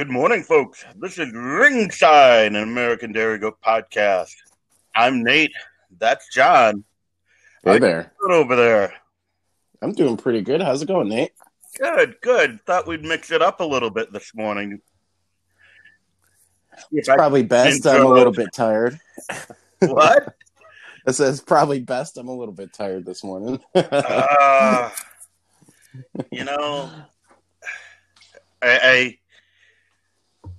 Good 0.00 0.08
morning, 0.08 0.42
folks. 0.42 0.82
This 0.96 1.18
is 1.18 1.30
Ringside, 1.30 2.46
an 2.46 2.56
American 2.56 3.12
Dairy 3.12 3.38
Goat 3.38 3.58
podcast. 3.62 4.32
I'm 4.96 5.22
Nate. 5.22 5.52
That's 5.98 6.26
John. 6.32 6.84
Hey 7.62 7.78
there. 7.78 8.10
Good 8.18 8.30
over 8.30 8.56
there. 8.56 8.94
I'm 9.82 9.92
doing 9.92 10.16
pretty 10.16 10.40
good. 10.40 10.62
How's 10.62 10.80
it 10.80 10.88
going, 10.88 11.10
Nate? 11.10 11.32
Good, 11.78 12.16
good. 12.22 12.64
Thought 12.64 12.86
we'd 12.86 13.04
mix 13.04 13.30
it 13.30 13.42
up 13.42 13.60
a 13.60 13.64
little 13.64 13.90
bit 13.90 14.10
this 14.10 14.34
morning. 14.34 14.80
It's 16.92 17.06
probably 17.06 17.42
best. 17.42 17.86
I'm 17.86 18.06
a 18.06 18.08
little 18.08 18.32
bit 18.32 18.54
tired. 18.54 18.98
What? 19.80 20.34
It 21.06 21.12
says 21.12 21.42
probably 21.42 21.80
best. 21.80 22.16
I'm 22.16 22.28
a 22.28 22.34
little 22.34 22.54
bit 22.54 22.72
tired 22.72 23.04
this 23.04 23.22
morning. 23.22 23.60
uh, 23.74 24.90
you 26.30 26.44
know, 26.44 26.90
I, 28.62 28.78
I 28.82 29.18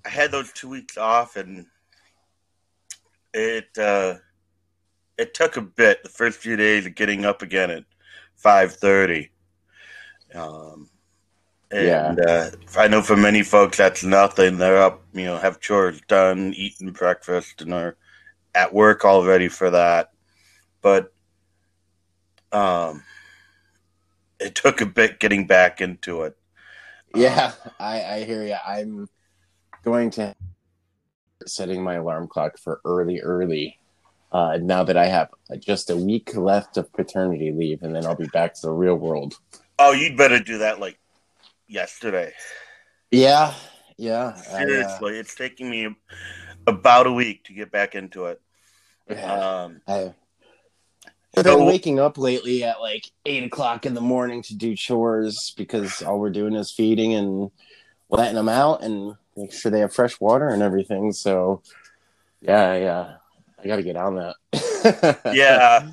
I 0.06 0.10
had 0.10 0.32
those 0.32 0.52
two 0.52 0.70
weeks 0.70 0.98
off, 0.98 1.36
and 1.36 1.66
it 3.34 3.70
uh, 3.78 4.16
it 5.18 5.34
took 5.34 5.58
a 5.58 5.62
bit. 5.62 6.04
The 6.04 6.10
first 6.10 6.40
few 6.40 6.56
days 6.56 6.86
of 6.86 6.96
getting 6.96 7.26
up 7.26 7.42
again 7.42 7.70
at 7.72 7.86
five 8.36 8.74
thirty. 8.74 9.32
Um, 10.34 10.90
and 11.72 12.20
Yeah. 12.20 12.26
uh, 12.28 12.50
I 12.78 12.88
know 12.88 13.02
for 13.02 13.16
many 13.16 13.44
folks 13.44 13.78
that's 13.78 14.04
nothing. 14.04 14.58
They're 14.58 14.82
up, 14.82 15.04
you 15.14 15.26
know, 15.26 15.38
have 15.38 15.60
chores 15.60 16.02
done, 16.08 16.54
eating 16.56 16.92
breakfast, 16.92 17.62
and 17.62 17.74
are 17.74 17.98
at 18.56 18.74
work 18.74 19.06
already 19.06 19.48
for 19.48 19.70
that. 19.70 20.12
But 20.82 21.14
um, 22.52 23.04
it 24.40 24.56
took 24.56 24.82
a 24.82 24.86
bit 24.86 25.20
getting 25.20 25.48
back 25.48 25.80
into 25.80 26.24
it. 26.24 26.36
yeah, 27.16 27.54
I, 27.80 28.04
I 28.04 28.24
hear 28.24 28.44
you. 28.44 28.56
I'm 28.66 29.08
going 29.84 30.10
to 30.12 30.36
setting 31.46 31.84
my 31.84 31.96
alarm 31.96 32.28
clock 32.28 32.58
for 32.58 32.82
early, 32.86 33.20
early. 33.22 33.78
Uh, 34.32 34.58
now 34.62 34.84
that 34.84 34.96
I 34.96 35.08
have 35.08 35.30
just 35.60 35.90
a 35.90 35.98
week 35.98 36.36
left 36.36 36.78
of 36.78 36.92
paternity 36.94 37.52
leave, 37.52 37.84
and 37.84 37.94
then 37.94 38.06
I'll 38.06 38.16
be 38.16 38.28
back 38.28 38.54
to 38.56 38.62
the 38.62 38.72
real 38.72 38.96
world. 38.96 39.36
Oh, 39.78 39.92
you'd 39.92 40.16
better 40.16 40.40
do 40.40 40.60
that 40.60 40.80
like 40.80 40.98
yesterday. 41.68 42.32
Yeah, 43.10 43.54
yeah. 43.98 44.34
I, 44.52 44.56
uh, 44.56 44.60
Seriously, 44.60 45.18
it's 45.18 45.36
taking 45.36 45.70
me 45.70 45.94
about 46.66 47.08
a 47.08 47.12
week 47.12 47.44
to 47.46 47.54
get 47.54 47.72
back 47.72 47.94
into 47.96 48.26
it. 48.28 48.42
yeah. 49.10 49.64
Um, 49.64 49.82
I've 49.88 50.14
so- 51.36 51.58
been 51.58 51.66
waking 51.66 52.00
up 52.00 52.18
lately 52.18 52.64
at 52.64 52.80
like 52.80 53.12
eight 53.26 53.44
o'clock 53.44 53.86
in 53.86 53.94
the 53.94 54.02
morning 54.02 54.42
to 54.44 54.56
do 54.56 54.76
chores 54.78 55.54
because 55.58 56.02
all 56.02 56.20
we're 56.20 56.30
doing 56.30 56.54
is 56.54 56.72
feeding 56.72 57.14
and 57.16 57.52
letting 58.10 58.36
them 58.36 58.50
out 58.50 58.82
and 58.84 59.16
make 59.36 59.54
sure 59.54 59.72
they 59.72 59.80
have 59.80 59.94
fresh 59.94 60.20
water 60.20 60.50
and 60.50 60.62
everything. 60.62 61.12
So, 61.12 61.62
yeah, 62.42 62.76
yeah, 62.76 63.14
I 63.64 63.68
got 63.68 63.78
to 63.78 63.84
get 63.84 63.96
on 63.96 64.16
that. 64.16 64.36
yeah. 65.34 65.90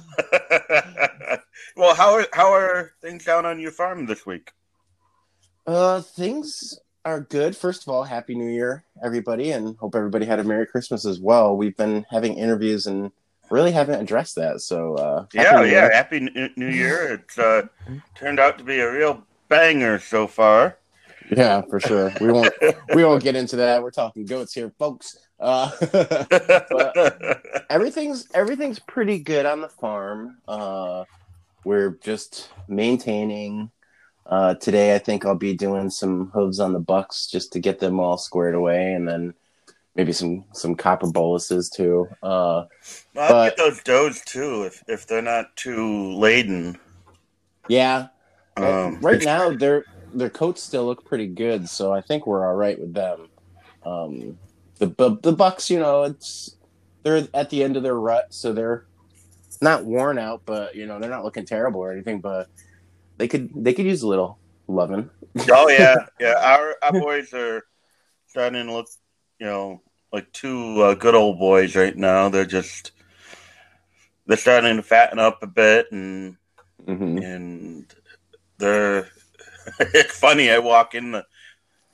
well, 1.76 1.94
how 1.94 2.14
are 2.14 2.26
how 2.32 2.52
are 2.52 2.92
things 3.00 3.24
down 3.24 3.46
on 3.46 3.60
your 3.60 3.72
farm 3.72 4.06
this 4.06 4.24
week? 4.26 4.52
uh, 5.68 6.00
things 6.00 6.78
are 7.04 7.20
good. 7.20 7.54
First 7.54 7.82
of 7.82 7.92
all, 7.92 8.02
happy 8.02 8.34
New 8.34 8.48
Year, 8.48 8.84
everybody, 9.04 9.52
and 9.52 9.76
hope 9.76 9.94
everybody 9.94 10.24
had 10.24 10.40
a 10.40 10.44
Merry 10.44 10.66
Christmas 10.66 11.04
as 11.04 11.20
well. 11.20 11.56
We've 11.56 11.76
been 11.76 12.06
having 12.10 12.38
interviews 12.38 12.86
and 12.86 13.12
really 13.50 13.70
haven't 13.70 14.00
addressed 14.00 14.36
that. 14.36 14.60
So, 14.62 14.94
uh, 14.94 15.26
yeah, 15.34 15.62
yeah. 15.62 15.92
Happy 15.92 16.20
New 16.56 16.68
Year! 16.68 17.12
It's 17.12 17.38
uh, 17.38 17.66
turned 18.14 18.40
out 18.40 18.56
to 18.58 18.64
be 18.64 18.80
a 18.80 18.90
real 18.90 19.22
banger 19.48 19.98
so 19.98 20.26
far. 20.26 20.78
Yeah, 21.30 21.62
for 21.62 21.80
sure. 21.80 22.12
We 22.20 22.32
won't 22.32 22.52
we 22.94 23.04
won't 23.04 23.22
get 23.22 23.36
into 23.36 23.56
that. 23.56 23.82
We're 23.82 23.90
talking 23.90 24.24
goats 24.24 24.52
here, 24.54 24.72
folks. 24.78 25.18
Uh, 25.40 25.70
everything's 27.70 28.26
everything's 28.34 28.78
pretty 28.78 29.18
good 29.18 29.46
on 29.46 29.60
the 29.60 29.68
farm. 29.68 30.38
Uh, 30.46 31.04
we're 31.64 31.90
just 32.02 32.50
maintaining. 32.68 33.70
Uh, 34.26 34.54
today, 34.54 34.94
I 34.94 34.98
think 34.98 35.24
I'll 35.24 35.34
be 35.34 35.54
doing 35.54 35.88
some 35.88 36.30
hooves 36.34 36.60
on 36.60 36.72
the 36.74 36.80
bucks 36.80 37.26
just 37.28 37.52
to 37.54 37.60
get 37.60 37.78
them 37.78 37.98
all 37.98 38.18
squared 38.18 38.54
away, 38.54 38.92
and 38.92 39.08
then 39.08 39.32
maybe 39.94 40.12
some 40.12 40.44
some 40.52 40.74
copper 40.74 41.10
boluses 41.10 41.70
too. 41.70 42.08
Uh, 42.22 42.64
Well, 43.14 43.34
I'll 43.34 43.48
get 43.48 43.56
those 43.56 43.82
does 43.82 44.20
too 44.22 44.64
if 44.64 44.82
if 44.86 45.06
they're 45.06 45.22
not 45.22 45.56
too 45.56 46.12
laden. 46.14 46.78
yeah, 47.68 48.08
Um, 48.56 49.00
right 49.00 49.22
now 49.22 49.50
their 49.50 49.84
their 50.12 50.30
coats 50.30 50.62
still 50.62 50.86
look 50.86 51.04
pretty 51.04 51.26
good, 51.26 51.68
so 51.68 51.92
I 51.92 52.00
think 52.00 52.26
we're 52.26 52.46
all 52.46 52.54
right 52.54 52.78
with 52.78 52.94
them. 52.94 53.28
Um, 53.84 54.38
the 54.78 54.86
bu- 54.86 55.20
the 55.20 55.32
Bucks, 55.32 55.70
you 55.70 55.78
know, 55.78 56.04
it's 56.04 56.56
they're 57.02 57.26
at 57.34 57.50
the 57.50 57.62
end 57.62 57.76
of 57.76 57.82
their 57.82 57.98
rut, 57.98 58.26
so 58.30 58.52
they're 58.52 58.84
not 59.60 59.84
worn 59.84 60.18
out, 60.18 60.42
but 60.44 60.74
you 60.74 60.86
know 60.86 60.98
they're 60.98 61.10
not 61.10 61.24
looking 61.24 61.46
terrible 61.46 61.80
or 61.80 61.92
anything. 61.92 62.20
But 62.20 62.48
they 63.16 63.28
could 63.28 63.50
they 63.54 63.72
could 63.74 63.86
use 63.86 64.02
a 64.02 64.08
little 64.08 64.38
loving. 64.66 65.10
Oh 65.50 65.68
yeah, 65.68 65.96
yeah. 66.20 66.34
Our 66.40 66.76
our 66.82 66.92
boys 66.92 67.32
are 67.34 67.62
starting 68.26 68.66
to 68.66 68.72
look, 68.72 68.88
you 69.38 69.46
know, 69.46 69.82
like 70.12 70.30
two 70.32 70.82
uh, 70.82 70.94
good 70.94 71.14
old 71.14 71.38
boys 71.38 71.76
right 71.76 71.96
now. 71.96 72.28
They're 72.28 72.44
just 72.44 72.92
they're 74.26 74.36
starting 74.36 74.76
to 74.76 74.82
fatten 74.82 75.18
up 75.18 75.42
a 75.42 75.46
bit, 75.46 75.90
and 75.92 76.36
hmm 76.84 77.18
and 77.18 77.94
they're. 78.58 79.08
funny. 80.08 80.50
I 80.50 80.58
walk 80.58 80.94
in 80.94 81.12
the, 81.12 81.26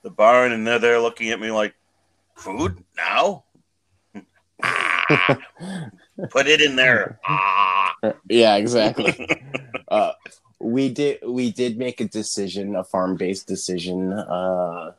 the 0.02 0.10
barn, 0.10 0.52
and 0.52 0.66
they're 0.66 0.78
there 0.78 1.00
looking 1.00 1.30
at 1.30 1.40
me 1.40 1.50
like, 1.50 1.74
"Food 2.34 2.82
now? 2.96 3.44
Put 6.30 6.46
it 6.46 6.60
in 6.60 6.76
there." 6.76 7.18
Ah. 7.26 7.94
yeah, 8.28 8.56
exactly. 8.56 9.14
uh, 9.88 10.12
we 10.60 10.88
did 10.88 11.20
we 11.26 11.52
did 11.52 11.78
make 11.78 12.00
a 12.00 12.08
decision, 12.08 12.76
a 12.76 12.84
farm 12.84 13.16
based 13.16 13.46
decision, 13.46 14.12
uh, 14.12 14.92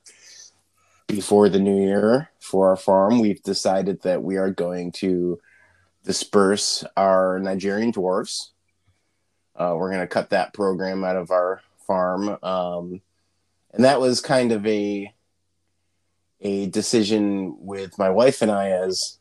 before 1.07 1.49
the 1.49 1.59
new 1.59 1.81
year 1.81 2.29
for 2.39 2.69
our 2.69 2.75
farm. 2.75 3.19
We've 3.19 3.41
decided 3.41 4.01
that 4.03 4.23
we 4.23 4.37
are 4.37 4.51
going 4.51 4.91
to 4.93 5.39
disperse 6.03 6.83
our 6.95 7.39
Nigerian 7.39 7.91
dwarfs. 7.91 8.51
Uh, 9.55 9.73
we're 9.77 9.89
going 9.89 10.01
to 10.01 10.07
cut 10.07 10.31
that 10.31 10.53
program 10.53 11.03
out 11.03 11.15
of 11.15 11.31
our 11.31 11.61
farm, 11.85 12.37
um, 12.43 13.01
and 13.73 13.83
that 13.83 13.99
was 13.99 14.21
kind 14.21 14.51
of 14.51 14.65
a 14.65 15.13
a 16.41 16.67
decision 16.67 17.55
with 17.59 17.97
my 17.97 18.09
wife 18.09 18.41
and 18.41 18.51
I. 18.51 18.69
As 18.69 19.19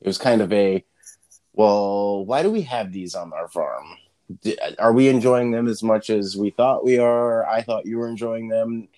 it 0.00 0.06
was 0.06 0.18
kind 0.18 0.40
of 0.40 0.52
a 0.52 0.84
well, 1.52 2.24
why 2.24 2.42
do 2.42 2.50
we 2.50 2.62
have 2.62 2.92
these 2.92 3.14
on 3.14 3.32
our 3.32 3.48
farm? 3.48 3.84
Are 4.78 4.92
we 4.92 5.08
enjoying 5.08 5.50
them 5.50 5.66
as 5.66 5.82
much 5.82 6.08
as 6.08 6.36
we 6.36 6.50
thought 6.50 6.84
we 6.84 6.98
are? 6.98 7.46
I 7.46 7.62
thought 7.62 7.86
you 7.86 7.98
were 7.98 8.08
enjoying 8.08 8.48
them. 8.48 8.88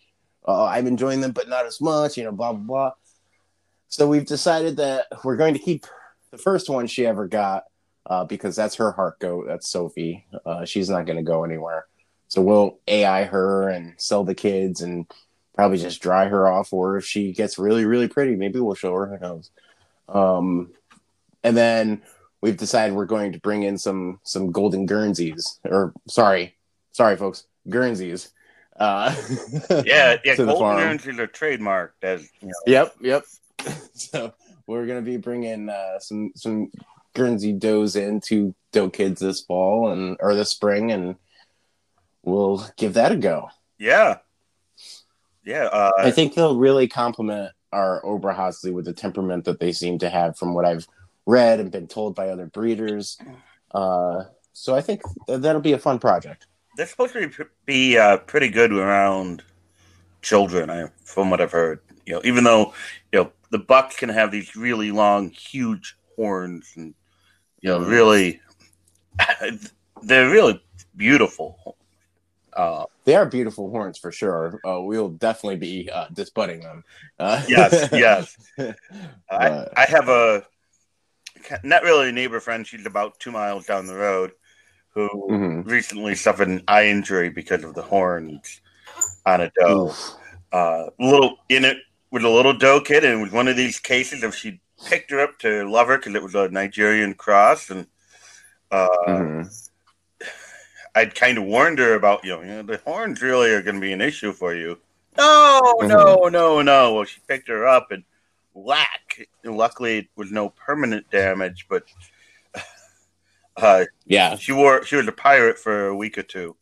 Uh, 0.46 0.64
I'm 0.64 0.86
enjoying 0.86 1.20
them, 1.20 1.32
but 1.32 1.48
not 1.48 1.66
as 1.66 1.80
much. 1.80 2.16
You 2.16 2.24
know, 2.24 2.32
blah 2.32 2.52
blah 2.52 2.62
blah. 2.62 2.92
So 3.88 4.08
we've 4.08 4.26
decided 4.26 4.76
that 4.78 5.06
we're 5.22 5.36
going 5.36 5.54
to 5.54 5.60
keep 5.60 5.86
the 6.30 6.38
first 6.38 6.68
one 6.70 6.86
she 6.86 7.06
ever 7.06 7.28
got 7.28 7.64
uh, 8.06 8.24
because 8.24 8.56
that's 8.56 8.76
her 8.76 8.90
heart 8.92 9.18
goat. 9.20 9.46
That's 9.46 9.68
Sophie. 9.68 10.26
Uh, 10.44 10.64
she's 10.64 10.90
not 10.90 11.06
going 11.06 11.18
to 11.18 11.22
go 11.22 11.44
anywhere. 11.44 11.86
So 12.32 12.40
we'll 12.40 12.78
AI 12.88 13.24
her 13.24 13.68
and 13.68 13.92
sell 13.98 14.24
the 14.24 14.34
kids 14.34 14.80
and 14.80 15.04
probably 15.54 15.76
just 15.76 16.00
dry 16.00 16.28
her 16.28 16.48
off. 16.48 16.72
Or 16.72 16.96
if 16.96 17.04
she 17.04 17.34
gets 17.34 17.58
really 17.58 17.84
really 17.84 18.08
pretty, 18.08 18.36
maybe 18.36 18.58
we'll 18.58 18.74
show 18.74 18.94
her. 18.94 19.06
Who 19.06 19.18
knows? 19.18 19.50
Um, 20.08 20.70
and 21.44 21.54
then 21.54 22.00
we've 22.40 22.56
decided 22.56 22.96
we're 22.96 23.04
going 23.04 23.32
to 23.32 23.38
bring 23.38 23.64
in 23.64 23.76
some 23.76 24.18
some 24.22 24.50
golden 24.50 24.86
Guernseys. 24.86 25.60
Or 25.66 25.92
sorry, 26.08 26.56
sorry, 26.92 27.18
folks, 27.18 27.44
Guernseys. 27.68 28.30
Uh, 28.80 29.14
Yeah, 29.84 30.16
yeah. 30.24 30.36
Golden. 30.36 30.78
Guernseys 30.78 31.18
are 31.18 31.26
trademarked 31.26 32.02
as 32.02 32.30
you 32.40 32.48
know. 32.48 32.54
Yep, 32.64 32.94
yep. 33.02 33.24
so 33.92 34.32
we're 34.66 34.86
gonna 34.86 35.02
be 35.02 35.18
bringing 35.18 35.68
uh, 35.68 35.98
some 35.98 36.32
some 36.34 36.70
Guernsey 37.14 37.52
does 37.52 37.94
in 37.94 38.22
to 38.22 38.54
doe 38.72 38.88
kids 38.88 39.20
this 39.20 39.42
fall 39.42 39.92
and 39.92 40.16
or 40.18 40.34
this 40.34 40.48
spring, 40.48 40.92
and 40.92 41.16
we'll 42.22 42.66
give 42.76 42.94
that 42.94 43.12
a 43.12 43.16
go. 43.16 43.50
Yeah, 43.78 44.18
yeah. 45.44 45.64
Uh, 45.64 45.92
I 45.98 46.10
think 46.10 46.34
they'll 46.34 46.56
really 46.56 46.88
complement 46.88 47.52
our 47.72 48.02
Oberhasli 48.02 48.72
with 48.72 48.84
the 48.84 48.92
temperament 48.92 49.44
that 49.44 49.58
they 49.60 49.72
seem 49.72 49.98
to 49.98 50.10
have, 50.10 50.36
from 50.36 50.54
what 50.54 50.64
I've 50.64 50.86
read 51.26 51.60
and 51.60 51.70
been 51.70 51.86
told 51.86 52.14
by 52.14 52.28
other 52.28 52.46
breeders. 52.46 53.18
Uh, 53.72 54.24
so 54.52 54.74
I 54.74 54.80
think 54.80 55.02
that'll 55.26 55.62
be 55.62 55.72
a 55.72 55.78
fun 55.78 55.98
project. 55.98 56.46
they're 56.76 56.86
supposed 56.86 57.14
to 57.14 57.28
be, 57.28 57.44
be 57.66 57.98
uh, 57.98 58.18
pretty 58.18 58.48
good 58.48 58.72
around 58.72 59.42
children, 60.20 60.70
I, 60.70 60.88
from 61.04 61.30
what 61.30 61.40
I've 61.40 61.52
heard. 61.52 61.80
You 62.06 62.14
know, 62.14 62.20
even 62.24 62.44
though 62.44 62.74
you 63.12 63.20
know 63.20 63.32
the 63.50 63.58
bucks 63.58 63.96
can 63.96 64.08
have 64.08 64.30
these 64.30 64.56
really 64.56 64.90
long, 64.90 65.30
huge 65.30 65.96
horns, 66.16 66.72
and 66.76 66.94
you 67.60 67.70
know, 67.70 67.80
really, 67.80 68.40
they're 70.02 70.30
really 70.30 70.62
beautiful. 70.96 71.76
Uh, 72.52 72.84
they 73.04 73.14
are 73.14 73.26
beautiful 73.26 73.70
horns 73.70 73.98
for 73.98 74.12
sure. 74.12 74.60
Uh, 74.66 74.80
we'll 74.80 75.08
definitely 75.08 75.56
be 75.56 75.90
uh, 75.90 76.06
them. 76.14 76.84
Uh, 77.18 77.42
yes, 77.48 77.88
yes. 77.92 78.36
I, 79.30 79.66
I 79.76 79.86
have 79.88 80.08
a 80.08 80.44
not 81.62 81.82
really 81.82 82.10
a 82.10 82.12
neighbor 82.12 82.40
friend. 82.40 82.66
She's 82.66 82.86
about 82.86 83.18
two 83.18 83.32
miles 83.32 83.66
down 83.66 83.86
the 83.86 83.94
road, 83.94 84.32
who 84.90 85.08
mm-hmm. 85.30 85.68
recently 85.68 86.14
suffered 86.14 86.48
an 86.48 86.62
eye 86.68 86.86
injury 86.86 87.30
because 87.30 87.64
of 87.64 87.74
the 87.74 87.82
horns 87.82 88.60
on 89.26 89.40
a 89.40 89.50
doe. 89.58 89.94
Uh, 90.52 90.90
little 90.98 91.36
in 91.48 91.64
it 91.64 91.78
with 92.10 92.24
a 92.24 92.28
little 92.28 92.52
doe 92.52 92.80
kid, 92.80 93.04
and 93.04 93.20
it 93.20 93.22
was 93.22 93.32
one 93.32 93.48
of 93.48 93.56
these 93.56 93.78
cases, 93.78 94.22
if 94.22 94.34
she 94.34 94.60
picked 94.86 95.10
her 95.10 95.20
up 95.20 95.38
to 95.38 95.68
love 95.68 95.88
her 95.88 95.96
because 95.96 96.14
it 96.14 96.22
was 96.22 96.34
a 96.34 96.48
Nigerian 96.48 97.14
cross, 97.14 97.70
and 97.70 97.86
uh, 98.70 98.88
mm-hmm. 99.08 99.48
I'd 100.94 101.14
kind 101.14 101.38
of 101.38 101.44
warned 101.44 101.78
her 101.78 101.94
about 101.94 102.24
you 102.24 102.30
know, 102.30 102.40
you 102.42 102.48
know 102.48 102.62
the 102.62 102.80
horns 102.84 103.22
really 103.22 103.50
are 103.50 103.62
going 103.62 103.76
to 103.76 103.80
be 103.80 103.92
an 103.92 104.00
issue 104.00 104.32
for 104.32 104.54
you. 104.54 104.78
No, 105.16 105.60
mm-hmm. 105.64 105.88
no, 105.88 106.28
no, 106.28 106.62
no. 106.62 106.94
Well, 106.94 107.04
she 107.04 107.20
picked 107.26 107.48
her 107.48 107.66
up 107.66 107.90
and 107.90 108.04
whack. 108.54 109.28
And 109.44 109.56
luckily, 109.56 109.98
it 109.98 110.08
was 110.16 110.30
no 110.30 110.48
permanent 110.50 111.10
damage, 111.10 111.66
but 111.68 111.84
uh, 113.56 113.84
yeah, 114.06 114.36
she 114.36 114.52
wore 114.52 114.84
she 114.84 114.96
was 114.96 115.08
a 115.08 115.12
pirate 115.12 115.58
for 115.58 115.88
a 115.88 115.96
week 115.96 116.18
or 116.18 116.22
two. 116.22 116.56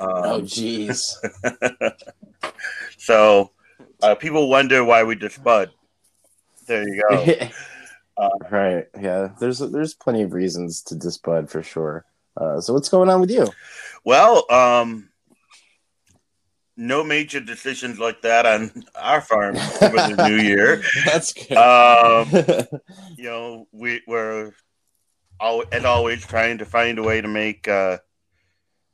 Um, 0.00 0.10
oh, 0.10 0.40
jeez. 0.40 1.14
so 2.98 3.52
uh, 4.02 4.14
people 4.14 4.48
wonder 4.48 4.84
why 4.84 5.04
we 5.04 5.16
just 5.16 5.42
bud. 5.42 5.70
There 6.66 6.86
you 6.86 7.02
go. 7.08 7.48
uh, 8.16 8.28
right. 8.50 8.86
Yeah. 9.00 9.28
There's 9.38 9.58
there's 9.58 9.94
plenty 9.94 10.22
of 10.22 10.32
reasons 10.32 10.82
to 10.82 10.94
disbud 10.94 11.48
for 11.48 11.62
sure. 11.62 12.04
Uh, 12.36 12.60
so 12.60 12.72
what's 12.72 12.88
going 12.88 13.08
on 13.08 13.20
with 13.20 13.30
you? 13.30 13.46
Well, 14.04 14.50
um, 14.50 15.08
no 16.76 17.04
major 17.04 17.40
decisions 17.40 17.98
like 17.98 18.22
that 18.22 18.46
on 18.46 18.84
our 18.96 19.20
farm 19.20 19.56
over 19.56 20.14
the 20.14 20.28
new 20.28 20.36
year. 20.36 20.82
That's 21.04 21.32
good. 21.32 21.56
Um, 21.56 22.28
you 23.16 23.24
know, 23.24 23.68
we, 23.72 24.02
we're 24.06 24.52
all, 25.38 25.64
as 25.70 25.84
always 25.84 26.26
trying 26.26 26.58
to 26.58 26.64
find 26.64 26.98
a 26.98 27.02
way 27.02 27.20
to 27.20 27.28
make 27.28 27.68
uh, 27.68 27.98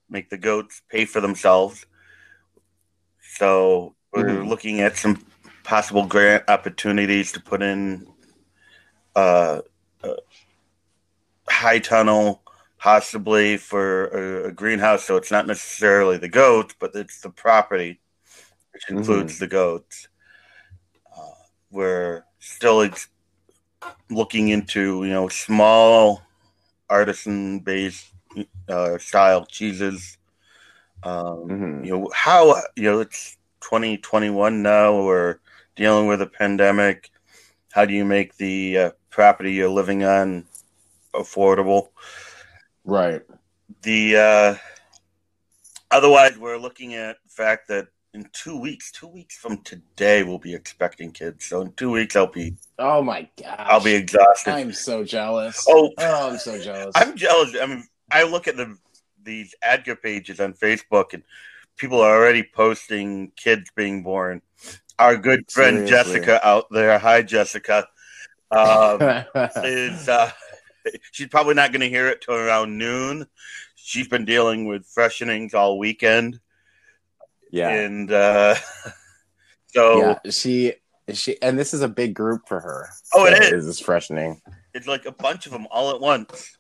make 0.09 0.29
the 0.29 0.39
goats 0.39 0.83
pay 0.91 1.05
for 1.05 1.21
themselves. 1.21 1.87
So 3.37 3.95
we're 4.13 4.25
mm-hmm. 4.25 4.49
looking 4.49 4.81
at 4.81 4.97
some 4.97 5.25
possible 5.63 6.05
grant 6.07 6.45
opportunities 6.49 7.33
to 7.33 7.41
put 7.41 7.63
in 7.63 8.07
uh, 9.15 9.61
a 10.03 10.15
high 11.49 11.79
tunnel, 11.79 12.43
possibly 12.81 13.59
for 13.59 14.07
a, 14.07 14.49
a, 14.49 14.53
greenhouse. 14.53 15.05
So 15.05 15.17
it's 15.17 15.31
not 15.31 15.47
necessarily 15.47 16.17
the 16.17 16.29
goats, 16.29 16.75
but 16.79 16.93
it's 16.95 17.21
the 17.21 17.29
property, 17.29 18.01
which 18.73 18.85
mm-hmm. 18.85 18.99
includes 18.99 19.35
mm-hmm. 19.35 19.45
the 19.45 19.49
goats. 19.49 20.09
Uh, 21.15 21.45
we're 21.71 22.25
still 22.39 22.81
ex- 22.81 23.11
looking 24.11 24.49
into 24.49 25.05
you 25.05 25.13
know 25.13 25.29
small 25.29 26.23
artisan 26.89 27.61
based 27.61 28.13
uh, 28.69 28.99
style 28.99 29.45
cheeses. 29.45 30.17
Um, 31.03 31.49
mm-hmm. 31.49 31.85
You 31.85 31.99
know 31.99 32.11
how 32.15 32.57
you 32.77 32.85
know 32.85 33.01
it's 33.01 33.37
2021 33.61 34.63
now. 34.63 35.03
We're 35.03 35.37
dealing 35.77 36.07
with 36.07 36.23
a 36.23 36.27
pandemic. 36.27 37.11
How 37.73 37.85
do 37.85 37.93
you 37.93 38.05
make 38.05 38.37
the 38.37 38.79
uh, 38.79 38.91
property 39.11 39.53
you're 39.53 39.69
living 39.69 40.03
on 40.03 40.47
affordable? 41.15 41.89
Right. 42.91 43.23
The 43.83 44.17
uh, 44.17 44.55
otherwise, 45.93 46.37
we're 46.37 46.59
looking 46.59 46.95
at 46.95 47.19
the 47.25 47.31
fact 47.31 47.69
that 47.69 47.87
in 48.15 48.29
two 48.33 48.59
weeks, 48.59 48.91
two 48.91 49.07
weeks 49.07 49.37
from 49.37 49.59
today, 49.59 50.25
we'll 50.25 50.41
be 50.41 50.55
expecting 50.55 51.13
kids. 51.13 51.45
So 51.45 51.61
in 51.61 51.73
two 51.75 51.93
weeks, 51.93 52.17
I'll 52.17 52.27
be. 52.27 52.57
Oh 52.81 53.01
my 53.01 53.29
god! 53.41 53.61
I'll 53.61 53.81
be 53.81 53.95
exhausted. 53.95 54.51
I'm 54.51 54.73
so 54.73 55.05
jealous. 55.05 55.65
Oh, 55.69 55.93
oh, 55.99 56.31
I'm 56.31 56.39
so 56.39 56.61
jealous. 56.61 56.93
I'm 56.97 57.17
jealous. 57.17 57.55
I 57.63 57.67
mean, 57.67 57.85
I 58.11 58.25
look 58.25 58.49
at 58.49 58.57
the 58.57 58.77
these 59.23 59.55
ADGA 59.63 60.03
pages 60.03 60.41
on 60.41 60.55
Facebook, 60.55 61.15
and 61.15 61.23
people 61.77 62.01
are 62.01 62.17
already 62.17 62.43
posting 62.43 63.31
kids 63.37 63.71
being 63.77 64.03
born. 64.03 64.43
Our 64.99 65.17
good 65.17 65.49
friend 65.49 65.87
Seriously. 65.87 66.15
Jessica 66.15 66.45
out 66.45 66.67
there, 66.73 66.99
hi 66.99 67.23
Jessica, 67.23 67.87
um, 68.51 69.01
is 69.63 70.09
uh, 70.09 70.33
she's 71.13 71.29
probably 71.29 71.55
not 71.55 71.73
going 71.73 71.81
to 71.81 71.89
hear 71.89 72.09
it 72.09 72.21
till 72.21 72.35
around 72.35 72.79
noon. 72.79 73.27
She's 73.75 74.09
been 74.09 74.25
dealing 74.25 74.67
with 74.67 74.87
freshenings 74.87 75.55
all 75.55 75.79
weekend. 75.79 76.41
Yeah, 77.51 77.71
and 77.71 78.11
uh, 78.13 78.55
so 79.67 79.99
yeah, 80.25 80.31
she 80.31 80.75
she 81.13 81.41
and 81.43 81.59
this 81.59 81.75
is 81.75 81.83
a 81.83 81.89
big 81.89 82.15
group 82.15 82.43
for 82.47 82.61
her. 82.61 82.89
Oh, 83.15 83.27
it 83.27 83.43
is. 83.43 83.53
Is 83.53 83.67
this 83.67 83.81
freshening? 83.81 84.41
It's 84.75 84.87
like 84.87 85.07
a 85.07 85.13
bunch 85.13 85.47
of 85.47 85.53
them 85.53 85.67
all 85.71 85.91
at 85.91 86.01
once. 86.01 86.57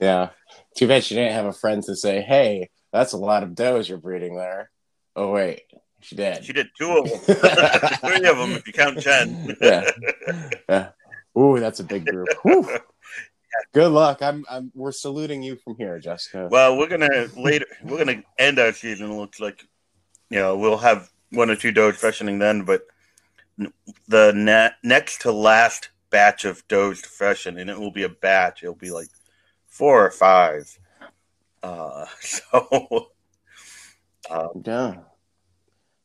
Yeah. 0.00 0.30
Too 0.76 0.88
bad 0.88 1.04
she 1.04 1.14
didn't 1.14 1.34
have 1.34 1.46
a 1.46 1.52
friend 1.52 1.82
to 1.84 1.96
say, 1.96 2.22
"Hey, 2.22 2.70
that's 2.92 3.12
a 3.12 3.18
lot 3.18 3.42
of 3.42 3.54
does 3.54 3.88
you're 3.88 3.98
breeding 3.98 4.36
there." 4.36 4.70
Oh 5.16 5.32
wait, 5.32 5.62
she 6.00 6.16
did. 6.16 6.44
She 6.44 6.52
did 6.52 6.68
two 6.78 6.90
of 6.90 7.10
them, 7.10 7.18
three 8.00 8.28
of 8.28 8.38
them 8.38 8.52
if 8.52 8.66
you 8.66 8.72
count 8.72 9.00
Chen. 9.00 9.56
yeah. 9.60 9.90
yeah. 10.68 10.88
Ooh, 11.38 11.60
that's 11.60 11.80
a 11.80 11.84
big 11.84 12.06
group. 12.06 12.28
Good 13.72 13.92
luck. 13.92 14.22
I'm, 14.22 14.44
I'm. 14.50 14.72
We're 14.74 14.92
saluting 14.92 15.42
you 15.42 15.56
from 15.56 15.76
here, 15.76 15.98
Jessica. 15.98 16.48
Well, 16.50 16.76
we're 16.76 16.88
gonna 16.88 17.28
later. 17.36 17.66
We're 17.84 17.98
gonna 17.98 18.22
end 18.38 18.58
our 18.58 18.72
season. 18.72 19.10
It 19.10 19.14
looks 19.14 19.40
like, 19.40 19.66
you 20.28 20.38
know, 20.38 20.56
we'll 20.56 20.78
have 20.78 21.10
one 21.30 21.50
or 21.50 21.56
two 21.56 21.72
does 21.72 21.96
freshening 21.96 22.38
then, 22.38 22.64
but 22.64 22.82
the 24.08 24.32
ne- 24.34 24.74
next 24.82 25.22
to 25.22 25.32
last 25.32 25.90
batch 26.10 26.44
of 26.44 26.66
does 26.68 27.02
to 27.02 27.08
freshen, 27.08 27.58
and 27.58 27.70
it 27.70 27.78
will 27.78 27.92
be 27.92 28.02
a 28.02 28.08
batch. 28.08 28.62
It'll 28.62 28.74
be 28.74 28.90
like 28.90 29.08
four 29.68 30.04
or 30.04 30.10
five. 30.10 30.78
Uh, 31.62 32.06
so, 32.20 33.10
um, 34.30 34.62
yeah. 34.64 34.96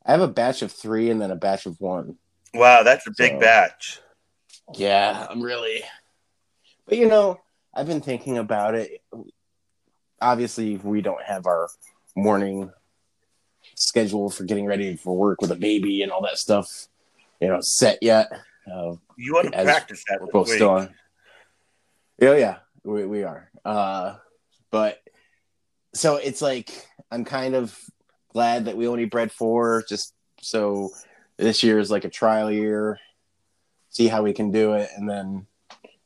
I 0.06 0.12
have 0.12 0.22
a 0.22 0.28
batch 0.28 0.62
of 0.62 0.72
three 0.72 1.10
and 1.10 1.20
then 1.20 1.32
a 1.32 1.36
batch 1.36 1.66
of 1.66 1.82
one. 1.82 2.18
Wow, 2.54 2.84
that's 2.84 3.08
a 3.08 3.12
big 3.18 3.34
so, 3.34 3.40
batch. 3.40 4.00
Yeah, 4.76 5.28
I'm 5.30 5.42
really. 5.42 5.82
But 6.88 6.98
you 6.98 7.08
know, 7.08 7.40
I've 7.74 7.88
been 7.88 8.02
thinking 8.02 8.38
about 8.38 8.76
it. 8.76 9.02
Obviously, 10.22 10.78
we 10.78 11.02
don't 11.02 11.22
have 11.22 11.46
our 11.46 11.70
morning 12.16 12.72
schedule 13.76 14.30
for 14.30 14.44
getting 14.44 14.66
ready 14.66 14.96
for 14.96 15.16
work 15.18 15.42
with 15.42 15.52
a 15.52 15.56
baby 15.56 16.02
and 16.04 16.12
all 16.12 16.22
that 16.22 16.38
stuff, 16.38 16.88
you 17.42 17.48
know, 17.48 17.62
set 17.62 18.00
yet. 18.02 18.32
Uh, 18.72 18.96
you 19.18 19.34
want 19.34 19.52
to 19.52 19.64
practice 19.64 20.04
that? 20.08 20.22
We're 20.22 20.32
both 20.32 20.50
still 20.50 20.70
on. 20.70 20.94
Yeah, 22.20 22.36
yeah, 22.36 22.58
we 22.84 23.06
we 23.06 23.24
are. 23.24 23.50
Uh, 23.64 24.16
but 24.72 25.00
so 25.94 26.16
it's 26.16 26.42
like 26.42 26.70
I'm 27.12 27.26
kind 27.26 27.56
of 27.56 27.78
glad 28.30 28.66
that 28.66 28.78
we 28.78 28.88
only 28.88 29.06
bred 29.06 29.32
four, 29.32 29.84
just 29.88 30.14
so 30.42 30.92
this 31.38 31.64
year 31.64 31.80
is 31.80 31.92
like 31.92 32.06
a 32.06 32.10
trial 32.10 32.52
year. 32.52 33.00
See 33.90 34.08
how 34.08 34.24
we 34.24 34.34
can 34.34 34.52
do 34.52 34.74
it, 34.74 34.90
and 34.96 35.10
then 35.10 35.48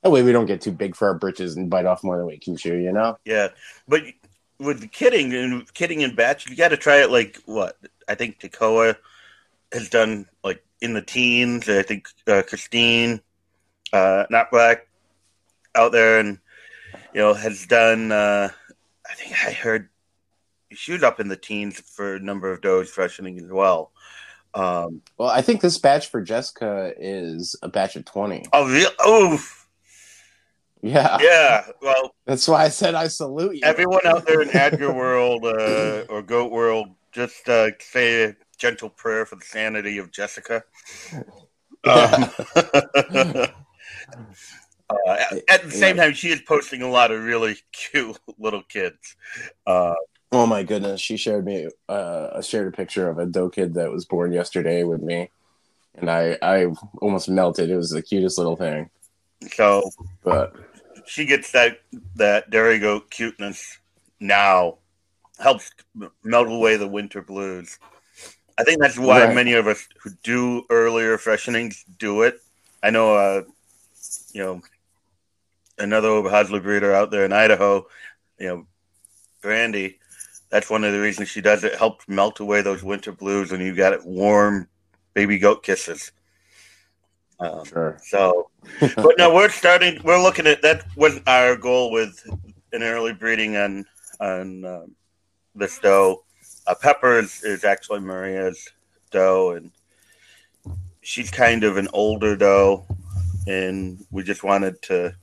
that 0.03 0.09
way 0.09 0.23
we 0.23 0.31
don't 0.31 0.45
get 0.45 0.61
too 0.61 0.71
big 0.71 0.95
for 0.95 1.07
our 1.07 1.13
britches 1.13 1.55
and 1.55 1.69
bite 1.69 1.85
off 1.85 2.03
more 2.03 2.17
than 2.17 2.25
we 2.25 2.37
can 2.37 2.57
chew. 2.57 2.75
You 2.75 2.91
know? 2.91 3.17
Yeah, 3.25 3.49
but 3.87 4.03
with 4.59 4.81
the 4.81 4.87
kidding 4.87 5.33
and 5.33 5.71
kidding 5.73 6.03
and 6.03 6.15
batch, 6.15 6.49
you 6.49 6.55
got 6.55 6.69
to 6.69 6.77
try 6.77 7.01
it. 7.01 7.11
Like 7.11 7.37
what 7.45 7.77
I 8.07 8.15
think 8.15 8.39
Tacoa 8.39 8.95
has 9.71 9.89
done, 9.89 10.25
like 10.43 10.63
in 10.81 10.93
the 10.93 11.01
teens. 11.01 11.69
I 11.69 11.81
think 11.81 12.07
uh, 12.27 12.43
Christine, 12.47 13.21
uh, 13.93 14.25
not 14.29 14.51
black, 14.51 14.87
out 15.75 15.91
there 15.91 16.19
and 16.19 16.39
you 17.13 17.21
know, 17.21 17.33
has 17.33 17.65
done. 17.65 18.11
Uh, 18.11 18.49
I 19.09 19.13
think 19.15 19.33
I 19.45 19.51
heard 19.51 19.89
she 20.71 20.91
was 20.91 21.03
up 21.03 21.19
in 21.19 21.27
the 21.27 21.35
teens 21.35 21.79
for 21.79 22.15
a 22.15 22.19
number 22.19 22.51
of 22.51 22.61
does 22.61 22.89
freshening 22.89 23.39
as 23.39 23.51
well. 23.51 23.91
Um, 24.53 25.01
well, 25.17 25.29
I 25.29 25.41
think 25.41 25.61
this 25.61 25.77
batch 25.77 26.09
for 26.09 26.21
Jessica 26.21 26.93
is 26.97 27.55
a 27.61 27.69
batch 27.69 27.95
of 27.95 28.05
twenty. 28.05 28.45
Oh, 28.53 28.67
really? 28.67 28.93
Oh, 28.99 29.39
yeah, 30.81 31.17
yeah. 31.21 31.65
Well, 31.81 32.13
that's 32.25 32.47
why 32.47 32.63
I 32.63 32.69
said 32.69 32.95
I 32.95 33.07
salute 33.07 33.55
you. 33.55 33.61
Everyone 33.63 34.05
out 34.05 34.25
there 34.25 34.41
in 34.41 34.49
ADGA 34.49 34.93
world 34.93 35.45
uh, 35.45 36.03
or 36.09 36.21
Goat 36.21 36.51
world, 36.51 36.89
just 37.11 37.47
uh, 37.49 37.69
say 37.79 38.23
a 38.25 38.35
gentle 38.57 38.89
prayer 38.89 39.25
for 39.25 39.35
the 39.35 39.45
sanity 39.45 39.97
of 39.97 40.11
Jessica. 40.11 40.63
Um, 41.85 42.29
Uh, 44.89 45.17
at 45.47 45.63
the 45.63 45.71
same 45.71 45.97
time, 45.97 46.13
she 46.13 46.29
is 46.29 46.41
posting 46.41 46.81
a 46.81 46.89
lot 46.89 47.11
of 47.11 47.23
really 47.23 47.57
cute 47.71 48.17
little 48.39 48.63
kids. 48.63 49.15
Uh, 49.67 49.93
oh 50.31 50.47
my 50.47 50.63
goodness, 50.63 50.99
she 50.99 51.15
shared 51.15 51.45
me 51.45 51.69
uh, 51.87 52.41
shared 52.41 52.67
a 52.67 52.75
picture 52.75 53.07
of 53.07 53.19
a 53.19 53.25
doe 53.25 53.49
kid 53.49 53.75
that 53.75 53.91
was 53.91 54.05
born 54.05 54.31
yesterday 54.31 54.83
with 54.83 55.01
me, 55.01 55.29
and 55.93 56.09
I 56.09 56.37
I 56.41 56.67
almost 57.01 57.29
melted. 57.29 57.69
It 57.69 57.75
was 57.75 57.91
the 57.91 58.01
cutest 58.01 58.39
little 58.39 58.55
thing. 58.55 58.89
So, 59.51 59.89
but 60.23 60.55
she 61.09 61.25
gets 61.25 61.51
that 61.51 61.79
that 62.15 62.49
dairy 62.51 62.79
goat 62.79 63.09
cuteness 63.09 63.79
now 64.19 64.77
helps 65.39 65.71
melt 66.23 66.47
away 66.47 66.77
the 66.77 66.87
winter 66.87 67.21
blues. 67.21 67.79
I 68.57 68.63
think 68.63 68.79
that's 68.79 68.99
why 68.99 69.25
Right. 69.25 69.35
many 69.35 69.53
of 69.53 69.67
us 69.67 69.87
who 70.03 70.11
do 70.23 70.65
earlier 70.69 71.17
freshenings 71.17 71.83
do 71.97 72.21
it. 72.23 72.39
I 72.83 72.91
know, 72.91 73.15
uh, 73.15 73.41
you 74.33 74.43
know, 74.43 74.61
another 75.77 76.09
Oberhasli 76.09 76.61
breeder 76.61 76.93
out 76.93 77.09
there 77.09 77.25
in 77.25 77.33
Idaho, 77.33 77.87
you 78.37 78.47
know, 78.47 78.67
Brandy. 79.41 79.99
That's 80.49 80.69
one 80.69 80.83
of 80.83 80.91
the 80.93 80.99
reasons 80.99 81.29
she 81.29 81.41
does 81.41 81.63
it. 81.63 81.75
Helps 81.75 82.07
melt 82.07 82.39
away 82.39 82.61
those 82.61 82.83
winter 82.83 83.11
blues, 83.11 83.51
and 83.51 83.63
you 83.63 83.73
got 83.75 83.93
it 83.93 84.05
warm, 84.05 84.67
baby 85.13 85.39
goat 85.39 85.63
kisses. 85.63 86.11
Um, 87.39 87.63
Sure. 87.65 87.97
so, 88.03 88.49
but 88.79 89.17
no, 89.17 89.33
we're 89.33 89.49
starting. 89.49 90.01
We're 90.03 90.21
looking 90.21 90.45
at 90.47 90.61
that. 90.61 90.85
Was 90.95 91.19
our 91.25 91.55
goal 91.55 91.91
with 91.91 92.21
an 92.73 92.83
early 92.83 93.13
breeding 93.13 93.55
on 93.55 93.85
on 94.19 94.65
um, 94.65 94.95
this 95.55 95.79
doe. 95.79 96.23
Uh, 96.67 96.75
Pepper 96.75 97.19
is, 97.19 97.43
is 97.43 97.63
actually 97.63 98.01
Maria's 98.01 98.67
doe, 99.11 99.51
and 99.51 99.71
she's 101.01 101.31
kind 101.31 101.63
of 101.63 101.77
an 101.77 101.87
older 101.93 102.35
doe, 102.35 102.85
and 103.47 104.05
we 104.11 104.23
just 104.23 104.43
wanted 104.43 104.81
to 104.83 105.15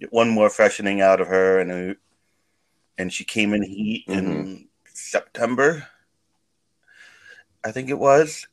get 0.00 0.12
one 0.12 0.28
more 0.28 0.50
freshening 0.50 1.00
out 1.00 1.20
of 1.20 1.26
her, 1.26 1.58
and 1.58 1.90
uh, 1.90 1.94
and 2.98 3.12
she 3.12 3.24
came 3.24 3.52
in 3.52 3.62
heat 3.62 4.04
in 4.08 4.68
September, 4.92 5.86
I 7.64 7.72
think 7.72 7.90
it 7.90 7.98
was. 7.98 8.46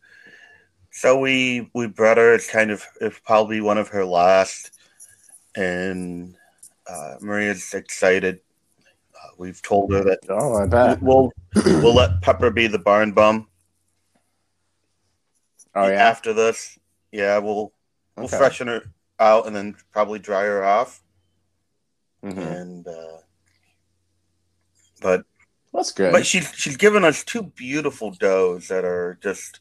So 0.98 1.20
we 1.20 1.70
we 1.74 1.88
brought 1.88 2.16
her. 2.16 2.34
It's 2.34 2.50
kind 2.50 2.72
of 2.72 2.82
it's 3.02 3.20
probably 3.20 3.60
one 3.60 3.78
of 3.78 3.90
her 3.90 4.06
last, 4.06 4.72
and 5.54 6.38
uh, 6.88 7.16
Maria's 7.20 7.74
excited. 7.74 8.40
Uh, 9.14 9.28
we've 9.38 9.62
told 9.62 9.92
her 9.92 10.06
that 10.06 10.20
Oh, 10.30 10.56
I 10.56 10.66
bet. 10.66 11.02
we'll 11.02 11.34
we'll 11.66 11.94
let 11.94 12.22
Pepper 12.22 12.50
be 12.50 12.68
the 12.68 12.80
barn 12.80 13.12
bum 13.12 13.50
Oh 15.76 15.86
yeah. 15.88 15.96
after 15.96 16.32
this. 16.32 16.80
Yeah, 17.12 17.40
we'll 17.40 17.74
we'll 18.16 18.28
Okay. 18.28 18.38
freshen 18.38 18.68
her 18.70 18.84
out 19.20 19.48
and 19.48 19.56
then 19.56 19.76
probably 19.92 20.20
dry 20.20 20.44
her 20.44 20.64
off. 20.64 21.04
Mhm. 22.24 22.38
And 22.62 22.88
uh, 22.88 23.18
but 25.02 25.26
That's 25.74 25.92
good. 25.92 26.14
but 26.14 26.26
she's 26.26 26.50
she's 26.56 26.78
given 26.78 27.04
us 27.04 27.26
two 27.26 27.44
beautiful 27.44 28.12
does 28.12 28.70
that 28.70 28.86
are 28.86 29.20
just. 29.22 29.60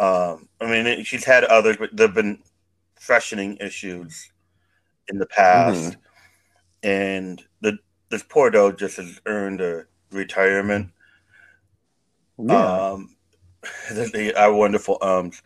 Um, 0.00 0.48
I 0.60 0.66
mean, 0.66 1.04
she's 1.04 1.24
had 1.24 1.44
others, 1.44 1.76
but 1.76 1.90
there've 1.92 2.14
been 2.14 2.38
freshening 2.96 3.56
issues 3.60 4.30
in 5.08 5.18
the 5.18 5.26
past, 5.26 5.96
and 6.82 7.42
the 7.60 7.78
this 8.10 8.22
poor 8.22 8.50
doe 8.50 8.72
just 8.72 8.96
has 8.96 9.20
earned 9.26 9.60
a 9.60 9.84
retirement. 10.12 10.90
yeah. 12.38 12.90
Um, 12.90 13.16
the, 13.92 14.10
the, 14.12 14.40
our 14.40 14.52
wonderful 14.52 14.98
ums. 15.02 15.42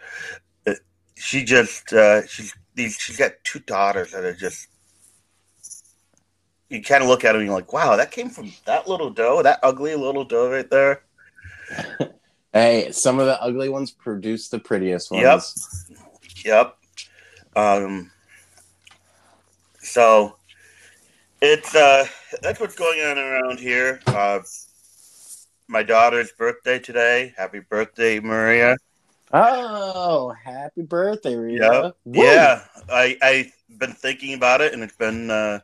Uh, 0.66 0.74
She 1.14 1.44
just 1.44 1.92
uh, 1.92 2.26
she's 2.26 2.54
these 2.74 2.96
she's 2.96 3.16
got 3.16 3.32
two 3.44 3.60
daughters 3.60 4.12
that 4.12 4.24
are 4.24 4.34
just. 4.34 4.68
You 6.68 6.82
kind 6.82 7.02
of 7.02 7.08
look 7.10 7.22
at 7.24 7.32
them 7.32 7.42
and 7.42 7.46
you're 7.46 7.54
like, 7.54 7.72
wow, 7.74 7.96
that 7.96 8.10
came 8.10 8.30
from 8.30 8.50
that 8.64 8.88
little 8.88 9.10
doe, 9.10 9.42
that 9.42 9.60
ugly 9.62 9.94
little 9.94 10.24
doe 10.24 10.50
right 10.50 10.70
there. 10.70 11.02
hey, 12.52 12.92
some 12.92 13.18
of 13.18 13.26
the 13.26 13.40
ugly 13.40 13.68
ones 13.68 13.90
produce 13.90 14.48
the 14.48 14.58
prettiest 14.58 15.10
ones. 15.10 15.86
Yep. 16.44 16.44
Yep. 16.44 16.76
Um. 17.56 18.10
So, 19.78 20.36
it's 21.40 21.74
uh, 21.74 22.06
that's 22.40 22.60
what's 22.60 22.76
going 22.76 23.00
on 23.00 23.18
around 23.18 23.58
here. 23.58 24.00
Uh, 24.06 24.40
my 25.68 25.82
daughter's 25.82 26.32
birthday 26.32 26.78
today. 26.78 27.34
Happy 27.36 27.60
birthday, 27.60 28.20
Maria. 28.20 28.76
Oh, 29.32 30.30
happy 30.44 30.82
birthday, 30.82 31.34
Rita. 31.34 31.94
Yep. 32.04 32.14
Yeah, 32.14 32.64
I 32.90 33.16
I've 33.22 33.78
been 33.78 33.92
thinking 33.92 34.34
about 34.34 34.60
it, 34.60 34.72
and 34.74 34.82
it's 34.82 34.96
been 34.96 35.30
uh, 35.30 35.60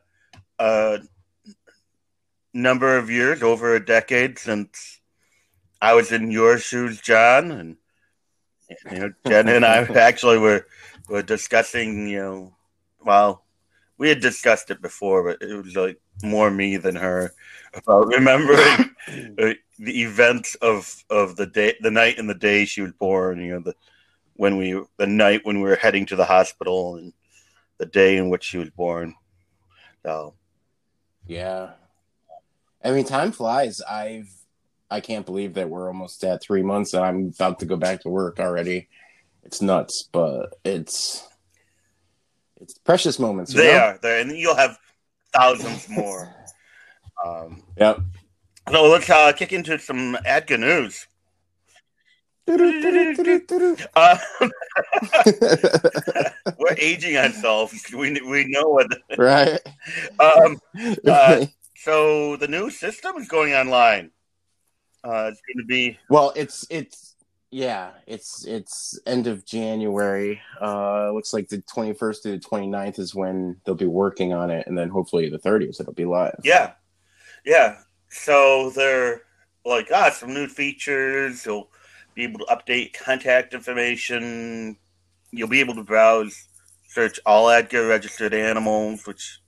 a 0.58 1.00
number 2.54 2.96
of 2.96 3.10
years, 3.10 3.42
over 3.42 3.74
a 3.74 3.84
decade 3.84 4.38
since 4.38 4.97
I 5.80 5.94
was 5.94 6.12
in 6.12 6.30
your 6.30 6.58
shoes, 6.58 7.00
John, 7.00 7.50
and 7.50 7.76
you 8.90 8.98
know, 8.98 9.12
Jen 9.26 9.48
and 9.48 9.64
I 9.64 9.78
actually 9.98 10.38
were 10.38 10.66
were 11.08 11.22
discussing. 11.22 12.08
You 12.08 12.18
know, 12.18 12.52
well, 13.04 13.44
we 13.96 14.08
had 14.08 14.20
discussed 14.20 14.70
it 14.70 14.82
before, 14.82 15.24
but 15.24 15.48
it 15.48 15.54
was 15.54 15.76
like 15.76 16.00
more 16.22 16.50
me 16.50 16.76
than 16.76 16.96
her 16.96 17.32
about 17.74 18.08
remembering 18.08 18.94
the 19.06 19.56
events 19.78 20.56
of 20.56 21.04
of 21.10 21.36
the 21.36 21.46
day, 21.46 21.74
the 21.80 21.90
night 21.90 22.18
and 22.18 22.28
the 22.28 22.34
day 22.34 22.64
she 22.64 22.82
was 22.82 22.92
born. 22.92 23.40
You 23.40 23.54
know, 23.54 23.60
the 23.60 23.74
when 24.34 24.56
we 24.56 24.80
the 24.96 25.06
night 25.06 25.40
when 25.44 25.60
we 25.60 25.68
were 25.68 25.76
heading 25.76 26.06
to 26.06 26.16
the 26.16 26.24
hospital 26.24 26.96
and 26.96 27.12
the 27.78 27.86
day 27.86 28.16
in 28.16 28.28
which 28.28 28.44
she 28.44 28.58
was 28.58 28.70
born. 28.70 29.14
So 30.04 30.34
Yeah. 31.26 31.70
I 32.84 32.92
mean, 32.92 33.04
time 33.04 33.32
flies. 33.32 33.80
I've 33.80 34.32
I 34.90 35.00
can't 35.00 35.26
believe 35.26 35.54
that 35.54 35.68
we're 35.68 35.88
almost 35.88 36.24
at 36.24 36.42
three 36.42 36.62
months 36.62 36.94
and 36.94 37.04
I'm 37.04 37.32
about 37.34 37.58
to 37.60 37.66
go 37.66 37.76
back 37.76 38.00
to 38.02 38.08
work 38.08 38.40
already. 38.40 38.88
It's 39.44 39.60
nuts, 39.62 40.08
but 40.12 40.54
it's 40.64 41.26
it's 42.60 42.76
precious 42.78 43.18
moments. 43.18 43.52
they 43.52 43.72
know? 43.72 43.78
are 43.78 43.98
there, 44.02 44.20
and 44.20 44.30
you'll 44.32 44.56
have 44.56 44.78
thousands 45.32 45.88
more. 45.88 46.34
Um, 47.26 47.64
Yep. 47.76 47.98
so 48.70 48.84
let's 48.84 49.10
uh, 49.10 49.32
kick 49.32 49.52
into 49.52 49.76
some 49.80 50.16
ADGA 50.24 50.56
news. 50.60 51.08
Uh, 53.96 54.18
we're 56.58 56.76
aging 56.78 57.16
ourselves. 57.16 57.84
We 57.92 58.20
we 58.20 58.46
know 58.48 58.68
what. 58.68 58.88
The, 58.88 59.16
right. 59.18 59.60
Um, 60.20 60.58
Uh, 61.06 61.46
so 61.76 62.36
the 62.36 62.46
new 62.48 62.70
system 62.70 63.16
is 63.16 63.26
going 63.28 63.52
online. 63.52 64.12
Uh, 65.08 65.30
it's 65.32 65.40
going 65.40 65.56
to 65.56 65.66
be 65.66 65.98
well, 66.10 66.34
it's 66.36 66.66
it's 66.68 67.14
yeah, 67.50 67.92
it's 68.06 68.44
it's 68.44 68.98
end 69.06 69.26
of 69.26 69.46
January. 69.46 70.38
Uh 70.60 71.10
looks 71.12 71.32
like 71.32 71.48
the 71.48 71.62
21st 71.62 72.22
to 72.22 72.30
the 72.32 72.38
29th 72.38 72.98
is 72.98 73.14
when 73.14 73.56
they'll 73.64 73.74
be 73.74 73.86
working 73.86 74.34
on 74.34 74.50
it 74.50 74.66
and 74.66 74.76
then 74.76 74.90
hopefully 74.90 75.30
the 75.30 75.38
30th 75.38 75.80
it'll 75.80 75.94
be 75.94 76.04
live. 76.04 76.38
Yeah, 76.44 76.72
yeah. 77.46 77.78
So 78.10 78.68
they're 78.70 79.22
like 79.64 79.88
ah, 79.94 80.10
some 80.10 80.34
new 80.34 80.46
features. 80.46 81.46
You'll 81.46 81.70
be 82.14 82.24
able 82.24 82.40
to 82.40 82.54
update 82.54 82.92
contact 82.92 83.54
information. 83.54 84.76
You'll 85.30 85.48
be 85.48 85.60
able 85.60 85.74
to 85.76 85.84
browse, 85.84 86.48
search 86.86 87.18
all 87.24 87.46
ADGA 87.46 87.88
registered 87.88 88.34
animals, 88.34 89.06
which 89.06 89.40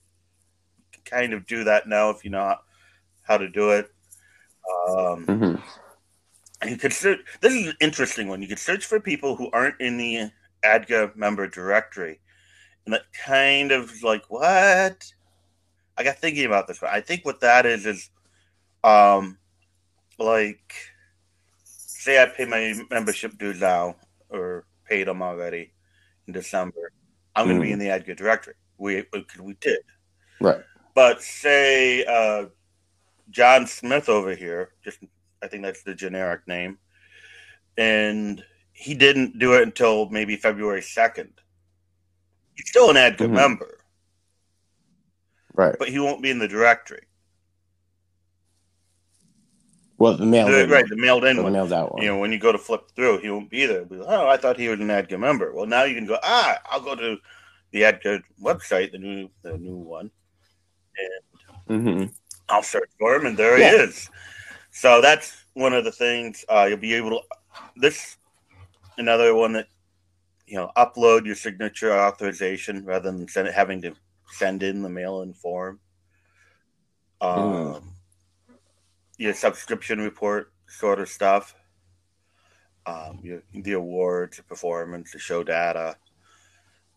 kind 1.05 1.33
of 1.33 1.45
do 1.45 1.65
that 1.65 1.87
now 1.87 2.09
if 2.09 2.23
you 2.23 2.31
know 2.31 2.55
how 3.21 3.37
to 3.37 3.47
do 3.47 3.71
it. 3.71 3.91
Um, 4.69 5.25
Mhm. 5.25 5.61
you 6.67 6.77
could 6.77 6.93
search. 6.93 7.19
This 7.41 7.53
is 7.53 7.67
an 7.67 7.77
interesting 7.79 8.27
one. 8.27 8.41
You 8.41 8.47
could 8.47 8.59
search 8.59 8.85
for 8.85 8.99
people 8.99 9.35
who 9.35 9.49
aren't 9.51 9.79
in 9.81 9.97
the 9.97 10.31
ADGA 10.63 11.13
member 11.15 11.47
directory, 11.47 12.19
and 12.85 12.93
that 12.93 13.11
kind 13.13 13.71
of 13.71 14.03
like 14.03 14.29
what? 14.29 15.11
I 15.97 16.03
got 16.03 16.19
thinking 16.19 16.45
about 16.45 16.67
this. 16.67 16.81
one. 16.81 16.91
I 16.91 17.01
think 17.01 17.25
what 17.25 17.41
that 17.41 17.65
is 17.65 17.85
is, 17.85 18.09
um, 18.83 19.37
like, 20.17 20.73
say 21.63 22.21
I 22.21 22.27
pay 22.27 22.45
my 22.45 22.73
membership 22.89 23.37
dues 23.37 23.59
now, 23.59 23.95
or 24.29 24.65
paid 24.85 25.07
them 25.07 25.21
already 25.21 25.73
in 26.27 26.33
December. 26.33 26.91
I'm 27.35 27.45
going 27.47 27.57
to 27.57 27.61
be 27.61 27.71
in 27.71 27.79
the 27.79 27.89
ADGA 27.89 28.15
directory. 28.15 28.55
We 28.77 29.05
we 29.39 29.53
did, 29.55 29.79
Right. 30.39 30.63
but 30.95 31.21
say 31.21 32.03
uh, 32.05 32.45
John 33.31 33.65
Smith 33.65 34.09
over 34.09 34.35
here, 34.35 34.73
just 34.83 34.99
I 35.41 35.47
think 35.47 35.63
that's 35.63 35.83
the 35.83 35.95
generic 35.95 36.47
name, 36.47 36.77
and 37.77 38.43
he 38.73 38.93
didn't 38.93 39.39
do 39.39 39.53
it 39.53 39.63
until 39.63 40.09
maybe 40.09 40.35
February 40.35 40.81
second. 40.81 41.33
He's 42.55 42.69
still 42.69 42.89
an 42.89 42.97
ADGA 42.97 43.27
Mhm. 43.27 43.31
member, 43.33 43.79
Right. 45.53 45.75
but 45.79 45.89
he 45.89 45.99
won't 45.99 46.21
be 46.21 46.29
in 46.29 46.39
the 46.39 46.47
directory. 46.47 47.07
Well, 49.97 50.17
the 50.17 50.25
mailed 50.25 50.49
The- 50.51 50.63
in 50.63 50.69
right, 50.69 50.87
the 50.87 50.95
mailed 50.97 51.25
in 51.25 51.37
the 51.37 51.43
one. 51.43 51.53
mailed 51.53 51.73
out 51.73 51.93
one. 51.93 52.01
You 52.01 52.09
know, 52.09 52.17
when 52.19 52.31
you 52.31 52.39
go 52.39 52.51
to 52.51 52.57
flip 52.57 52.89
through, 52.95 53.19
he 53.19 53.29
won't 53.29 53.49
be 53.51 53.65
there. 53.67 53.85
Be 53.85 53.97
like, 53.97 54.07
oh, 54.09 54.27
I 54.27 54.35
thought 54.37 54.57
he 54.57 54.67
was 54.67 54.79
an 54.79 54.89
ADGA 54.89 55.17
member. 55.19 55.53
Well, 55.53 55.67
now 55.67 55.83
you 55.83 55.93
can 55.93 56.07
go. 56.07 56.17
Ah, 56.23 56.59
I'll 56.65 56.81
go 56.81 56.95
to 56.95 57.17
the 57.71 57.83
ADGA 57.83 58.23
website, 58.41 58.91
the 58.91 58.97
new 58.97 59.29
the 59.43 59.57
new 59.57 59.77
one. 59.77 60.11
hmm 61.67 62.05
I'll 62.51 62.63
search 62.63 62.89
for 62.99 63.15
him, 63.15 63.25
and 63.25 63.37
there 63.37 63.57
Yeah. 63.57 63.71
he 63.71 63.75
is. 63.77 64.09
So 64.71 65.01
that's 65.01 65.33
one 65.53 65.73
of 65.73 65.83
the 65.83 65.91
things 65.91 66.45
uh, 66.49 66.65
you'll 66.69 66.77
be 66.77 66.93
able 66.93 67.11
to. 67.11 67.19
This 67.75 68.17
another 68.97 69.33
one 69.33 69.53
that 69.53 69.67
you 70.45 70.57
know 70.57 70.69
upload 70.77 71.25
your 71.25 71.35
signature 71.35 71.93
authorization 71.93 72.85
rather 72.85 73.11
than 73.11 73.27
send 73.27 73.47
it, 73.47 73.53
having 73.53 73.81
to 73.83 73.93
send 74.31 74.63
in 74.63 74.81
the 74.81 74.89
mail-in 74.89 75.33
form. 75.33 75.79
Um, 77.21 77.39
Mm. 77.39 77.83
your 79.17 79.33
subscription 79.33 79.99
report 79.99 80.51
sort 80.67 80.99
of 80.99 81.07
stuff. 81.09 81.55
Um, 82.85 83.19
your, 83.21 83.43
the 83.53 83.73
awards, 83.73 84.37
the 84.37 84.43
performance, 84.43 85.11
the 85.11 85.19
show 85.19 85.43
data. 85.43 85.97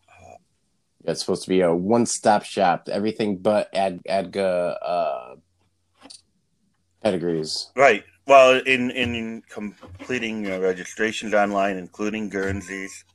Yeah, 0.09 1.11
it's 1.11 1.19
supposed 1.19 1.43
to 1.43 1.49
be 1.49 1.61
a 1.61 1.71
one-stop 1.73 2.43
shop, 2.43 2.89
everything 2.91 3.37
but 3.37 3.69
Ad 3.75 4.01
Adga 4.09 4.75
uh, 4.81 5.35
Right. 7.75 8.03
Well, 8.27 8.59
in 8.65 8.89
in 8.91 9.43
completing 9.47 10.49
uh, 10.49 10.59
registrations 10.59 11.33
online, 11.33 11.77
including 11.77 12.29
Guernseys, 12.29 13.05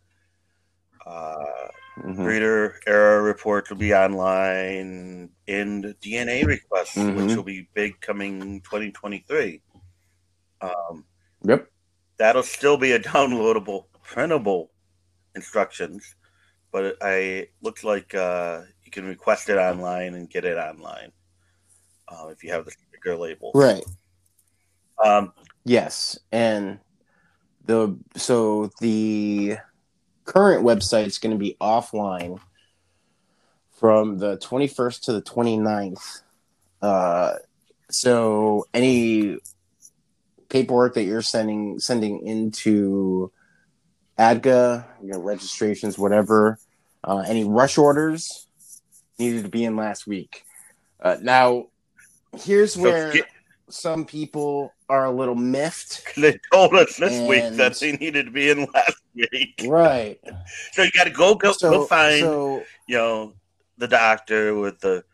uh, 1.05 1.69
Mhm. 1.99 2.25
breeder 2.25 2.81
error 2.87 3.23
reports 3.23 3.69
will 3.71 3.77
be 3.79 3.93
online, 3.93 5.31
and 5.49 5.85
DNA 6.01 6.45
requests, 6.47 6.97
which 6.97 7.27
Mhm. 7.27 7.37
will 7.37 7.43
be 7.43 7.69
big 7.75 8.01
coming 8.01 8.61
2023. 8.63 9.61
Um, 10.61 11.05
Yep. 11.43 11.69
that'll 12.19 12.43
still 12.45 12.77
be 12.77 12.93
a 12.93 13.01
downloadable, 13.01 13.87
printable 14.03 14.71
instructions, 15.35 16.15
but 16.71 16.85
it, 16.85 16.97
I 17.03 17.49
looks 17.61 17.83
like 17.83 18.15
uh, 18.15 18.63
you 18.85 18.91
can 18.93 19.05
request 19.07 19.49
it 19.49 19.57
online 19.59 20.15
and 20.15 20.31
get 20.31 20.45
it 20.45 20.57
online 20.59 21.13
uh, 22.09 22.29
if 22.29 22.45
you 22.45 22.53
have 22.53 22.65
the 22.67 22.73
sticker 23.01 23.17
label. 23.17 23.53
Right. 23.55 23.85
Um, 25.03 25.33
Yes, 25.65 26.19
and 26.33 26.79
the 27.67 27.99
so 28.17 28.71
the 28.81 29.59
current 30.25 30.65
website 30.65 31.07
is 31.07 31.19
going 31.19 31.33
to 31.33 31.39
be 31.39 31.57
offline 31.61 32.41
from 33.79 34.19
the 34.19 34.39
21st 34.39 35.03
to 35.03 35.13
the 35.13 35.23
29th. 35.23 36.23
Uh, 36.81 37.35
so 37.91 38.65
any 38.73 39.39
paperwork 40.49 40.95
that 40.95 41.05
you're 41.05 41.23
sending 41.23 41.79
sending 41.79 42.27
into 42.27 43.31
ADGA, 44.19 44.87
you 45.03 45.13
know, 45.13 45.21
registrations, 45.21 45.99
whatever, 45.99 46.59
uh, 47.05 47.23
any 47.27 47.45
rush 47.45 47.77
orders 47.77 48.47
needed 49.19 49.45
to 49.45 49.51
be 49.51 49.65
in 49.65 49.77
last 49.77 50.07
week. 50.07 50.45
Uh, 51.03 51.17
now, 51.21 51.67
here's 52.39 52.77
where 52.77 53.13
some 53.69 54.05
people 54.05 54.73
are 54.89 55.05
a 55.05 55.11
little 55.11 55.35
miffed. 55.35 56.03
they 56.17 56.39
told 56.53 56.75
us 56.75 56.97
this 56.97 57.29
week 57.29 57.57
that 57.57 57.79
they 57.79 57.93
needed 57.93 58.27
to 58.27 58.33
be 58.33 58.51
in 58.51 58.67
last 58.75 58.97
week. 59.15 59.63
Right. 59.67 60.19
So 60.73 60.83
you 60.83 60.91
got 60.93 61.05
to 61.05 61.11
go 61.11 61.35
go, 61.35 61.53
So, 61.53 61.71
go 61.71 61.87
find 61.87 62.21
so 62.21 62.63
you 62.89 62.97
know 62.97 63.35
the 63.79 63.87
doctor 63.89 64.55
with 64.55 64.81
the 64.81 65.05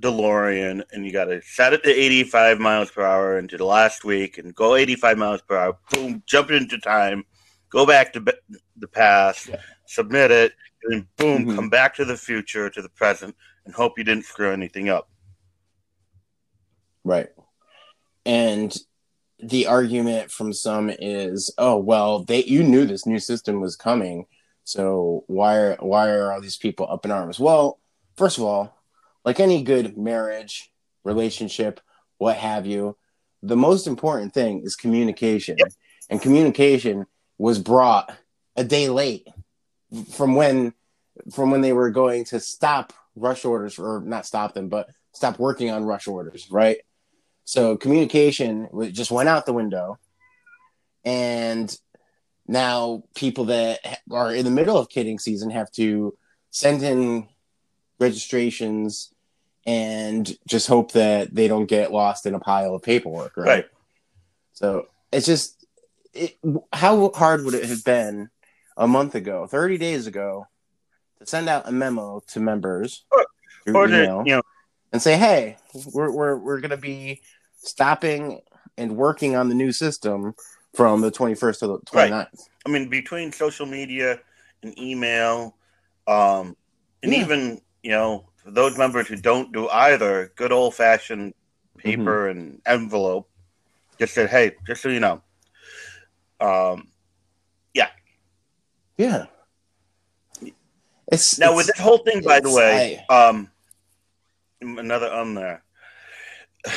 DeLorean, 0.00 0.82
and 0.92 1.04
you 1.06 1.12
got 1.12 1.26
to 1.26 1.40
set 1.42 1.72
it 1.72 1.82
to 1.84 1.90
85 1.90 2.58
miles 2.58 2.90
per 2.90 3.02
hour 3.04 3.38
into 3.38 3.56
the 3.56 3.64
last 3.64 4.04
week, 4.04 4.38
and 4.38 4.54
go 4.54 4.74
85 4.74 5.18
miles 5.18 5.42
per 5.42 5.56
hour. 5.56 5.78
Boom, 5.92 6.22
jump 6.26 6.50
into 6.50 6.78
time, 6.78 7.24
go 7.70 7.86
back 7.86 8.12
to 8.14 8.20
be- 8.20 8.32
the 8.76 8.88
past, 8.88 9.48
Yeah. 9.48 9.60
submit 9.86 10.30
it, 10.30 10.52
and 10.82 10.92
then 10.92 11.08
boom, 11.16 11.46
Mhm. 11.46 11.54
come 11.56 11.70
back 11.70 11.94
to 11.96 12.04
the 12.04 12.16
future 12.16 12.68
to 12.70 12.82
the 12.82 12.88
present, 12.88 13.36
and 13.64 13.74
hope 13.74 13.96
you 13.98 14.04
didn't 14.04 14.24
screw 14.24 14.50
anything 14.52 14.88
up. 14.88 15.08
Right. 17.04 17.28
And 18.26 18.74
the 19.38 19.66
argument 19.66 20.30
from 20.30 20.52
some 20.52 20.90
is, 20.90 21.52
oh 21.58 21.76
well, 21.76 22.24
they 22.24 22.44
you 22.44 22.62
knew 22.62 22.86
this 22.86 23.06
new 23.06 23.18
system 23.18 23.60
was 23.60 23.76
coming, 23.76 24.26
so 24.64 25.24
why 25.26 25.56
are 25.56 25.76
why 25.76 26.08
are 26.10 26.32
all 26.32 26.40
these 26.40 26.56
people 26.56 26.90
up 26.90 27.04
in 27.04 27.10
arms? 27.10 27.38
Well, 27.38 27.78
first 28.16 28.38
of 28.38 28.44
all, 28.44 28.78
like 29.24 29.40
any 29.40 29.62
good 29.62 29.96
marriage, 29.98 30.72
relationship, 31.04 31.80
what 32.18 32.36
have 32.36 32.66
you, 32.66 32.96
the 33.42 33.56
most 33.56 33.86
important 33.86 34.32
thing 34.32 34.62
is 34.62 34.76
communication. 34.76 35.56
And 36.10 36.20
communication 36.20 37.06
was 37.38 37.58
brought 37.58 38.12
a 38.56 38.64
day 38.64 38.88
late 38.88 39.28
from 40.12 40.34
when 40.34 40.72
from 41.32 41.50
when 41.50 41.60
they 41.60 41.72
were 41.72 41.90
going 41.90 42.24
to 42.24 42.40
stop 42.40 42.92
rush 43.14 43.44
orders 43.44 43.78
or 43.78 44.02
not 44.04 44.26
stop 44.26 44.54
them, 44.54 44.68
but 44.68 44.88
stop 45.12 45.38
working 45.38 45.70
on 45.70 45.84
rush 45.84 46.08
orders, 46.08 46.50
right? 46.50 46.78
So 47.44 47.76
communication 47.76 48.68
just 48.92 49.10
went 49.10 49.28
out 49.28 49.46
the 49.46 49.52
window, 49.52 49.98
and 51.04 51.76
now 52.46 53.04
people 53.14 53.46
that 53.46 53.80
are 54.10 54.34
in 54.34 54.44
the 54.44 54.50
middle 54.50 54.76
of 54.78 54.88
kidding 54.88 55.18
season 55.18 55.50
have 55.50 55.70
to 55.72 56.16
send 56.50 56.82
in 56.82 57.28
registrations 57.98 59.12
and 59.66 60.36
just 60.46 60.66
hope 60.66 60.92
that 60.92 61.34
they 61.34 61.48
don't 61.48 61.66
get 61.66 61.92
lost 61.92 62.26
in 62.26 62.34
a 62.34 62.40
pile 62.40 62.74
of 62.74 62.82
paperwork, 62.82 63.36
right? 63.36 63.46
Right. 63.46 63.66
So 64.52 64.88
it's 65.12 65.26
just 65.26 65.66
it, 66.12 66.36
how 66.72 67.10
hard 67.12 67.44
would 67.44 67.54
it 67.54 67.64
have 67.64 67.84
been 67.84 68.28
a 68.76 68.86
month 68.86 69.14
ago, 69.14 69.46
30 69.46 69.78
days 69.78 70.06
ago, 70.06 70.46
to 71.18 71.26
send 71.26 71.48
out 71.48 71.68
a 71.68 71.72
memo 71.72 72.22
to 72.28 72.40
members 72.40 73.04
Or- 73.10 73.26
Or 73.74 73.86
to, 73.86 73.94
email 74.02 74.22
you 74.26 74.36
know, 74.36 74.42
and 74.92 75.00
say, 75.00 75.16
"Hey, 75.16 75.56
we're 75.92 76.10
we're 76.10 76.36
we're 76.36 76.60
going 76.60 76.70
to 76.70 76.76
be 76.76 77.22
stopping 77.64 78.40
and 78.76 78.96
working 78.96 79.36
on 79.36 79.48
the 79.48 79.54
new 79.54 79.72
system 79.72 80.34
from 80.74 81.00
the 81.00 81.10
21st 81.10 81.58
to 81.60 81.66
the 81.66 81.78
29th." 81.80 82.48
I 82.66 82.70
mean, 82.70 82.88
between 82.88 83.32
social 83.32 83.66
media 83.66 84.20
and 84.62 84.78
email, 84.78 85.56
um, 86.06 86.56
and 87.02 87.12
Yeah. 87.12 87.20
even 87.20 87.60
you 87.82 87.90
know 87.90 88.28
for 88.36 88.50
those 88.50 88.76
members 88.78 89.06
who 89.08 89.16
don't 89.16 89.52
do 89.52 89.68
either, 89.68 90.32
good 90.36 90.52
old 90.52 90.74
fashioned 90.74 91.34
paper 91.78 92.28
Mm-hmm. 92.28 92.38
and 92.38 92.62
envelope, 92.66 93.28
just 93.98 94.14
said, 94.14 94.30
"Hey, 94.30 94.52
just 94.66 94.82
so 94.82 94.88
you 94.88 95.00
know." 95.00 95.22
Um, 96.40 96.88
Yeah. 97.74 97.90
Yeah. 98.98 99.26
It's 101.12 101.38
now 101.38 101.54
with 101.54 101.66
this 101.66 101.78
whole 101.78 101.98
thing, 101.98 102.22
by 102.22 102.40
the 102.40 102.48
it's- 102.48 102.54
way, 102.56 103.04
um, 103.10 103.50
another 104.60 105.12
um 105.12 105.34
there. 105.34 105.62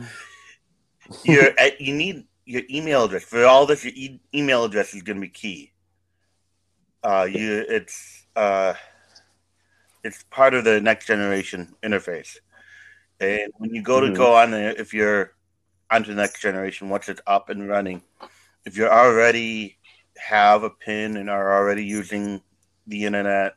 your 1.24 1.50
uh, 1.58 1.70
you 1.78 1.94
need 1.94 2.24
your 2.44 2.62
email 2.70 3.04
address 3.04 3.24
for 3.24 3.44
all 3.44 3.66
this. 3.66 3.84
Your 3.84 3.94
e- 3.94 4.20
email 4.34 4.64
address 4.64 4.94
is 4.94 5.02
going 5.02 5.16
to 5.16 5.20
be 5.20 5.28
key. 5.28 5.72
Uh, 7.02 7.26
you 7.30 7.64
it's 7.68 8.26
uh, 8.36 8.74
it's 10.04 10.22
part 10.24 10.54
of 10.54 10.64
the 10.64 10.80
next 10.80 11.06
generation 11.06 11.74
interface, 11.82 12.36
and 13.20 13.52
when 13.58 13.74
you 13.74 13.82
go 13.82 14.00
to 14.00 14.08
Mhm. 14.08 14.14
go 14.16 14.34
on 14.34 14.50
there, 14.50 14.72
if 14.72 14.92
you're 14.94 15.34
onto 15.90 16.10
the 16.10 16.20
next 16.20 16.40
generation, 16.40 16.88
once 16.88 17.08
it's 17.08 17.20
up 17.26 17.48
and 17.48 17.68
running, 17.68 18.02
if 18.64 18.76
you 18.76 18.86
already 18.86 19.78
have 20.16 20.62
a 20.62 20.70
pin 20.70 21.16
and 21.16 21.30
are 21.30 21.54
already 21.54 21.84
using 21.84 22.42
the 22.86 23.04
internet, 23.04 23.54